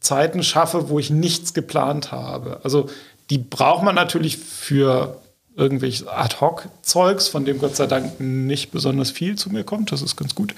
Zeiten 0.00 0.42
schaffe, 0.42 0.88
wo 0.88 0.98
ich 0.98 1.10
nichts 1.10 1.54
geplant 1.54 2.10
habe. 2.12 2.60
Also 2.64 2.88
die 3.28 3.38
braucht 3.38 3.82
man 3.84 3.94
natürlich 3.94 4.38
für 4.38 5.20
irgendwelches 5.56 6.06
Ad-Hoc-Zeugs, 6.06 7.28
von 7.28 7.44
dem 7.44 7.58
Gott 7.58 7.76
sei 7.76 7.86
Dank 7.86 8.18
nicht 8.18 8.70
besonders 8.72 9.10
viel 9.10 9.36
zu 9.36 9.50
mir 9.50 9.64
kommt. 9.64 9.92
Das 9.92 10.02
ist 10.02 10.16
ganz 10.16 10.34
gut. 10.34 10.54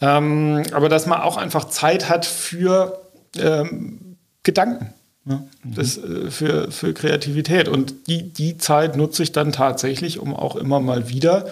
Ähm, 0.00 0.62
aber 0.72 0.88
dass 0.88 1.06
man 1.06 1.20
auch 1.20 1.36
einfach 1.36 1.66
Zeit 1.66 2.08
hat 2.08 2.26
für 2.26 3.00
ähm, 3.36 4.16
Gedanken. 4.42 4.94
Ja, 5.26 5.44
mhm. 5.62 5.74
das, 5.74 5.98
äh, 5.98 6.30
für, 6.30 6.70
für 6.70 6.94
Kreativität. 6.94 7.68
Und 7.68 8.08
die, 8.08 8.32
die 8.32 8.58
Zeit 8.58 8.96
nutze 8.96 9.22
ich 9.22 9.32
dann 9.32 9.52
tatsächlich, 9.52 10.18
um 10.18 10.34
auch 10.34 10.56
immer 10.56 10.80
mal 10.80 11.08
wieder 11.08 11.46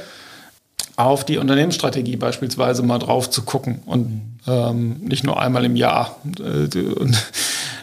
auf 0.98 1.24
die 1.24 1.38
Unternehmensstrategie 1.38 2.16
beispielsweise 2.16 2.82
mal 2.82 2.98
drauf 2.98 3.30
zu 3.30 3.42
gucken 3.42 3.80
und 3.86 4.10
mhm. 4.10 4.20
ähm, 4.48 4.96
nicht 5.00 5.22
nur 5.22 5.40
einmal 5.40 5.64
im 5.64 5.76
Jahr 5.76 6.16
äh, 6.40 6.80
und, 6.80 7.30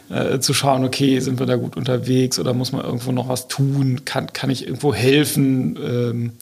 äh, 0.10 0.40
zu 0.40 0.54
schauen, 0.54 0.84
okay, 0.84 1.22
sind 1.22 1.40
wir 1.40 1.46
da 1.46 1.56
gut 1.56 1.78
unterwegs 1.78 2.40
oder 2.40 2.54
muss 2.54 2.74
man 2.74 2.84
irgendwo 2.84 3.14
noch 3.14 3.30
was 3.30 3.48
tun? 3.48 4.02
Kann, 4.04 4.34
kann 4.34 4.50
ich 4.50 4.68
irgendwo 4.68 4.94
helfen, 4.94 5.78
ähm, 5.82 6.34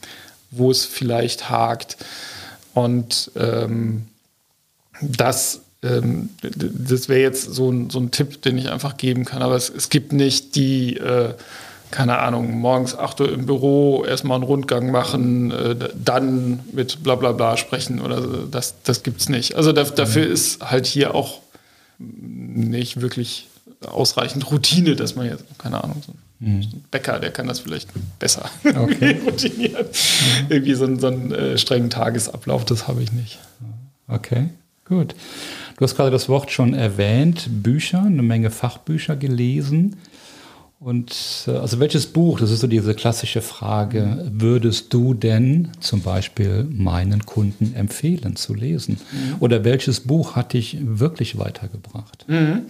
wo 0.50 0.72
es 0.72 0.84
vielleicht 0.84 1.52
hakt? 1.52 1.98
Und 2.74 3.30
ähm, 3.36 4.08
das, 5.00 5.62
ähm, 5.84 6.30
das 6.42 7.08
wäre 7.08 7.22
jetzt 7.22 7.54
so 7.54 7.70
ein, 7.70 7.92
so 7.92 8.00
ein 8.00 8.10
Tipp, 8.10 8.42
den 8.42 8.58
ich 8.58 8.72
einfach 8.72 8.98
geben 8.98 9.26
kann. 9.26 9.44
Aber 9.44 9.56
es, 9.56 9.70
es 9.70 9.90
gibt 9.90 10.12
nicht 10.12 10.56
die, 10.56 10.98
äh, 10.98 11.36
keine 11.94 12.18
Ahnung, 12.18 12.60
morgens 12.60 12.98
8 12.98 13.22
Uhr 13.22 13.32
im 13.32 13.46
Büro 13.46 14.04
erstmal 14.04 14.38
einen 14.38 14.46
Rundgang 14.46 14.90
machen, 14.90 15.52
äh, 15.52 15.76
dann 15.94 16.60
mit 16.72 17.04
bla 17.04 17.14
bla 17.14 17.34
bla 17.34 17.56
sprechen 17.56 18.02
oder 18.02 18.20
so. 18.20 18.48
das, 18.48 18.82
das 18.84 19.04
gibt 19.04 19.22
es 19.22 19.30
nicht. 19.30 19.54
Also 19.54 19.74
da, 19.74 19.84
dafür 19.84 20.26
mhm. 20.26 20.34
ist 20.34 20.72
halt 20.72 20.88
hier 20.88 21.14
auch 21.14 21.42
nicht 22.00 23.00
wirklich 23.00 23.48
ausreichend 23.86 24.50
Routine, 24.50 24.96
dass 24.96 25.16
man 25.16 25.28
jetzt, 25.28 25.46
keine 25.60 25.84
Ahnung, 25.84 26.02
so 26.04 26.14
ein 26.42 26.58
mhm. 26.58 26.84
Bäcker, 26.90 27.20
der 27.20 27.30
kann 27.30 27.46
das 27.48 27.60
vielleicht 27.60 27.90
besser 28.18 28.50
okay. 28.64 29.20
routinieren. 29.26 29.86
Mhm. 29.86 30.46
Irgendwie 30.50 30.74
so, 30.74 30.98
so 30.98 31.08
einen 31.08 31.32
äh, 31.32 31.58
strengen 31.60 31.92
Tagesablauf, 31.92 32.66
das 32.66 32.88
habe 32.88 33.04
ich 33.04 33.12
nicht. 33.12 33.38
Okay. 34.08 34.50
Gut. 34.86 35.14
Du 35.78 35.86
hast 35.86 35.96
gerade 35.96 36.10
das 36.10 36.28
Wort 36.28 36.52
schon 36.52 36.74
erwähnt, 36.74 37.48
Bücher, 37.50 38.02
eine 38.02 38.24
Menge 38.24 38.50
Fachbücher 38.50 39.16
gelesen. 39.16 39.96
Und 40.84 41.46
äh, 41.48 41.52
also 41.52 41.80
welches 41.80 42.08
Buch, 42.08 42.42
das 42.42 42.52
ist 42.52 42.60
so 42.60 42.68
diese 42.68 42.94
klassische 42.94 43.42
Frage, 43.42 44.30
würdest 44.30 44.94
du 44.94 45.14
denn 45.14 45.70
zum 45.80 46.02
Beispiel 46.02 46.68
meinen 46.70 47.26
Kunden 47.26 47.74
empfehlen 47.74 48.36
zu 48.36 48.54
lesen? 48.54 49.00
Mhm. 49.12 49.36
Oder 49.40 49.64
welches 49.64 50.02
Buch 50.02 50.36
hat 50.36 50.52
dich 50.52 50.78
wirklich 50.82 51.38
weitergebracht? 51.38 52.26
Mhm. 52.28 52.64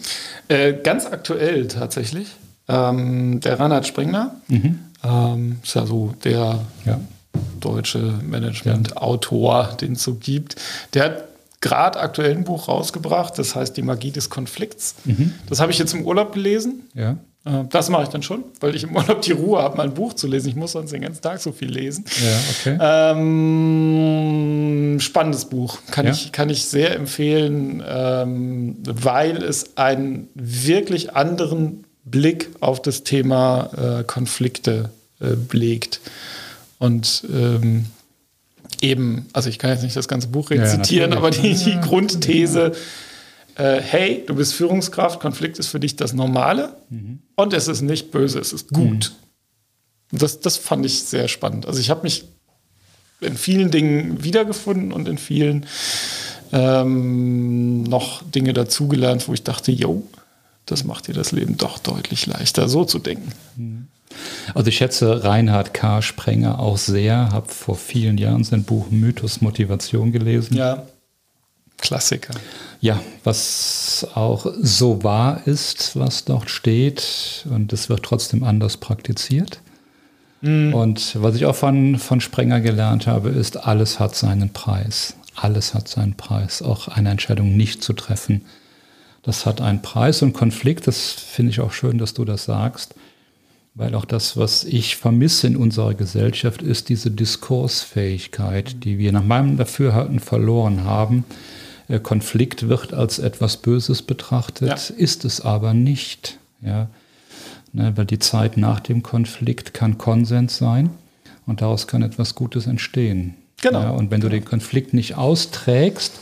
Äh, 0.47 0.73
ganz 0.73 1.07
aktuell 1.07 1.67
tatsächlich. 1.67 2.27
Ähm, 2.67 3.39
der 3.39 3.59
Reinhard 3.59 3.87
Springner 3.87 4.35
mhm. 4.47 4.79
ähm, 5.03 5.57
ist 5.63 5.73
ja 5.73 5.87
so 5.87 6.13
der 6.23 6.59
ja. 6.85 6.99
deutsche 7.59 7.97
Management-Autor, 7.97 9.75
den 9.81 9.93
es 9.93 10.03
so 10.03 10.15
gibt. 10.15 10.55
Der 10.93 11.05
hat 11.05 11.23
gerade 11.61 11.99
aktuell 11.99 12.31
ein 12.31 12.43
Buch 12.43 12.67
rausgebracht, 12.67 13.39
das 13.39 13.55
heißt 13.55 13.75
Die 13.75 13.81
Magie 13.81 14.11
des 14.11 14.29
Konflikts. 14.29 14.95
Mhm. 15.05 15.33
Das 15.49 15.59
habe 15.59 15.71
ich 15.71 15.79
jetzt 15.79 15.95
im 15.95 16.05
Urlaub 16.05 16.33
gelesen. 16.33 16.83
Ja. 16.93 17.17
Äh, 17.45 17.63
das 17.69 17.89
mache 17.89 18.03
ich 18.03 18.09
dann 18.09 18.23
schon, 18.23 18.43
weil 18.59 18.75
ich 18.75 18.83
im 18.83 18.95
Urlaub 18.95 19.21
die 19.21 19.31
Ruhe 19.33 19.61
habe, 19.61 19.77
mal 19.77 19.83
ein 19.83 19.93
Buch 19.93 20.13
zu 20.13 20.27
lesen. 20.27 20.49
Ich 20.49 20.55
muss 20.55 20.73
sonst 20.73 20.91
den 20.91 21.01
ganzen 21.01 21.21
Tag 21.21 21.39
so 21.39 21.51
viel 21.51 21.69
lesen. 21.69 22.05
Ja, 22.23 22.39
okay. 22.51 22.77
Ähm, 23.19 24.99
spannendes 24.99 25.45
Buch, 25.45 25.77
kann, 25.91 26.05
ja. 26.05 26.11
ich, 26.11 26.31
kann 26.31 26.49
ich 26.49 26.65
sehr 26.65 26.95
empfehlen, 26.95 27.83
ähm, 27.87 28.77
weil 28.83 29.43
es 29.43 29.77
einen 29.77 30.29
wirklich 30.35 31.15
anderen 31.15 31.85
Blick 32.05 32.49
auf 32.59 32.81
das 32.81 33.03
Thema 33.03 33.99
äh, 33.99 34.03
Konflikte 34.03 34.89
äh, 35.19 35.35
legt. 35.51 36.01
Und 36.79 37.23
ähm, 37.33 37.85
eben, 38.81 39.27
also 39.33 39.49
ich 39.49 39.57
kann 39.57 39.71
jetzt 39.71 39.83
nicht 39.83 39.95
das 39.95 40.07
ganze 40.07 40.27
Buch 40.27 40.49
rezitieren, 40.49 41.11
ja, 41.11 41.17
aber 41.17 41.31
die, 41.31 41.55
die 41.55 41.79
Grundthese, 41.79 42.73
äh, 43.55 43.79
hey, 43.81 44.23
du 44.25 44.35
bist 44.35 44.53
Führungskraft, 44.53 45.19
Konflikt 45.19 45.59
ist 45.59 45.67
für 45.67 45.79
dich 45.79 45.95
das 45.95 46.13
Normale 46.13 46.75
mhm. 46.89 47.19
und 47.35 47.53
es 47.53 47.67
ist 47.67 47.81
nicht 47.81 48.11
böse, 48.11 48.39
es 48.39 48.53
ist 48.53 48.69
gut. 48.69 49.13
Mhm. 50.11 50.17
Das, 50.17 50.39
das 50.39 50.57
fand 50.57 50.85
ich 50.85 51.03
sehr 51.03 51.27
spannend. 51.27 51.65
Also 51.65 51.79
ich 51.79 51.89
habe 51.89 52.03
mich 52.03 52.25
in 53.21 53.37
vielen 53.37 53.71
Dingen 53.71 54.23
wiedergefunden 54.23 54.91
und 54.91 55.07
in 55.07 55.17
vielen 55.17 55.65
ähm, 56.51 57.83
noch 57.83 58.21
Dinge 58.23 58.53
dazugelernt, 58.53 59.27
wo 59.27 59.33
ich 59.33 59.43
dachte, 59.43 59.71
yo, 59.71 60.03
das 60.65 60.83
macht 60.83 61.07
dir 61.07 61.13
das 61.13 61.31
Leben 61.31 61.57
doch 61.57 61.79
deutlich 61.79 62.25
leichter, 62.25 62.69
so 62.69 62.85
zu 62.85 62.99
denken. 62.99 63.31
Mhm. 63.55 63.87
Also 64.53 64.67
ich 64.67 64.77
schätze 64.77 65.23
Reinhard 65.23 65.73
K. 65.73 66.01
Sprenger 66.01 66.59
auch 66.59 66.77
sehr, 66.77 67.31
habe 67.31 67.49
vor 67.49 67.75
vielen 67.75 68.17
Jahren 68.17 68.43
sein 68.43 68.63
Buch 68.63 68.91
Mythos 68.91 69.41
Motivation 69.41 70.11
gelesen. 70.11 70.55
Ja, 70.55 70.85
Klassiker. 71.83 72.33
Ja, 72.79 73.01
was 73.25 74.07
auch 74.15 74.47
so 74.61 75.03
wahr 75.03 75.41
ist, 75.45 75.99
was 75.99 76.23
dort 76.23 76.49
steht 76.49 77.45
und 77.49 77.73
es 77.73 77.89
wird 77.89 78.03
trotzdem 78.03 78.43
anders 78.43 78.77
praktiziert. 78.77 79.59
Mhm. 80.41 80.73
Und 80.73 81.21
was 81.21 81.35
ich 81.35 81.45
auch 81.45 81.55
von, 81.55 81.99
von 81.99 82.21
Sprenger 82.21 82.61
gelernt 82.61 83.05
habe, 83.05 83.29
ist, 83.29 83.57
alles 83.57 83.99
hat 83.99 84.15
seinen 84.15 84.51
Preis. 84.51 85.15
Alles 85.35 85.73
hat 85.73 85.89
seinen 85.89 86.15
Preis. 86.15 86.61
Auch 86.61 86.87
eine 86.87 87.09
Entscheidung 87.09 87.57
nicht 87.57 87.83
zu 87.83 87.93
treffen, 87.93 88.45
das 89.23 89.45
hat 89.45 89.61
einen 89.61 89.81
Preis 89.81 90.21
und 90.21 90.33
Konflikt. 90.33 90.87
Das 90.87 91.11
finde 91.11 91.51
ich 91.51 91.59
auch 91.59 91.71
schön, 91.71 91.97
dass 91.97 92.13
du 92.13 92.25
das 92.25 92.45
sagst 92.45 92.95
weil 93.75 93.95
auch 93.95 94.05
das, 94.05 94.37
was 94.37 94.63
ich 94.63 94.97
vermisse 94.97 95.47
in 95.47 95.55
unserer 95.55 95.95
Gesellschaft, 95.95 96.61
ist 96.61 96.89
diese 96.89 97.09
Diskursfähigkeit, 97.09 98.83
die 98.83 98.97
wir 98.99 99.11
nach 99.11 99.23
meinem 99.23 99.57
Dafürhalten 99.57 100.19
verloren 100.19 100.83
haben. 100.83 101.25
Äh, 101.87 101.99
Konflikt 101.99 102.69
wird 102.69 102.93
als 102.93 103.19
etwas 103.19 103.57
Böses 103.57 104.01
betrachtet, 104.01 104.67
ja. 104.67 104.95
ist 104.95 105.25
es 105.25 105.41
aber 105.41 105.73
nicht. 105.73 106.37
Ja? 106.61 106.89
Ne, 107.71 107.93
weil 107.95 108.05
die 108.05 108.19
Zeit 108.19 108.57
nach 108.57 108.79
dem 108.79 109.03
Konflikt 109.03 109.73
kann 109.73 109.97
Konsens 109.97 110.57
sein 110.57 110.91
und 111.45 111.61
daraus 111.61 111.87
kann 111.87 112.03
etwas 112.03 112.35
Gutes 112.35 112.67
entstehen. 112.67 113.35
Genau. 113.61 113.81
Ja, 113.81 113.89
und 113.91 114.11
wenn 114.11 114.21
du 114.21 114.29
den 114.29 114.45
Konflikt 114.45 114.93
nicht 114.93 115.15
austrägst, 115.15 116.13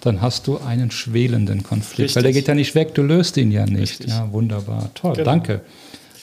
dann 0.00 0.20
hast 0.20 0.46
du 0.46 0.58
einen 0.58 0.90
schwelenden 0.90 1.62
Konflikt, 1.62 1.98
Richtig. 1.98 2.16
weil 2.16 2.22
der 2.24 2.32
geht 2.32 2.48
ja 2.48 2.54
nicht 2.54 2.74
weg, 2.74 2.94
du 2.94 3.02
löst 3.02 3.36
ihn 3.36 3.50
ja 3.50 3.66
nicht. 3.66 3.80
Richtig. 3.80 4.08
Ja, 4.08 4.30
wunderbar, 4.32 4.90
toll, 4.94 5.14
genau. 5.14 5.24
danke. 5.24 5.60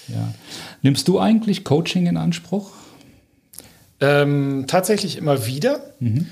Ja. 0.07 0.33
Nimmst 0.81 1.07
du 1.07 1.19
eigentlich 1.19 1.63
Coaching 1.63 2.07
in 2.07 2.17
Anspruch? 2.17 2.71
Ähm, 3.99 4.65
tatsächlich 4.67 5.17
immer 5.17 5.45
wieder. 5.45 5.79
Mhm. 5.99 6.27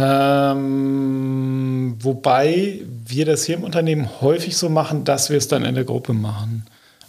Ähm, 0.00 1.96
wobei 2.00 2.82
wir 3.04 3.26
das 3.26 3.44
hier 3.44 3.56
im 3.56 3.64
Unternehmen 3.64 4.08
häufig 4.20 4.56
so 4.56 4.68
machen, 4.68 5.02
dass 5.04 5.28
wir 5.28 5.36
es 5.36 5.48
dann 5.48 5.64
in 5.64 5.74
der 5.74 5.82
Gruppe 5.82 6.12
machen. 6.12 6.64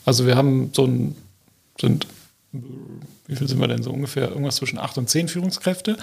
Also 0.06 0.26
wir 0.26 0.36
haben 0.36 0.72
so 0.74 0.86
ein, 0.86 1.16
sind, 1.80 2.08
wie 2.52 3.36
viel 3.36 3.48
sind 3.48 3.60
wir 3.60 3.68
denn 3.68 3.84
so 3.84 3.92
ungefähr? 3.92 4.30
Irgendwas 4.30 4.56
zwischen 4.56 4.80
acht 4.80 4.98
und 4.98 5.08
zehn 5.08 5.28
Führungskräfte, 5.28 5.98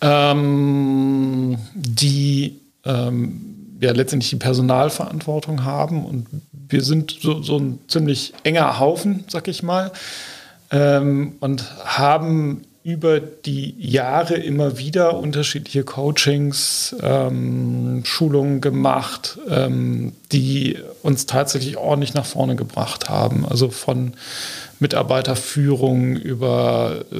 ähm, 0.00 1.58
die 1.74 2.58
ähm, 2.84 3.76
ja 3.80 3.92
letztendlich 3.92 4.30
die 4.30 4.36
Personalverantwortung 4.36 5.64
haben 5.64 6.06
und 6.06 6.26
wir 6.68 6.82
sind 6.82 7.18
so, 7.20 7.42
so 7.42 7.58
ein 7.58 7.80
ziemlich 7.88 8.32
enger 8.44 8.78
Haufen, 8.78 9.24
sag 9.28 9.46
ich 9.46 9.62
mal, 9.62 9.92
ähm, 10.70 11.34
und 11.40 11.70
haben 11.84 12.62
über 12.84 13.20
die 13.20 13.76
Jahre 13.78 14.34
immer 14.34 14.76
wieder 14.76 15.16
unterschiedliche 15.16 15.84
Coachings, 15.84 16.96
ähm, 17.00 18.02
Schulungen 18.04 18.60
gemacht, 18.60 19.38
ähm, 19.48 20.12
die 20.32 20.78
uns 21.02 21.26
tatsächlich 21.26 21.76
ordentlich 21.76 22.14
nach 22.14 22.26
vorne 22.26 22.56
gebracht 22.56 23.08
haben. 23.08 23.46
Also 23.46 23.70
von 23.70 24.14
Mitarbeiterführung 24.80 26.16
über, 26.16 27.04
äh, 27.12 27.16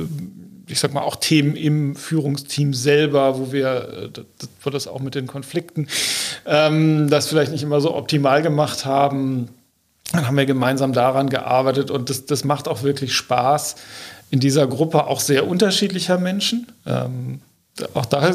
ich 0.66 0.80
sag 0.80 0.94
mal, 0.94 1.02
auch 1.02 1.16
Themen 1.16 1.54
im 1.54 1.94
Führungsteam 1.94 2.74
selber, 2.74 3.38
wo 3.38 3.52
wir, 3.52 4.10
äh, 4.16 4.20
wo 4.62 4.70
das 4.70 4.88
auch 4.88 5.00
mit 5.00 5.14
den 5.14 5.28
Konflikten, 5.28 5.86
ähm, 6.44 7.08
das 7.08 7.28
vielleicht 7.28 7.52
nicht 7.52 7.62
immer 7.62 7.80
so 7.80 7.94
optimal 7.94 8.42
gemacht 8.42 8.84
haben. 8.84 9.48
Dann 10.12 10.26
haben 10.26 10.36
wir 10.36 10.44
gemeinsam 10.44 10.92
daran 10.92 11.30
gearbeitet 11.30 11.92
und 11.92 12.10
das, 12.10 12.26
das 12.26 12.44
macht 12.44 12.66
auch 12.66 12.82
wirklich 12.82 13.14
Spaß 13.14 13.76
in 14.32 14.40
dieser 14.40 14.66
Gruppe 14.66 15.06
auch 15.06 15.20
sehr 15.20 15.46
unterschiedlicher 15.46 16.18
Menschen. 16.18 16.66
Ähm, 16.86 17.42
auch 17.92 18.06
da 18.06 18.30
äh, 18.30 18.34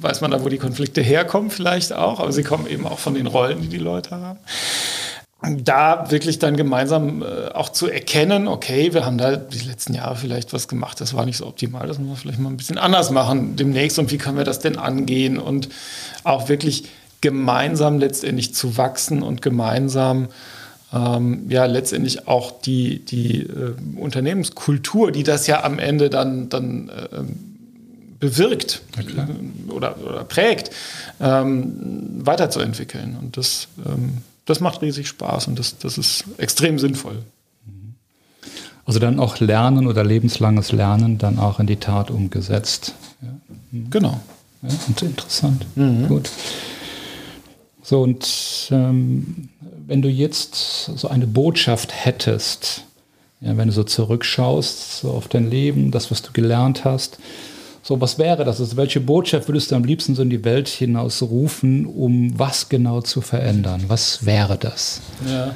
weiß 0.00 0.20
man 0.20 0.30
da, 0.30 0.44
wo 0.44 0.48
die 0.48 0.58
Konflikte 0.58 1.02
herkommen, 1.02 1.50
vielleicht 1.50 1.92
auch, 1.92 2.20
aber 2.20 2.32
sie 2.32 2.44
kommen 2.44 2.66
eben 2.68 2.86
auch 2.86 3.00
von 3.00 3.14
den 3.14 3.26
Rollen, 3.26 3.60
die 3.60 3.68
die 3.68 3.78
Leute 3.78 4.12
haben. 4.12 4.38
Da 5.64 6.10
wirklich 6.10 6.38
dann 6.38 6.56
gemeinsam 6.56 7.22
äh, 7.22 7.48
auch 7.52 7.68
zu 7.68 7.88
erkennen, 7.88 8.46
okay, 8.46 8.94
wir 8.94 9.04
haben 9.04 9.18
da 9.18 9.36
die 9.36 9.58
letzten 9.58 9.92
Jahre 9.92 10.14
vielleicht 10.14 10.52
was 10.52 10.68
gemacht, 10.68 11.00
das 11.00 11.14
war 11.14 11.26
nicht 11.26 11.36
so 11.36 11.46
optimal, 11.46 11.88
das 11.88 11.98
müssen 11.98 12.10
wir 12.10 12.16
vielleicht 12.16 12.38
mal 12.38 12.50
ein 12.50 12.56
bisschen 12.56 12.78
anders 12.78 13.10
machen 13.10 13.56
demnächst 13.56 13.98
und 13.98 14.12
wie 14.12 14.18
können 14.18 14.38
wir 14.38 14.44
das 14.44 14.60
denn 14.60 14.78
angehen 14.78 15.38
und 15.38 15.68
auch 16.22 16.48
wirklich 16.48 16.84
gemeinsam 17.20 17.98
letztendlich 17.98 18.54
zu 18.54 18.76
wachsen 18.76 19.22
und 19.22 19.42
gemeinsam 19.42 20.28
ähm, 20.92 21.46
ja 21.48 21.66
letztendlich 21.66 22.28
auch 22.28 22.60
die, 22.60 23.04
die 23.04 23.40
äh, 23.40 23.74
Unternehmenskultur, 23.96 25.12
die 25.12 25.22
das 25.22 25.46
ja 25.46 25.64
am 25.64 25.78
Ende 25.78 26.10
dann, 26.10 26.48
dann 26.48 26.88
äh, 26.88 27.22
bewirkt 28.18 28.82
oder, 29.68 29.96
oder, 30.02 30.24
prägt, 30.24 30.70
ähm, 31.20 32.24
weiterzuentwickeln. 32.24 33.16
Und 33.20 33.36
das, 33.36 33.68
ähm, 33.84 34.18
das 34.44 34.60
macht 34.60 34.82
riesig 34.82 35.08
Spaß 35.08 35.48
und 35.48 35.58
das, 35.58 35.78
das 35.78 35.98
ist 35.98 36.24
extrem 36.38 36.78
sinnvoll. 36.78 37.22
Also 38.86 39.00
dann 39.00 39.18
auch 39.18 39.40
Lernen 39.40 39.88
oder 39.88 40.04
lebenslanges 40.04 40.70
Lernen 40.70 41.18
dann 41.18 41.40
auch 41.40 41.58
in 41.58 41.66
die 41.66 41.76
Tat 41.76 42.10
umgesetzt. 42.10 42.94
Ja. 43.20 43.28
Mhm. 43.72 43.90
Genau. 43.90 44.20
Ja, 44.62 44.68
interessant. 45.02 45.66
Mhm. 45.74 46.06
Gut. 46.06 46.30
So, 47.82 48.02
und 48.02 48.68
ähm, 48.70 49.48
wenn 49.86 50.02
du 50.02 50.08
jetzt 50.08 50.86
so 50.96 51.08
eine 51.08 51.26
Botschaft 51.26 51.92
hättest, 51.92 52.84
ja, 53.40 53.56
wenn 53.56 53.68
du 53.68 53.74
so 53.74 53.84
zurückschaust 53.84 55.00
so 55.00 55.10
auf 55.10 55.28
dein 55.28 55.50
Leben, 55.50 55.90
das, 55.90 56.10
was 56.10 56.22
du 56.22 56.32
gelernt 56.32 56.84
hast, 56.84 57.18
so 57.82 58.00
was 58.00 58.18
wäre 58.18 58.44
das? 58.44 58.58
Also 58.60 58.76
welche 58.76 59.00
Botschaft 59.00 59.48
würdest 59.48 59.70
du 59.70 59.76
am 59.76 59.84
liebsten 59.84 60.16
so 60.16 60.22
in 60.22 60.30
die 60.30 60.44
Welt 60.44 60.68
hinaus 60.68 61.22
rufen, 61.22 61.86
um 61.86 62.36
was 62.36 62.68
genau 62.68 63.00
zu 63.00 63.20
verändern? 63.20 63.84
Was 63.86 64.26
wäre 64.26 64.58
das? 64.58 65.02
Ja. 65.24 65.46
ja. 65.46 65.54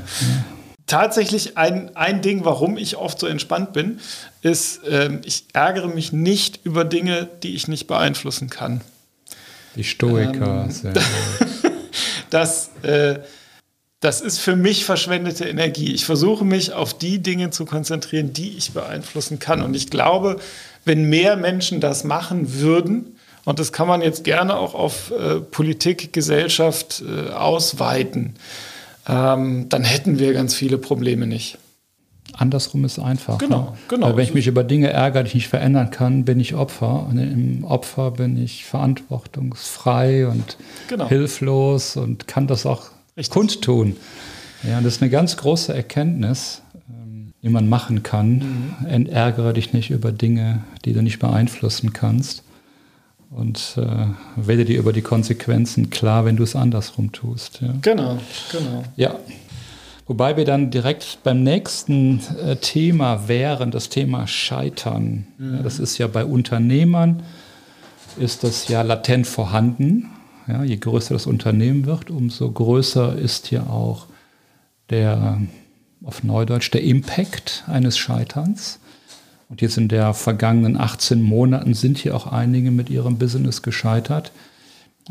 Tatsächlich 0.87 1.57
ein, 1.57 1.97
ein 1.97 2.23
Ding, 2.23 2.45
warum 2.45 2.77
ich 2.77 2.97
oft 2.97 3.19
so 3.19 3.27
entspannt 3.27 3.73
bin, 3.73 4.01
ist, 4.43 4.81
ähm, 4.89 5.21
ich 5.25 5.45
ärgere 5.53 5.89
mich 5.89 6.13
nicht 6.13 6.61
über 6.65 6.85
Dinge, 6.85 7.29
die 7.43 7.55
ich 7.55 7.69
nicht 7.69 7.87
beeinflussen 7.87 8.49
kann. 8.51 8.81
Die 9.77 9.85
Stoiker. 9.85 10.69
Ähm, 10.85 10.93
das, 12.31 12.71
äh, 12.83 13.21
das 14.01 14.23
ist 14.23 14.39
für 14.39 14.57
mich 14.57 14.87
verschwendete 14.87 15.45
Energie. 15.45 15.93
Ich 15.93 16.07
versuche 16.07 16.45
mich 16.45 16.73
auf 16.73 16.95
die 16.95 17.19
Dinge 17.19 17.51
zu 17.51 17.67
konzentrieren, 17.67 18.33
die 18.33 18.57
ich 18.57 18.73
beeinflussen 18.73 19.39
kann. 19.39 19.61
Und 19.61 19.75
ich 19.75 19.91
glaube, 19.91 20.39
wenn 20.87 21.05
mehr 21.05 21.37
Menschen 21.37 21.81
das 21.81 22.03
machen 22.05 22.61
würden, 22.61 23.17
und 23.45 23.59
das 23.59 23.73
kann 23.73 23.89
man 23.89 24.01
jetzt 24.03 24.25
gerne 24.25 24.57
auch 24.57 24.75
auf 24.75 25.11
äh, 25.11 25.41
Politik, 25.41 26.13
Gesellschaft 26.13 27.03
äh, 27.07 27.31
ausweiten, 27.31 28.35
ähm, 29.07 29.69
dann 29.69 29.85
hätten 29.85 30.19
wir 30.19 30.33
ganz 30.33 30.55
viele 30.55 30.79
Probleme 30.79 31.27
nicht. 31.27 31.59
Andersrum 32.33 32.85
ist 32.85 32.99
einfach. 32.99 33.39
Genau, 33.39 33.61
ne? 33.61 33.79
genau. 33.89 34.07
Weil 34.07 34.17
wenn 34.17 34.25
ich 34.25 34.35
mich 34.35 34.47
über 34.47 34.63
Dinge 34.63 34.91
ärgere, 34.91 35.25
die 35.25 35.29
ich 35.29 35.35
nicht 35.35 35.49
verändern 35.49 35.91
kann, 35.91 36.25
bin 36.25 36.41
ich 36.41 36.55
Opfer. 36.55 37.07
Und 37.09 37.19
im 37.19 37.65
Opfer 37.65 38.13
bin 38.13 38.43
ich 38.43 38.65
verantwortungsfrei 38.65 40.27
und 40.27 40.57
genau. 40.89 41.09
hilflos 41.09 41.97
und 41.97 42.29
kann 42.29 42.47
das 42.47 42.67
auch 42.67 42.91
Richtig. 43.21 43.35
kundtun. 43.35 43.97
Ja, 44.63 44.81
das 44.81 44.97
ist 44.97 45.03
eine 45.03 45.11
ganz 45.11 45.37
große 45.37 45.75
Erkenntnis, 45.75 46.63
ähm, 46.89 47.33
die 47.43 47.49
man 47.49 47.69
machen 47.69 48.03
kann. 48.03 48.75
Mhm. 48.81 48.87
Entärgere 48.87 49.53
dich 49.53 49.73
nicht 49.73 49.91
über 49.91 50.13
Dinge, 50.13 50.65
die 50.85 50.93
du 50.93 51.03
nicht 51.03 51.19
beeinflussen 51.19 51.93
kannst. 51.93 52.43
Und 53.31 53.77
äh, 53.77 54.07
werde 54.35 54.65
dir 54.65 54.79
über 54.79 54.93
die 54.93 55.03
Konsequenzen 55.03 55.91
klar, 55.91 56.25
wenn 56.25 56.37
du 56.37 56.43
es 56.43 56.57
andersrum 56.57 57.13
tust. 57.13 57.61
Ja. 57.61 57.75
Genau, 57.81 58.19
genau. 58.51 58.83
Ja, 58.97 59.15
Wobei 60.11 60.37
wir 60.37 60.45
dann 60.45 60.73
direkt 60.73 61.19
beim 61.23 61.45
nächsten 61.45 62.21
äh, 62.45 62.57
Thema 62.57 63.29
wären, 63.29 63.71
das 63.71 63.91
Thema 63.91 64.27
Scheitern. 64.27 65.29
Mhm. 65.39 65.55
Ja, 65.55 65.63
das 65.63 65.79
ist 65.79 65.99
ja 65.99 66.09
bei 66.09 66.25
Unternehmern, 66.25 67.23
ist 68.19 68.43
das 68.43 68.67
ja 68.67 68.83
latent 68.83 69.29
vorhanden. 69.29 70.11
Ja, 70.51 70.65
je 70.65 70.77
größer 70.77 71.15
das 71.15 71.27
Unternehmen 71.27 71.87
wird, 71.87 72.11
umso 72.11 72.51
größer 72.51 73.17
ist 73.17 73.47
hier 73.47 73.71
auch 73.71 74.07
der, 74.91 75.41
auf 76.05 76.25
Neudeutsch, 76.25 76.73
der 76.73 76.83
Impact 76.83 77.65
eines 77.67 77.99
Scheiterns. 77.99 78.81
Und 79.49 79.61
jetzt 79.61 79.77
in 79.77 79.89
der 79.89 80.15
vergangenen 80.15 80.77
18 80.77 81.23
Monaten 81.23 81.75
sind 81.75 81.99
hier 81.99 82.17
auch 82.17 82.27
einige 82.27 82.71
mit 82.71 82.91
ihrem 82.91 83.19
Business 83.19 83.63
gescheitert, 83.63 84.33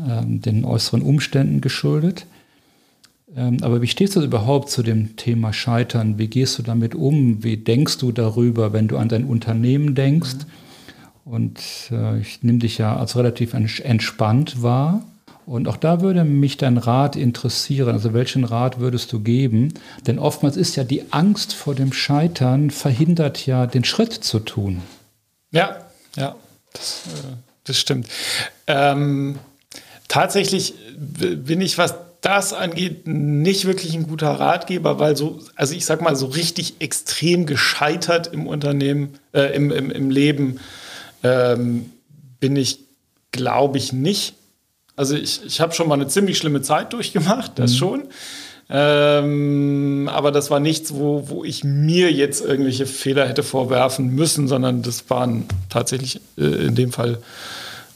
ähm, 0.06 0.40
den 0.40 0.64
äußeren 0.64 1.02
Umständen 1.02 1.60
geschuldet. 1.60 2.26
Ähm, 3.36 3.58
aber 3.62 3.80
wie 3.82 3.86
stehst 3.86 4.16
du 4.16 4.22
überhaupt 4.22 4.70
zu 4.70 4.82
dem 4.82 5.16
Thema 5.16 5.52
Scheitern? 5.52 6.18
Wie 6.18 6.28
gehst 6.28 6.58
du 6.58 6.62
damit 6.62 6.94
um? 6.94 7.44
Wie 7.44 7.56
denkst 7.56 7.98
du 7.98 8.12
darüber, 8.12 8.72
wenn 8.72 8.88
du 8.88 8.96
an 8.96 9.08
dein 9.08 9.24
Unternehmen 9.24 9.94
denkst? 9.94 10.34
Mhm. 10.34 10.70
Und 11.32 11.60
äh, 11.92 12.18
ich 12.18 12.42
nehme 12.42 12.58
dich 12.58 12.78
ja 12.78 12.96
als 12.96 13.16
relativ 13.16 13.54
entspannt 13.54 14.62
wahr. 14.62 15.04
Und 15.50 15.66
auch 15.66 15.78
da 15.78 16.00
würde 16.00 16.22
mich 16.22 16.58
dein 16.58 16.78
Rat 16.78 17.16
interessieren. 17.16 17.88
Also 17.88 18.14
welchen 18.14 18.44
Rat 18.44 18.78
würdest 18.78 19.12
du 19.12 19.18
geben? 19.18 19.74
Denn 20.06 20.20
oftmals 20.20 20.56
ist 20.56 20.76
ja 20.76 20.84
die 20.84 21.12
Angst 21.12 21.54
vor 21.54 21.74
dem 21.74 21.92
Scheitern 21.92 22.70
verhindert 22.70 23.46
ja 23.46 23.66
den 23.66 23.82
Schritt 23.82 24.12
zu 24.12 24.38
tun. 24.38 24.80
Ja, 25.50 25.86
ja, 26.14 26.36
das, 26.72 27.02
äh, 27.08 27.34
das 27.64 27.78
stimmt. 27.78 28.06
Ähm, 28.68 29.40
tatsächlich 30.06 30.74
bin 30.96 31.60
ich, 31.60 31.78
was 31.78 31.96
das 32.20 32.52
angeht, 32.52 33.08
nicht 33.08 33.64
wirklich 33.64 33.94
ein 33.94 34.06
guter 34.06 34.30
Ratgeber, 34.30 35.00
weil 35.00 35.16
so, 35.16 35.40
also 35.56 35.74
ich 35.74 35.84
sag 35.84 36.00
mal, 36.00 36.14
so 36.14 36.26
richtig 36.26 36.76
extrem 36.78 37.44
gescheitert 37.44 38.28
im 38.32 38.46
Unternehmen, 38.46 39.14
äh, 39.32 39.52
im, 39.56 39.72
im, 39.72 39.90
im 39.90 40.10
Leben 40.10 40.60
ähm, 41.24 41.90
bin 42.38 42.54
ich, 42.54 42.78
glaube 43.32 43.78
ich, 43.78 43.92
nicht. 43.92 44.34
Also 45.00 45.16
ich, 45.16 45.42
ich 45.46 45.62
habe 45.62 45.72
schon 45.72 45.88
mal 45.88 45.94
eine 45.94 46.08
ziemlich 46.08 46.36
schlimme 46.36 46.60
Zeit 46.60 46.92
durchgemacht, 46.92 47.52
das 47.54 47.72
mhm. 47.72 47.76
schon. 47.76 48.02
Ähm, 48.68 50.10
aber 50.12 50.30
das 50.30 50.50
war 50.50 50.60
nichts, 50.60 50.92
wo, 50.94 51.30
wo 51.30 51.42
ich 51.42 51.64
mir 51.64 52.12
jetzt 52.12 52.44
irgendwelche 52.44 52.84
Fehler 52.84 53.26
hätte 53.26 53.42
vorwerfen 53.42 54.14
müssen, 54.14 54.46
sondern 54.46 54.82
das 54.82 55.08
waren 55.08 55.46
tatsächlich 55.70 56.20
äh, 56.36 56.66
in 56.66 56.74
dem 56.74 56.92
Fall 56.92 57.16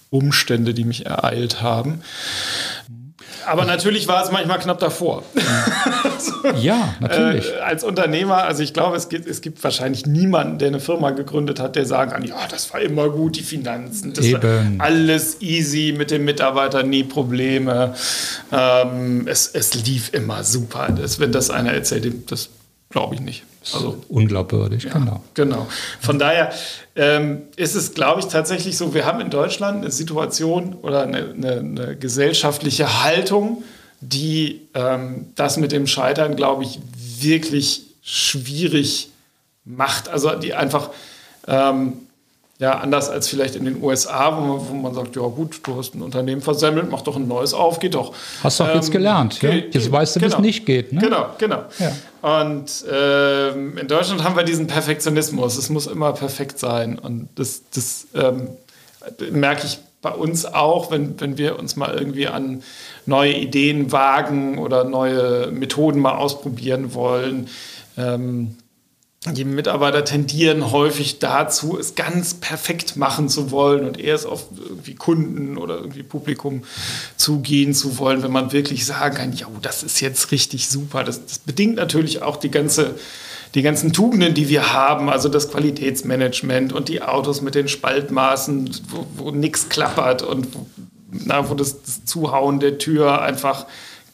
Umstände, 0.09 0.73
die 0.73 0.85
mich 0.85 1.05
ereilt 1.05 1.61
haben. 1.61 2.01
Aber 3.45 3.67
natürlich 3.67 4.09
war 4.09 4.25
es 4.25 4.33
manchmal 4.33 4.59
knapp 4.59 4.79
davor. 4.79 5.25
Also, 6.45 6.59
ja, 6.59 6.95
natürlich. 7.01 7.53
Äh, 7.53 7.61
als 7.61 7.85
Unternehmer, 7.85 8.45
also 8.45 8.63
ich 8.63 8.73
glaube, 8.73 8.97
es 8.97 9.09
gibt, 9.09 9.27
es 9.27 9.41
gibt 9.41 9.63
wahrscheinlich 9.63 10.07
niemanden, 10.07 10.59
der 10.59 10.69
eine 10.69 10.81
Firma 10.81 11.11
gegründet 11.11 11.61
hat, 11.61 11.77
der 11.77 11.87
sagen 11.87 12.11
kann, 12.13 12.25
ja, 12.25 12.37
das 12.51 12.73
war 12.73 12.81
immer 12.81 13.09
gut, 13.11 13.37
die 13.37 13.43
Finanzen, 13.43 14.13
das 14.13 14.25
Eben. 14.25 14.81
alles 14.81 15.41
easy 15.41 15.95
mit 15.97 16.11
den 16.11 16.25
Mitarbeitern, 16.25 16.89
nie 16.89 17.05
Probleme. 17.05 17.95
Ähm, 18.53 19.27
es, 19.27 19.49
es 19.49 19.75
lief 19.75 20.13
immer 20.13 20.45
super. 20.45 20.89
Das, 20.91 21.19
wenn 21.21 21.33
das 21.33 21.51
einer 21.51 21.73
erzählt, 21.73 22.31
das 22.31 22.51
glaube 22.91 23.17
ich 23.17 23.21
nicht. 23.21 23.43
Also 23.73 24.05
unglaubwürdig, 24.09 24.85
ja, 24.85 24.93
genau. 24.93 25.23
Genau. 25.35 25.67
Von 26.01 26.19
daher 26.19 26.53
ähm, 26.97 27.43
ist 27.57 27.75
es, 27.75 27.95
glaube 27.95 28.21
ich, 28.21 28.27
tatsächlich 28.27 28.77
so, 28.77 28.95
wir 28.95 29.07
haben 29.07 29.21
in 29.21 29.31
Deutschland 29.31 29.83
eine 29.83 29.91
Situation 29.91 30.75
oder 30.83 31.03
eine, 31.03 31.31
eine, 31.31 31.53
eine 31.59 31.97
gesellschaftliche 31.97 33.03
Haltung, 33.03 33.65
die 34.01 34.63
ähm, 34.75 35.27
das 35.35 35.57
mit 35.57 35.73
dem 35.73 35.87
Scheitern, 35.87 36.37
glaube 36.37 36.65
ich, 36.65 36.79
wirklich 37.19 37.83
schwierig 38.03 39.11
macht. 39.65 40.09
Also 40.09 40.31
die 40.35 40.55
einfach 40.55 40.91
ähm, 41.47 42.05
ja, 42.59 42.79
anders 42.79 43.11
als 43.11 43.29
vielleicht 43.29 43.57
in 43.57 43.65
den 43.65 43.83
USA, 43.83 44.37
wo 44.37 44.41
man, 44.41 44.69
wo 44.69 44.75
man, 44.75 44.95
sagt, 44.95 45.17
ja 45.17 45.23
gut, 45.23 45.61
du 45.65 45.77
hast 45.77 45.95
ein 45.95 46.03
Unternehmen 46.03 46.41
versemmelt, 46.41 46.89
mach 46.89 47.03
doch 47.03 47.17
ein 47.17 47.27
neues 47.27 47.53
auf, 47.53 47.81
geht 47.81 47.95
doch. 47.95 48.15
Hast 48.45 48.61
du 48.61 48.65
auch 48.65 48.69
ähm, 48.69 48.77
jetzt 48.77 48.93
gelernt, 48.93 49.43
ja? 49.43 49.51
Jetzt 49.51 49.91
weißt 49.91 50.17
du, 50.17 50.21
genau, 50.21 50.33
wie 50.33 50.37
es 50.37 50.41
nicht 50.41 50.67
geht. 50.67 50.93
Ne? 50.93 51.01
Genau, 51.01 51.27
genau. 51.37 51.65
Ja. 51.81 52.47
Und 52.47 52.85
ähm, 52.91 53.77
in 53.77 53.89
Deutschland 53.89 54.23
haben 54.23 54.37
wir 54.37 54.45
diesen 54.45 54.69
Perfektionismus. 54.69 55.59
Es 55.59 55.69
muss 55.69 55.89
immer 55.89 56.13
perfekt 56.13 56.61
sein. 56.61 56.99
Und 56.99 57.29
das, 57.35 57.63
das 57.75 58.07
ähm, 58.15 58.49
merke 59.33 59.67
ich 59.67 59.79
bei 60.05 60.13
uns 60.13 60.45
auch, 60.45 60.91
wenn, 60.91 61.19
wenn 61.19 61.39
wir 61.39 61.59
uns 61.59 61.77
mal 61.77 61.97
irgendwie 61.97 62.29
an 62.29 62.63
neue 63.07 63.33
Ideen 63.33 63.91
wagen 63.91 64.59
oder 64.59 64.85
neue 64.85 65.51
Methoden 65.51 65.99
mal 65.99 66.15
ausprobieren 66.15 66.93
wollen. 66.95 67.49
Ähm, 67.97 68.57
die 69.33 69.47
Mitarbeiter 69.47 70.05
tendieren 70.05 70.71
häufig 70.71 71.21
dazu, 71.21 71.79
es 71.79 71.95
ganz 71.95 72.35
perfekt 72.35 72.97
machen 72.97 73.31
zu 73.31 73.51
wollen 73.51 73.87
und 73.87 73.99
erst 73.99 74.27
auf 74.27 74.49
irgendwie 74.63 74.95
Kunden 74.95 75.57
oder 75.57 75.77
irgendwie 75.77 76.03
Publikum 76.03 76.65
zugehen 77.17 77.73
zu 77.73 77.97
wollen, 77.97 78.23
wenn 78.23 78.33
man 78.33 78.53
wirklich 78.53 78.85
sagen 78.85 79.17
kann, 79.17 79.33
ja, 79.33 79.47
das 79.63 79.83
ist 79.83 80.01
jetzt 80.01 80.31
richtig 80.33 80.69
super. 80.69 81.03
Das, 81.03 81.25
das 81.25 81.39
bedingt 81.39 81.77
natürlich 81.77 82.21
auch 82.21 82.37
die 82.37 82.51
ganze 82.51 82.97
die 83.55 83.63
ganzen 83.63 83.93
Tugenden, 83.93 84.35
die 84.35 84.49
wir 84.49 84.73
haben, 84.73 85.09
also 85.09 85.29
das 85.29 85.51
Qualitätsmanagement 85.51 86.73
und 86.73 86.89
die 86.89 87.03
Autos 87.03 87.41
mit 87.41 87.55
den 87.55 87.69
Spaltmaßen, 87.69 88.71
wo, 88.89 89.07
wo 89.17 89.31
nichts 89.31 89.69
klappert 89.69 90.23
und 90.23 90.55
wo, 90.55 90.67
na, 91.11 91.49
wo 91.49 91.55
das, 91.55 91.83
das 91.83 92.05
Zuhauen 92.05 92.59
der 92.59 92.79
Tür 92.79 93.23
einfach 93.23 93.67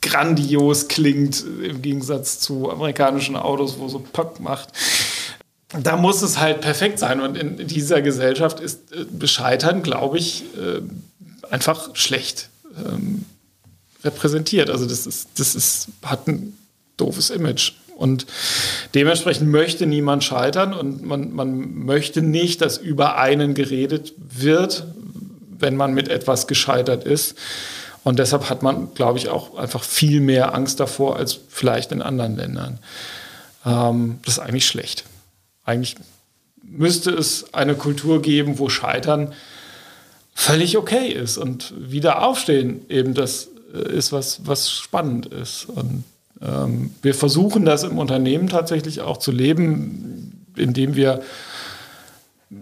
grandios 0.02 0.88
klingt, 0.88 1.44
im 1.62 1.80
Gegensatz 1.82 2.40
zu 2.40 2.70
amerikanischen 2.70 3.36
Autos, 3.36 3.78
wo 3.78 3.88
so 3.88 3.98
Pöck 3.98 4.40
macht. 4.40 4.68
Da 5.82 5.96
muss 5.96 6.22
es 6.22 6.38
halt 6.38 6.60
perfekt 6.60 6.98
sein. 6.98 7.20
Und 7.20 7.36
in 7.36 7.66
dieser 7.66 8.02
Gesellschaft 8.02 8.60
ist 8.60 8.92
äh, 8.92 9.04
Bescheitern, 9.04 9.82
glaube 9.82 10.18
ich, 10.18 10.44
äh, 10.56 10.80
einfach 11.50 11.94
schlecht 11.94 12.50
ähm, 12.76 13.24
repräsentiert. 14.02 14.68
Also 14.68 14.86
das 14.86 15.06
ist, 15.06 15.28
das 15.36 15.54
ist, 15.54 15.88
hat 16.02 16.26
ein 16.26 16.56
doofes 16.96 17.30
Image. 17.30 17.72
Und 18.00 18.24
dementsprechend 18.94 19.50
möchte 19.50 19.84
niemand 19.84 20.24
scheitern 20.24 20.72
und 20.72 21.04
man, 21.04 21.34
man 21.34 21.84
möchte 21.84 22.22
nicht, 22.22 22.62
dass 22.62 22.78
über 22.78 23.18
einen 23.18 23.52
geredet 23.52 24.14
wird, 24.16 24.86
wenn 25.58 25.76
man 25.76 25.92
mit 25.92 26.08
etwas 26.08 26.46
gescheitert 26.46 27.04
ist. 27.04 27.36
Und 28.02 28.18
deshalb 28.18 28.48
hat 28.48 28.62
man, 28.62 28.94
glaube 28.94 29.18
ich, 29.18 29.28
auch 29.28 29.58
einfach 29.58 29.84
viel 29.84 30.22
mehr 30.22 30.54
Angst 30.54 30.80
davor 30.80 31.16
als 31.16 31.40
vielleicht 31.50 31.92
in 31.92 32.00
anderen 32.00 32.36
Ländern. 32.36 32.78
Ähm, 33.66 34.18
das 34.24 34.38
ist 34.38 34.40
eigentlich 34.40 34.66
schlecht. 34.66 35.04
Eigentlich 35.66 35.96
müsste 36.62 37.10
es 37.10 37.52
eine 37.52 37.74
Kultur 37.74 38.22
geben, 38.22 38.58
wo 38.58 38.70
Scheitern 38.70 39.34
völlig 40.32 40.78
okay 40.78 41.08
ist 41.08 41.36
und 41.36 41.74
wieder 41.76 42.22
aufstehen 42.22 42.80
eben 42.88 43.12
das 43.12 43.48
äh, 43.74 43.92
ist, 43.92 44.10
was, 44.10 44.40
was 44.46 44.70
spannend 44.70 45.26
ist. 45.26 45.66
Und 45.66 46.04
wir 46.40 47.14
versuchen 47.14 47.66
das 47.66 47.82
im 47.82 47.98
Unternehmen 47.98 48.48
tatsächlich 48.48 49.02
auch 49.02 49.18
zu 49.18 49.30
leben, 49.30 50.46
indem 50.56 50.94
wir 50.94 51.20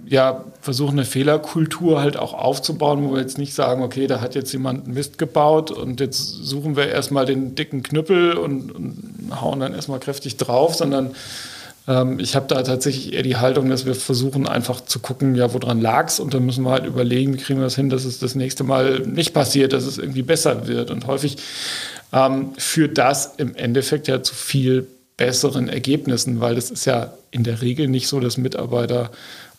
ja, 0.06 0.44
versuchen 0.60 0.98
eine 0.98 1.06
Fehlerkultur 1.06 2.00
halt 2.00 2.16
auch 2.18 2.34
aufzubauen, 2.34 3.02
wo 3.04 3.14
wir 3.14 3.20
jetzt 3.20 3.38
nicht 3.38 3.54
sagen, 3.54 3.82
okay, 3.82 4.06
da 4.06 4.20
hat 4.20 4.34
jetzt 4.34 4.52
jemand 4.52 4.86
Mist 4.86 5.16
gebaut 5.16 5.70
und 5.70 6.00
jetzt 6.00 6.18
suchen 6.18 6.76
wir 6.76 6.88
erstmal 6.88 7.24
den 7.24 7.54
dicken 7.54 7.82
Knüppel 7.82 8.34
und, 8.34 8.70
und 8.70 9.40
hauen 9.40 9.60
dann 9.60 9.74
erstmal 9.74 9.98
kräftig 9.98 10.36
drauf, 10.36 10.74
sondern 10.74 11.14
ähm, 11.86 12.18
ich 12.20 12.36
habe 12.36 12.46
da 12.48 12.62
tatsächlich 12.62 13.14
eher 13.14 13.22
die 13.22 13.36
Haltung, 13.36 13.70
dass 13.70 13.86
wir 13.86 13.94
versuchen 13.94 14.46
einfach 14.46 14.82
zu 14.82 15.00
gucken, 15.00 15.34
ja, 15.34 15.54
woran 15.54 15.80
lag 15.80 16.08
es 16.08 16.20
und 16.20 16.34
dann 16.34 16.44
müssen 16.44 16.64
wir 16.64 16.70
halt 16.70 16.84
überlegen, 16.84 17.32
wie 17.32 17.38
kriegen 17.38 17.58
wir 17.58 17.64
das 17.64 17.76
hin, 17.76 17.88
dass 17.88 18.04
es 18.04 18.18
das 18.18 18.34
nächste 18.34 18.64
Mal 18.64 19.00
nicht 19.00 19.32
passiert, 19.32 19.72
dass 19.72 19.84
es 19.84 19.96
irgendwie 19.96 20.22
besser 20.22 20.68
wird. 20.68 20.90
Und 20.90 21.06
häufig 21.06 21.38
ähm, 22.12 22.52
führt 22.56 22.98
das 22.98 23.34
im 23.36 23.54
Endeffekt 23.54 24.09
ja 24.09 24.22
zu 24.22 24.34
viel 24.34 24.86
besseren 25.16 25.68
Ergebnissen, 25.68 26.40
weil 26.40 26.56
es 26.56 26.70
ist 26.70 26.84
ja 26.84 27.12
in 27.30 27.44
der 27.44 27.61
Regel 27.61 27.88
nicht 27.88 28.09
so, 28.09 28.20
dass 28.20 28.36
Mitarbeiter 28.36 29.11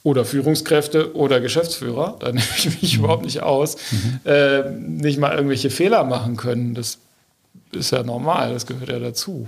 oder 0.03 0.25
Führungskräfte 0.25 1.15
oder 1.15 1.41
Geschäftsführer, 1.41 2.17
da 2.19 2.27
nehme 2.31 2.41
ich 2.57 2.81
mich 2.81 2.97
mhm. 2.97 3.03
überhaupt 3.03 3.25
nicht 3.25 3.43
aus, 3.43 3.77
mhm. 3.91 4.19
äh, 4.25 4.69
nicht 4.71 5.19
mal 5.19 5.35
irgendwelche 5.35 5.69
Fehler 5.69 6.03
machen 6.03 6.37
können. 6.37 6.73
Das 6.73 6.99
ist 7.71 7.91
ja 7.91 8.03
normal, 8.03 8.53
das 8.53 8.65
gehört 8.65 8.89
ja 8.89 8.99
dazu. 8.99 9.47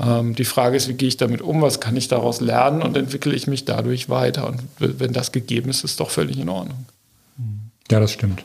Ähm, 0.00 0.34
die 0.34 0.44
Frage 0.44 0.76
ist, 0.76 0.88
wie 0.88 0.94
gehe 0.94 1.08
ich 1.08 1.16
damit 1.16 1.42
um, 1.42 1.60
was 1.60 1.80
kann 1.80 1.96
ich 1.96 2.08
daraus 2.08 2.40
lernen 2.40 2.82
und 2.82 2.96
entwickle 2.96 3.34
ich 3.34 3.46
mich 3.46 3.64
dadurch 3.64 4.08
weiter. 4.08 4.46
Und 4.46 4.62
wenn 4.78 5.12
das 5.12 5.32
gegeben 5.32 5.70
ist, 5.70 5.84
ist 5.84 6.00
doch 6.00 6.10
völlig 6.10 6.38
in 6.38 6.48
Ordnung. 6.48 6.86
Ja, 7.90 8.00
das 8.00 8.12
stimmt. 8.12 8.44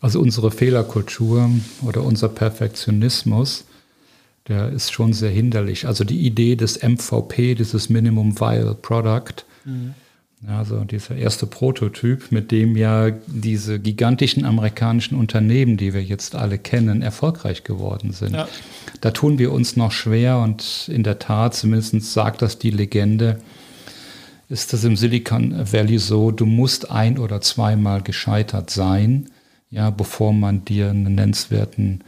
Also 0.00 0.20
unsere 0.20 0.50
Fehlerkultur 0.50 1.50
oder 1.82 2.02
unser 2.02 2.28
Perfektionismus, 2.28 3.64
der 4.48 4.70
ist 4.70 4.92
schon 4.92 5.12
sehr 5.12 5.30
hinderlich. 5.30 5.86
Also 5.86 6.04
die 6.04 6.20
Idee 6.20 6.56
des 6.56 6.82
MVP, 6.82 7.54
dieses 7.54 7.88
Minimum 7.88 8.38
Viable 8.38 8.74
Product, 8.74 9.44
mhm 9.64 9.94
also 10.46 10.84
dieser 10.84 11.16
erste 11.16 11.46
Prototyp, 11.46 12.30
mit 12.30 12.52
dem 12.52 12.76
ja 12.76 13.10
diese 13.26 13.80
gigantischen 13.80 14.44
amerikanischen 14.44 15.16
Unternehmen, 15.16 15.76
die 15.76 15.94
wir 15.94 16.02
jetzt 16.02 16.36
alle 16.36 16.58
kennen, 16.58 17.02
erfolgreich 17.02 17.64
geworden 17.64 18.12
sind. 18.12 18.34
Ja. 18.34 18.46
Da 19.00 19.10
tun 19.10 19.38
wir 19.38 19.50
uns 19.52 19.76
noch 19.76 19.92
schwer 19.92 20.38
und 20.38 20.90
in 20.92 21.02
der 21.02 21.18
Tat, 21.18 21.54
zumindest 21.54 22.12
sagt 22.12 22.42
das 22.42 22.58
die 22.58 22.70
Legende, 22.70 23.40
ist 24.48 24.72
das 24.72 24.84
im 24.84 24.96
Silicon 24.96 25.72
Valley 25.72 25.98
so, 25.98 26.30
du 26.30 26.46
musst 26.46 26.90
ein 26.90 27.18
oder 27.18 27.40
zweimal 27.40 28.02
gescheitert 28.02 28.70
sein, 28.70 29.30
ja, 29.70 29.90
bevor 29.90 30.32
man 30.32 30.64
dir 30.64 30.90
einen 30.90 31.14
nennenswerten 31.14 32.02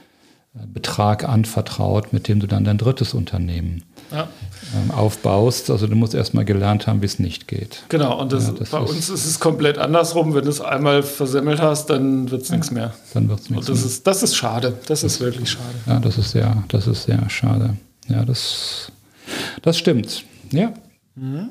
äh, 0.54 0.66
Betrag 0.66 1.28
anvertraut, 1.28 2.12
mit 2.12 2.28
dem 2.28 2.40
du 2.40 2.46
dann 2.46 2.64
dein 2.64 2.78
drittes 2.78 3.14
Unternehmen 3.14 3.82
ja. 4.12 4.28
Ähm, 4.74 4.90
aufbaust. 4.90 5.70
Also 5.70 5.86
du 5.86 5.94
musst 5.94 6.14
erstmal 6.14 6.44
gelernt 6.44 6.86
haben, 6.86 7.02
wie 7.02 7.06
es 7.06 7.18
nicht 7.18 7.48
geht. 7.48 7.84
Genau, 7.88 8.18
und 8.20 8.32
das, 8.32 8.46
ja, 8.46 8.52
das 8.52 8.70
bei 8.70 8.82
ist, 8.82 8.90
uns 8.90 9.08
ist 9.08 9.26
es 9.26 9.40
komplett 9.40 9.78
andersrum. 9.78 10.34
Wenn 10.34 10.44
du 10.44 10.50
es 10.50 10.60
einmal 10.60 11.02
versemmelt 11.02 11.60
hast, 11.60 11.90
dann 11.90 12.30
wird 12.30 12.42
es 12.42 12.48
ja, 12.48 12.56
nichts 12.56 12.70
mehr. 12.70 12.94
Dann 13.14 13.28
wird 13.28 13.40
es 13.40 13.50
nichts 13.50 13.66
das 13.66 13.76
mehr. 13.76 13.86
Ist, 13.86 14.06
das 14.06 14.22
ist 14.22 14.36
schade. 14.36 14.78
Das 14.86 15.02
ist 15.02 15.20
wirklich 15.20 15.50
schade. 15.50 15.74
Ja, 15.86 16.00
das 16.00 16.18
ist 16.18 16.30
sehr, 16.30 16.62
das 16.68 16.86
ist 16.86 17.04
sehr 17.04 17.28
schade. 17.28 17.76
Ja, 18.08 18.24
das, 18.24 18.90
das 19.62 19.76
stimmt. 19.78 20.24
Ja. 20.50 20.72
Mhm. 21.14 21.50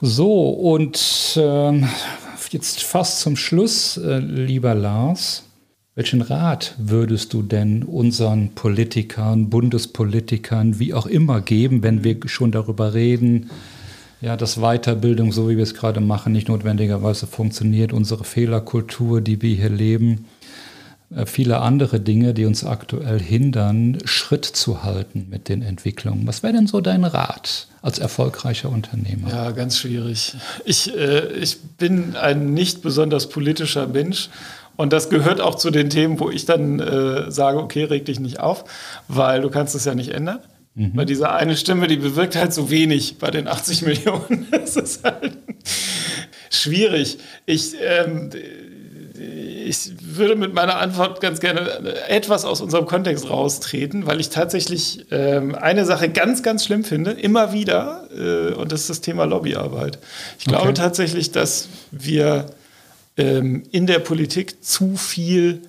So, 0.00 0.50
und 0.50 0.98
äh, 1.36 1.82
jetzt 2.52 2.82
fast 2.82 3.20
zum 3.20 3.36
Schluss, 3.36 3.96
äh, 3.96 4.18
lieber 4.18 4.74
Lars. 4.74 5.44
Welchen 5.94 6.20
Rat 6.20 6.74
würdest 6.78 7.32
du 7.32 7.42
denn 7.42 7.82
unseren 7.82 8.54
Politikern, 8.54 9.48
Bundespolitikern, 9.48 10.78
wie 10.78 10.92
auch 10.92 11.06
immer 11.06 11.40
geben, 11.40 11.82
wenn 11.82 12.04
wir 12.04 12.18
schon 12.26 12.52
darüber 12.52 12.92
reden, 12.92 13.50
ja, 14.20 14.36
dass 14.36 14.56
Weiterbildung, 14.56 15.32
so 15.32 15.48
wie 15.48 15.56
wir 15.56 15.62
es 15.62 15.74
gerade 15.74 16.00
machen, 16.00 16.32
nicht 16.32 16.48
notwendigerweise 16.48 17.26
funktioniert, 17.26 17.92
unsere 17.92 18.24
Fehlerkultur, 18.24 19.20
die 19.20 19.40
wir 19.40 19.56
hier 19.56 19.70
leben, 19.70 20.26
viele 21.24 21.60
andere 21.60 22.00
Dinge, 22.00 22.34
die 22.34 22.46
uns 22.46 22.64
aktuell 22.64 23.20
hindern, 23.20 23.98
Schritt 24.04 24.44
zu 24.44 24.82
halten 24.82 25.26
mit 25.30 25.48
den 25.48 25.62
Entwicklungen. 25.62 26.26
Was 26.26 26.42
wäre 26.42 26.52
denn 26.52 26.66
so 26.66 26.80
dein 26.80 27.04
Rat 27.04 27.68
als 27.82 27.98
erfolgreicher 27.98 28.70
Unternehmer? 28.70 29.28
Ja, 29.30 29.50
ganz 29.52 29.78
schwierig. 29.78 30.34
Ich, 30.64 30.96
äh, 30.96 31.32
ich 31.34 31.60
bin 31.60 32.16
ein 32.16 32.54
nicht 32.54 32.82
besonders 32.82 33.28
politischer 33.28 33.86
Mensch 33.86 34.30
und 34.76 34.92
das 34.92 35.08
gehört 35.08 35.40
auch 35.40 35.54
zu 35.54 35.70
den 35.70 35.90
Themen, 35.90 36.20
wo 36.20 36.30
ich 36.30 36.44
dann 36.44 36.80
äh, 36.80 37.30
sage, 37.30 37.58
okay, 37.58 37.84
reg 37.84 38.04
dich 38.04 38.20
nicht 38.20 38.40
auf, 38.40 38.64
weil 39.08 39.40
du 39.40 39.50
kannst 39.50 39.74
es 39.74 39.84
ja 39.84 39.94
nicht 39.94 40.10
ändern. 40.10 40.40
Mhm. 40.74 40.92
Weil 40.94 41.06
diese 41.06 41.30
eine 41.30 41.56
Stimme, 41.56 41.86
die 41.86 41.96
bewirkt 41.96 42.36
halt 42.36 42.52
so 42.52 42.70
wenig 42.70 43.18
bei 43.18 43.30
den 43.30 43.48
80 43.48 43.82
Millionen. 43.82 44.46
Das 44.50 44.76
ist 44.76 45.04
halt 45.04 45.38
schwierig. 46.50 47.18
Ich, 47.46 47.74
ähm, 47.80 48.30
ich 49.66 49.90
würde 50.00 50.36
mit 50.36 50.54
meiner 50.54 50.76
Antwort 50.76 51.20
ganz 51.20 51.40
gerne 51.40 51.68
etwas 52.08 52.44
aus 52.44 52.60
unserem 52.60 52.86
Kontext 52.86 53.28
raustreten, 53.28 54.06
weil 54.06 54.20
ich 54.20 54.30
tatsächlich 54.30 55.06
ähm, 55.10 55.54
eine 55.54 55.84
Sache 55.84 56.08
ganz, 56.08 56.42
ganz 56.42 56.64
schlimm 56.64 56.84
finde, 56.84 57.10
immer 57.12 57.52
wieder, 57.52 58.08
äh, 58.16 58.54
und 58.54 58.72
das 58.72 58.80
ist 58.82 58.90
das 58.90 59.00
Thema 59.00 59.24
Lobbyarbeit. 59.24 59.98
Ich 60.38 60.44
glaube 60.44 60.68
okay. 60.68 60.74
tatsächlich, 60.74 61.32
dass 61.32 61.68
wir 61.90 62.46
ähm, 63.16 63.64
in 63.72 63.86
der 63.86 63.98
Politik 63.98 64.62
zu 64.64 64.96
viel 64.96 65.62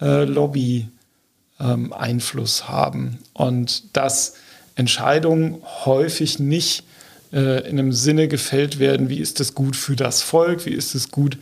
äh, 0.00 0.24
Lobby-Einfluss 0.24 2.60
ähm, 2.60 2.68
haben 2.68 3.18
und 3.32 3.96
dass 3.96 4.34
Entscheidungen 4.74 5.62
häufig 5.84 6.38
nicht 6.38 6.84
äh, 7.32 7.68
in 7.68 7.78
einem 7.78 7.92
Sinne 7.92 8.28
gefällt 8.28 8.78
werden, 8.78 9.08
wie 9.08 9.18
ist 9.18 9.40
es 9.40 9.54
gut 9.54 9.76
für 9.76 9.96
das 9.96 10.22
Volk, 10.22 10.66
wie 10.66 10.74
ist 10.74 10.94
es 10.94 11.10
gut 11.10 11.38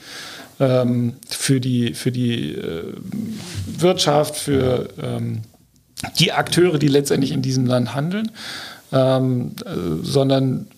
ähm, 0.61 1.15
für 1.29 1.61
die, 1.61 1.95
für 1.95 2.13
die 2.13 2.53
äh, 2.53 2.95
Wirtschaft, 3.67 4.37
für 4.37 4.89
ähm, 5.03 5.43
die 6.19 6.33
Akteure, 6.33 6.79
die 6.79 6.89
letztendlich 6.89 7.33
in 7.33 7.43
diesem 7.43 7.67
Land 7.67 7.95
handeln, 7.95 8.31
ähm, 8.93 9.53
äh, 9.65 9.71
sondern 10.03 10.69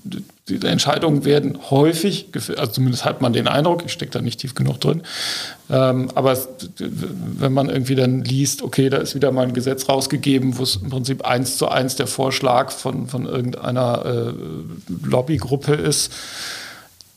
die 0.49 0.64
Entscheidungen 0.64 1.24
werden 1.24 1.59
häufig, 1.70 2.29
also 2.57 2.72
zumindest 2.72 3.05
hat 3.05 3.20
man 3.20 3.33
den 3.33 3.49
Eindruck, 3.49 3.85
ich 3.85 3.93
stecke 3.93 4.12
da 4.12 4.22
nicht 4.22 4.41
tief 4.41 4.55
genug 4.55 4.81
drin, 4.81 5.03
ähm, 5.68 6.09
aber 6.14 6.33
es, 6.33 6.49
wenn 6.79 7.53
man 7.53 7.68
irgendwie 7.68 7.97
dann 7.97 8.22
liest, 8.22 8.62
okay, 8.62 8.89
da 8.89 8.99
ist 8.99 9.16
wieder 9.16 9.33
mal 9.33 9.47
ein 9.47 9.55
Gesetz 9.55 9.89
rausgegeben, 9.89 10.57
wo 10.57 10.62
es 10.62 10.77
im 10.77 10.89
Prinzip 10.89 11.24
eins 11.24 11.59
zu 11.59 11.68
eins 11.68 11.97
der 11.97 12.07
Vorschlag 12.07 12.70
von, 12.70 13.09
von 13.09 13.27
irgendeiner 13.27 14.07
äh, 14.07 14.33
Lobbygruppe 15.05 15.74
ist, 15.74 16.12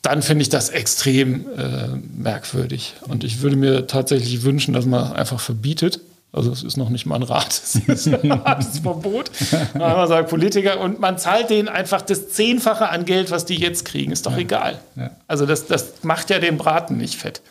dann 0.02 0.22
finde 0.22 0.44
ich 0.44 0.50
das 0.50 0.70
extrem 0.70 1.46
äh, 1.58 1.88
merkwürdig. 2.16 2.96
Und 3.08 3.24
ich 3.24 3.42
würde 3.42 3.56
mir 3.56 3.88
tatsächlich 3.88 4.44
wünschen, 4.44 4.74
dass 4.74 4.86
man 4.86 5.14
einfach 5.14 5.40
verbietet. 5.40 6.00
Also 6.32 6.52
es 6.52 6.64
ist 6.64 6.78
noch 6.78 6.90
nicht 6.90 7.06
mal 7.06 7.16
ein 7.16 7.24
Rat, 7.24 7.50
es 7.64 7.76
ist 7.76 8.08
ein 8.08 8.42
Verbot. 8.84 9.32
Man 9.74 10.08
sagt 10.08 10.30
Politiker 10.30 10.80
und 10.80 11.00
man 11.00 11.18
zahlt 11.18 11.50
denen 11.50 11.68
einfach 11.68 12.02
das 12.02 12.30
Zehnfache 12.30 12.90
an 12.90 13.06
Geld, 13.06 13.32
was 13.32 13.46
die 13.46 13.56
jetzt 13.56 13.86
kriegen. 13.86 14.12
Ist 14.12 14.26
doch 14.26 14.34
ja. 14.34 14.40
egal. 14.40 14.80
Ja. 14.96 15.12
Also 15.28 15.46
das, 15.46 15.66
das 15.66 16.04
macht 16.04 16.30
ja 16.30 16.40
den 16.40 16.58
Braten 16.58 16.98
nicht 16.98 17.16
fett. 17.16 17.42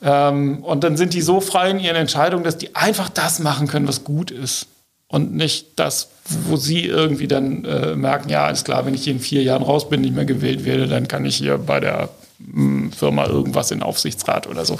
Ähm, 0.00 0.62
und 0.64 0.84
dann 0.84 0.96
sind 0.96 1.12
die 1.12 1.22
so 1.22 1.40
frei 1.40 1.70
in 1.70 1.80
ihren 1.80 1.96
Entscheidungen, 1.96 2.44
dass 2.44 2.56
die 2.56 2.74
einfach 2.74 3.08
das 3.08 3.40
machen 3.40 3.66
können, 3.66 3.88
was 3.88 4.04
gut 4.04 4.30
ist 4.30 4.68
und 5.12 5.34
nicht 5.34 5.66
das, 5.76 6.08
wo 6.48 6.56
sie 6.56 6.86
irgendwie 6.86 7.28
dann 7.28 7.66
äh, 7.66 7.94
merken, 7.94 8.30
ja, 8.30 8.48
ist 8.48 8.64
klar, 8.64 8.86
wenn 8.86 8.94
ich 8.94 9.06
in 9.06 9.20
vier 9.20 9.42
Jahren 9.42 9.62
raus 9.62 9.88
bin, 9.88 10.00
nicht 10.00 10.14
mehr 10.14 10.24
gewählt 10.24 10.64
werde, 10.64 10.88
dann 10.88 11.06
kann 11.06 11.26
ich 11.26 11.36
hier 11.36 11.58
bei 11.58 11.80
der 11.80 12.08
mh, 12.38 12.54
hm, 12.54 12.92
Firma 12.92 13.26
irgendwas 13.26 13.70
in 13.70 13.82
Aufsichtsrat 13.82 14.46
oder 14.46 14.64
so. 14.64 14.78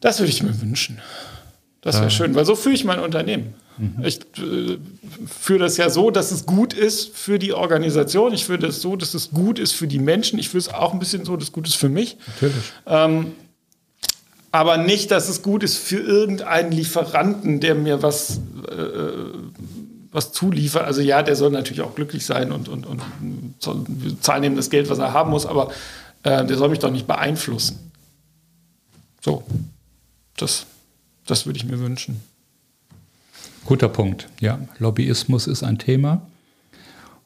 Das 0.00 0.20
würde 0.20 0.30
ich 0.30 0.40
mir 0.40 0.60
wünschen. 0.60 1.00
Das 1.80 2.00
wäre 2.00 2.10
schön, 2.10 2.34
weil 2.34 2.44
so 2.44 2.54
führe 2.54 2.74
ich 2.74 2.84
mein 2.84 3.00
Unternehmen. 3.00 3.54
Mhm. 3.78 4.04
Ich 4.04 4.20
äh, 4.38 4.78
führe 5.26 5.60
das 5.60 5.76
ja 5.76 5.90
so, 5.90 6.10
dass 6.12 6.30
es 6.30 6.46
gut 6.46 6.72
ist 6.72 7.16
für 7.16 7.38
die 7.40 7.52
Organisation. 7.52 8.32
Ich 8.34 8.44
führe 8.44 8.58
das 8.58 8.80
so, 8.80 8.94
dass 8.94 9.14
es 9.14 9.30
gut 9.30 9.58
ist 9.58 9.72
für 9.72 9.86
die 9.88 9.98
Menschen. 9.98 10.38
Ich 10.38 10.48
führe 10.48 10.60
es 10.60 10.68
auch 10.68 10.92
ein 10.92 10.98
bisschen 11.00 11.24
so, 11.24 11.36
dass 11.36 11.48
es 11.48 11.52
gut 11.52 11.66
ist 11.66 11.76
für 11.76 11.88
mich. 11.88 12.16
Natürlich. 12.26 12.72
Ähm, 12.86 13.32
aber 14.56 14.76
nicht, 14.76 15.10
dass 15.10 15.28
es 15.28 15.42
gut 15.42 15.62
ist 15.62 15.76
für 15.76 15.98
irgendeinen 15.98 16.72
Lieferanten, 16.72 17.60
der 17.60 17.74
mir 17.74 18.02
was, 18.02 18.40
äh, 18.68 19.08
was 20.12 20.32
zuliefert. 20.32 20.84
Also 20.84 21.00
ja, 21.00 21.22
der 21.22 21.36
soll 21.36 21.50
natürlich 21.50 21.82
auch 21.82 21.94
glücklich 21.94 22.24
sein 22.24 22.52
und, 22.52 22.68
und, 22.68 22.86
und 22.86 23.02
soll, 23.58 23.84
zahlen 24.20 24.44
ihm 24.44 24.56
das 24.56 24.70
Geld, 24.70 24.88
was 24.88 24.98
er 24.98 25.12
haben 25.12 25.30
muss, 25.30 25.46
aber 25.46 25.70
äh, 26.22 26.44
der 26.44 26.56
soll 26.56 26.68
mich 26.68 26.78
doch 26.78 26.90
nicht 26.90 27.06
beeinflussen. 27.06 27.92
So, 29.20 29.42
das, 30.36 30.66
das 31.26 31.46
würde 31.46 31.58
ich 31.58 31.64
mir 31.64 31.78
wünschen. 31.78 32.20
Guter 33.64 33.88
Punkt. 33.88 34.28
Ja, 34.40 34.60
Lobbyismus 34.78 35.46
ist 35.46 35.64
ein 35.64 35.78
Thema. 35.78 36.22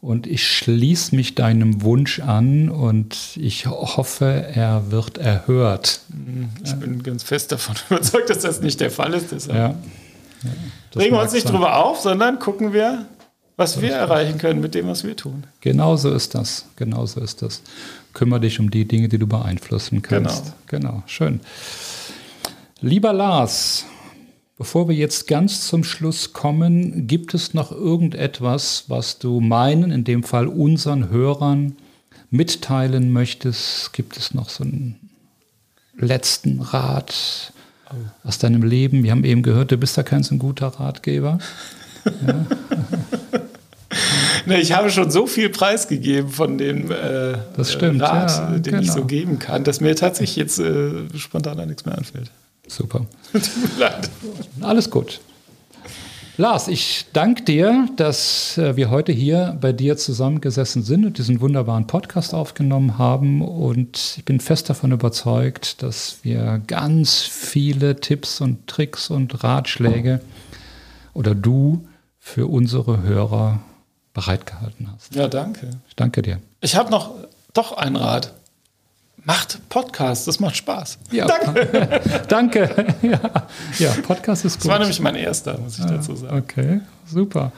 Und 0.01 0.27
ich 0.27 0.47
schließe 0.47 1.15
mich 1.15 1.35
deinem 1.35 1.83
Wunsch 1.83 2.21
an 2.21 2.71
und 2.71 3.37
ich 3.37 3.67
hoffe, 3.67 4.47
er 4.55 4.91
wird 4.91 5.19
erhört. 5.19 6.01
Ich 6.65 6.73
bin 6.75 7.03
ganz 7.03 7.23
fest 7.23 7.53
davon 7.53 7.77
überzeugt, 7.91 8.31
dass 8.31 8.39
das 8.39 8.63
nicht 8.63 8.81
der 8.81 8.91
Fall 8.91 9.13
ist. 9.13 9.31
Deshalb 9.31 9.57
ja. 9.57 9.75
Ja, 10.43 10.51
Regen 11.01 11.15
wir 11.15 11.21
uns 11.21 11.33
nicht 11.33 11.43
sein. 11.47 11.53
drüber 11.53 11.85
auf, 11.85 12.01
sondern 12.01 12.39
gucken 12.39 12.73
wir, 12.73 13.05
was 13.57 13.83
wir 13.83 13.93
erreichen 13.93 14.39
können 14.39 14.63
mit 14.63 14.75
dem, 14.75 14.87
was 14.89 15.05
wir 15.05 15.15
tun. 15.15 15.45
Genau 15.61 15.97
so 15.97 16.11
ist 16.15 16.35
das. 16.35 16.65
Genau 16.77 17.05
so 17.05 17.21
ist 17.21 17.43
das. 17.43 17.61
Kümmere 18.15 18.41
dich 18.41 18.59
um 18.59 18.71
die 18.71 18.87
Dinge, 18.87 19.09
die 19.11 19.19
du 19.19 19.27
beeinflussen 19.27 20.01
kannst. 20.01 20.55
Genau. 20.67 20.93
Genau. 20.93 21.03
Schön. 21.07 21.41
Lieber 22.81 23.13
Lars, 23.13 23.85
Bevor 24.61 24.89
wir 24.89 24.95
jetzt 24.95 25.27
ganz 25.27 25.67
zum 25.67 25.85
Schluss 25.85 26.35
kommen, 26.35 27.07
gibt 27.07 27.33
es 27.33 27.55
noch 27.55 27.73
irgendetwas, 27.73 28.85
was 28.89 29.19
du 29.19 29.41
meinen, 29.41 29.91
in 29.91 30.05
dem 30.05 30.23
Fall 30.23 30.49
unseren 30.49 31.09
Hörern, 31.09 31.77
mitteilen 32.29 33.11
möchtest? 33.11 33.95
Gibt 33.95 34.19
es 34.19 34.35
noch 34.35 34.51
so 34.51 34.65
einen 34.65 35.01
letzten 35.97 36.61
Rat 36.61 37.55
aus 38.23 38.37
deinem 38.37 38.63
Leben? 38.63 39.03
Wir 39.03 39.13
haben 39.13 39.25
eben 39.25 39.43
gehört, 39.43 39.71
du 39.71 39.79
bist 39.79 39.97
da 39.97 40.03
kein 40.03 40.23
so 40.25 40.35
ein 40.35 40.39
guter 40.39 40.67
Ratgeber. 40.67 41.39
Ja. 42.27 42.47
Ne, 44.47 44.61
ich 44.61 44.73
habe 44.73 44.89
schon 44.91 45.11
so 45.11 45.27
viel 45.27 45.51
preisgegeben 45.51 46.31
von 46.31 46.57
dem 46.57 46.91
äh, 46.91 47.35
das 47.57 47.73
stimmt, 47.73 48.01
Rat, 48.01 48.31
ja, 48.31 48.51
den 48.53 48.63
genau. 48.63 48.81
ich 48.81 48.91
so 48.91 49.05
geben 49.05 49.39
kann, 49.39 49.65
dass 49.65 49.81
mir 49.81 49.95
tatsächlich 49.97 50.37
jetzt 50.37 50.61
äh, 50.61 50.93
spontan 51.17 51.67
nichts 51.69 51.85
mehr 51.85 51.99
anfällt. 51.99 52.31
Super. 52.71 53.05
Alles 54.61 54.91
gut. 54.91 55.21
Lars, 56.37 56.69
ich 56.69 57.07
danke 57.13 57.43
dir, 57.43 57.89
dass 57.97 58.57
äh, 58.57 58.77
wir 58.77 58.91
heute 58.91 59.11
hier 59.13 59.59
bei 59.61 59.73
dir 59.73 59.97
zusammengesessen 59.97 60.85
sind 60.85 61.05
und 61.05 61.19
diesen 61.19 61.41
wunderbaren 61.41 61.89
Podcast 61.89 62.33
aufgenommen 62.33 62.97
haben. 62.97 63.43
Und 63.43 64.15
ich 64.17 64.25
bin 64.25 64.39
fest 64.39 64.71
davon 64.71 64.93
überzeugt, 64.93 65.83
dass 65.83 66.21
wir 66.23 66.63
ganz 66.67 67.23
viele 67.23 67.97
Tipps 67.97 68.41
und 68.41 68.69
Tricks 68.69 69.11
und 69.11 69.43
Ratschläge 69.43 70.21
oder 71.13 71.35
du 71.35 71.87
für 72.21 72.47
unsere 72.47 73.03
Hörer 73.03 73.61
bereitgehalten 74.15 74.89
hast. 74.95 75.15
Ja, 75.15 75.27
danke. 75.27 75.71
Ich 75.89 75.97
danke 75.97 76.23
dir. 76.23 76.39
Ich 76.61 76.77
habe 76.77 76.91
noch 76.91 77.17
doch 77.53 77.77
einen 77.77 77.97
Rat 77.97 78.33
macht 79.25 79.69
Podcast, 79.69 80.29
das 80.29 80.41
macht 80.41 80.57
Spaß. 80.57 80.99
Ja, 81.11 81.27
danke. 81.27 82.01
danke. 82.29 82.95
Ja. 83.03 83.21
ja, 83.79 83.93
Podcast 84.03 84.45
ist 84.45 84.55
gut. 84.55 84.65
Das 84.65 84.71
war 84.71 84.79
nämlich 84.79 85.01
mein 85.01 85.15
erster, 85.15 85.59
muss 85.59 85.79
ich 85.79 85.85
ah, 85.85 85.89
dazu 85.89 86.17
sagen. 86.17 86.39
Okay, 86.39 86.81
super. 87.07 87.53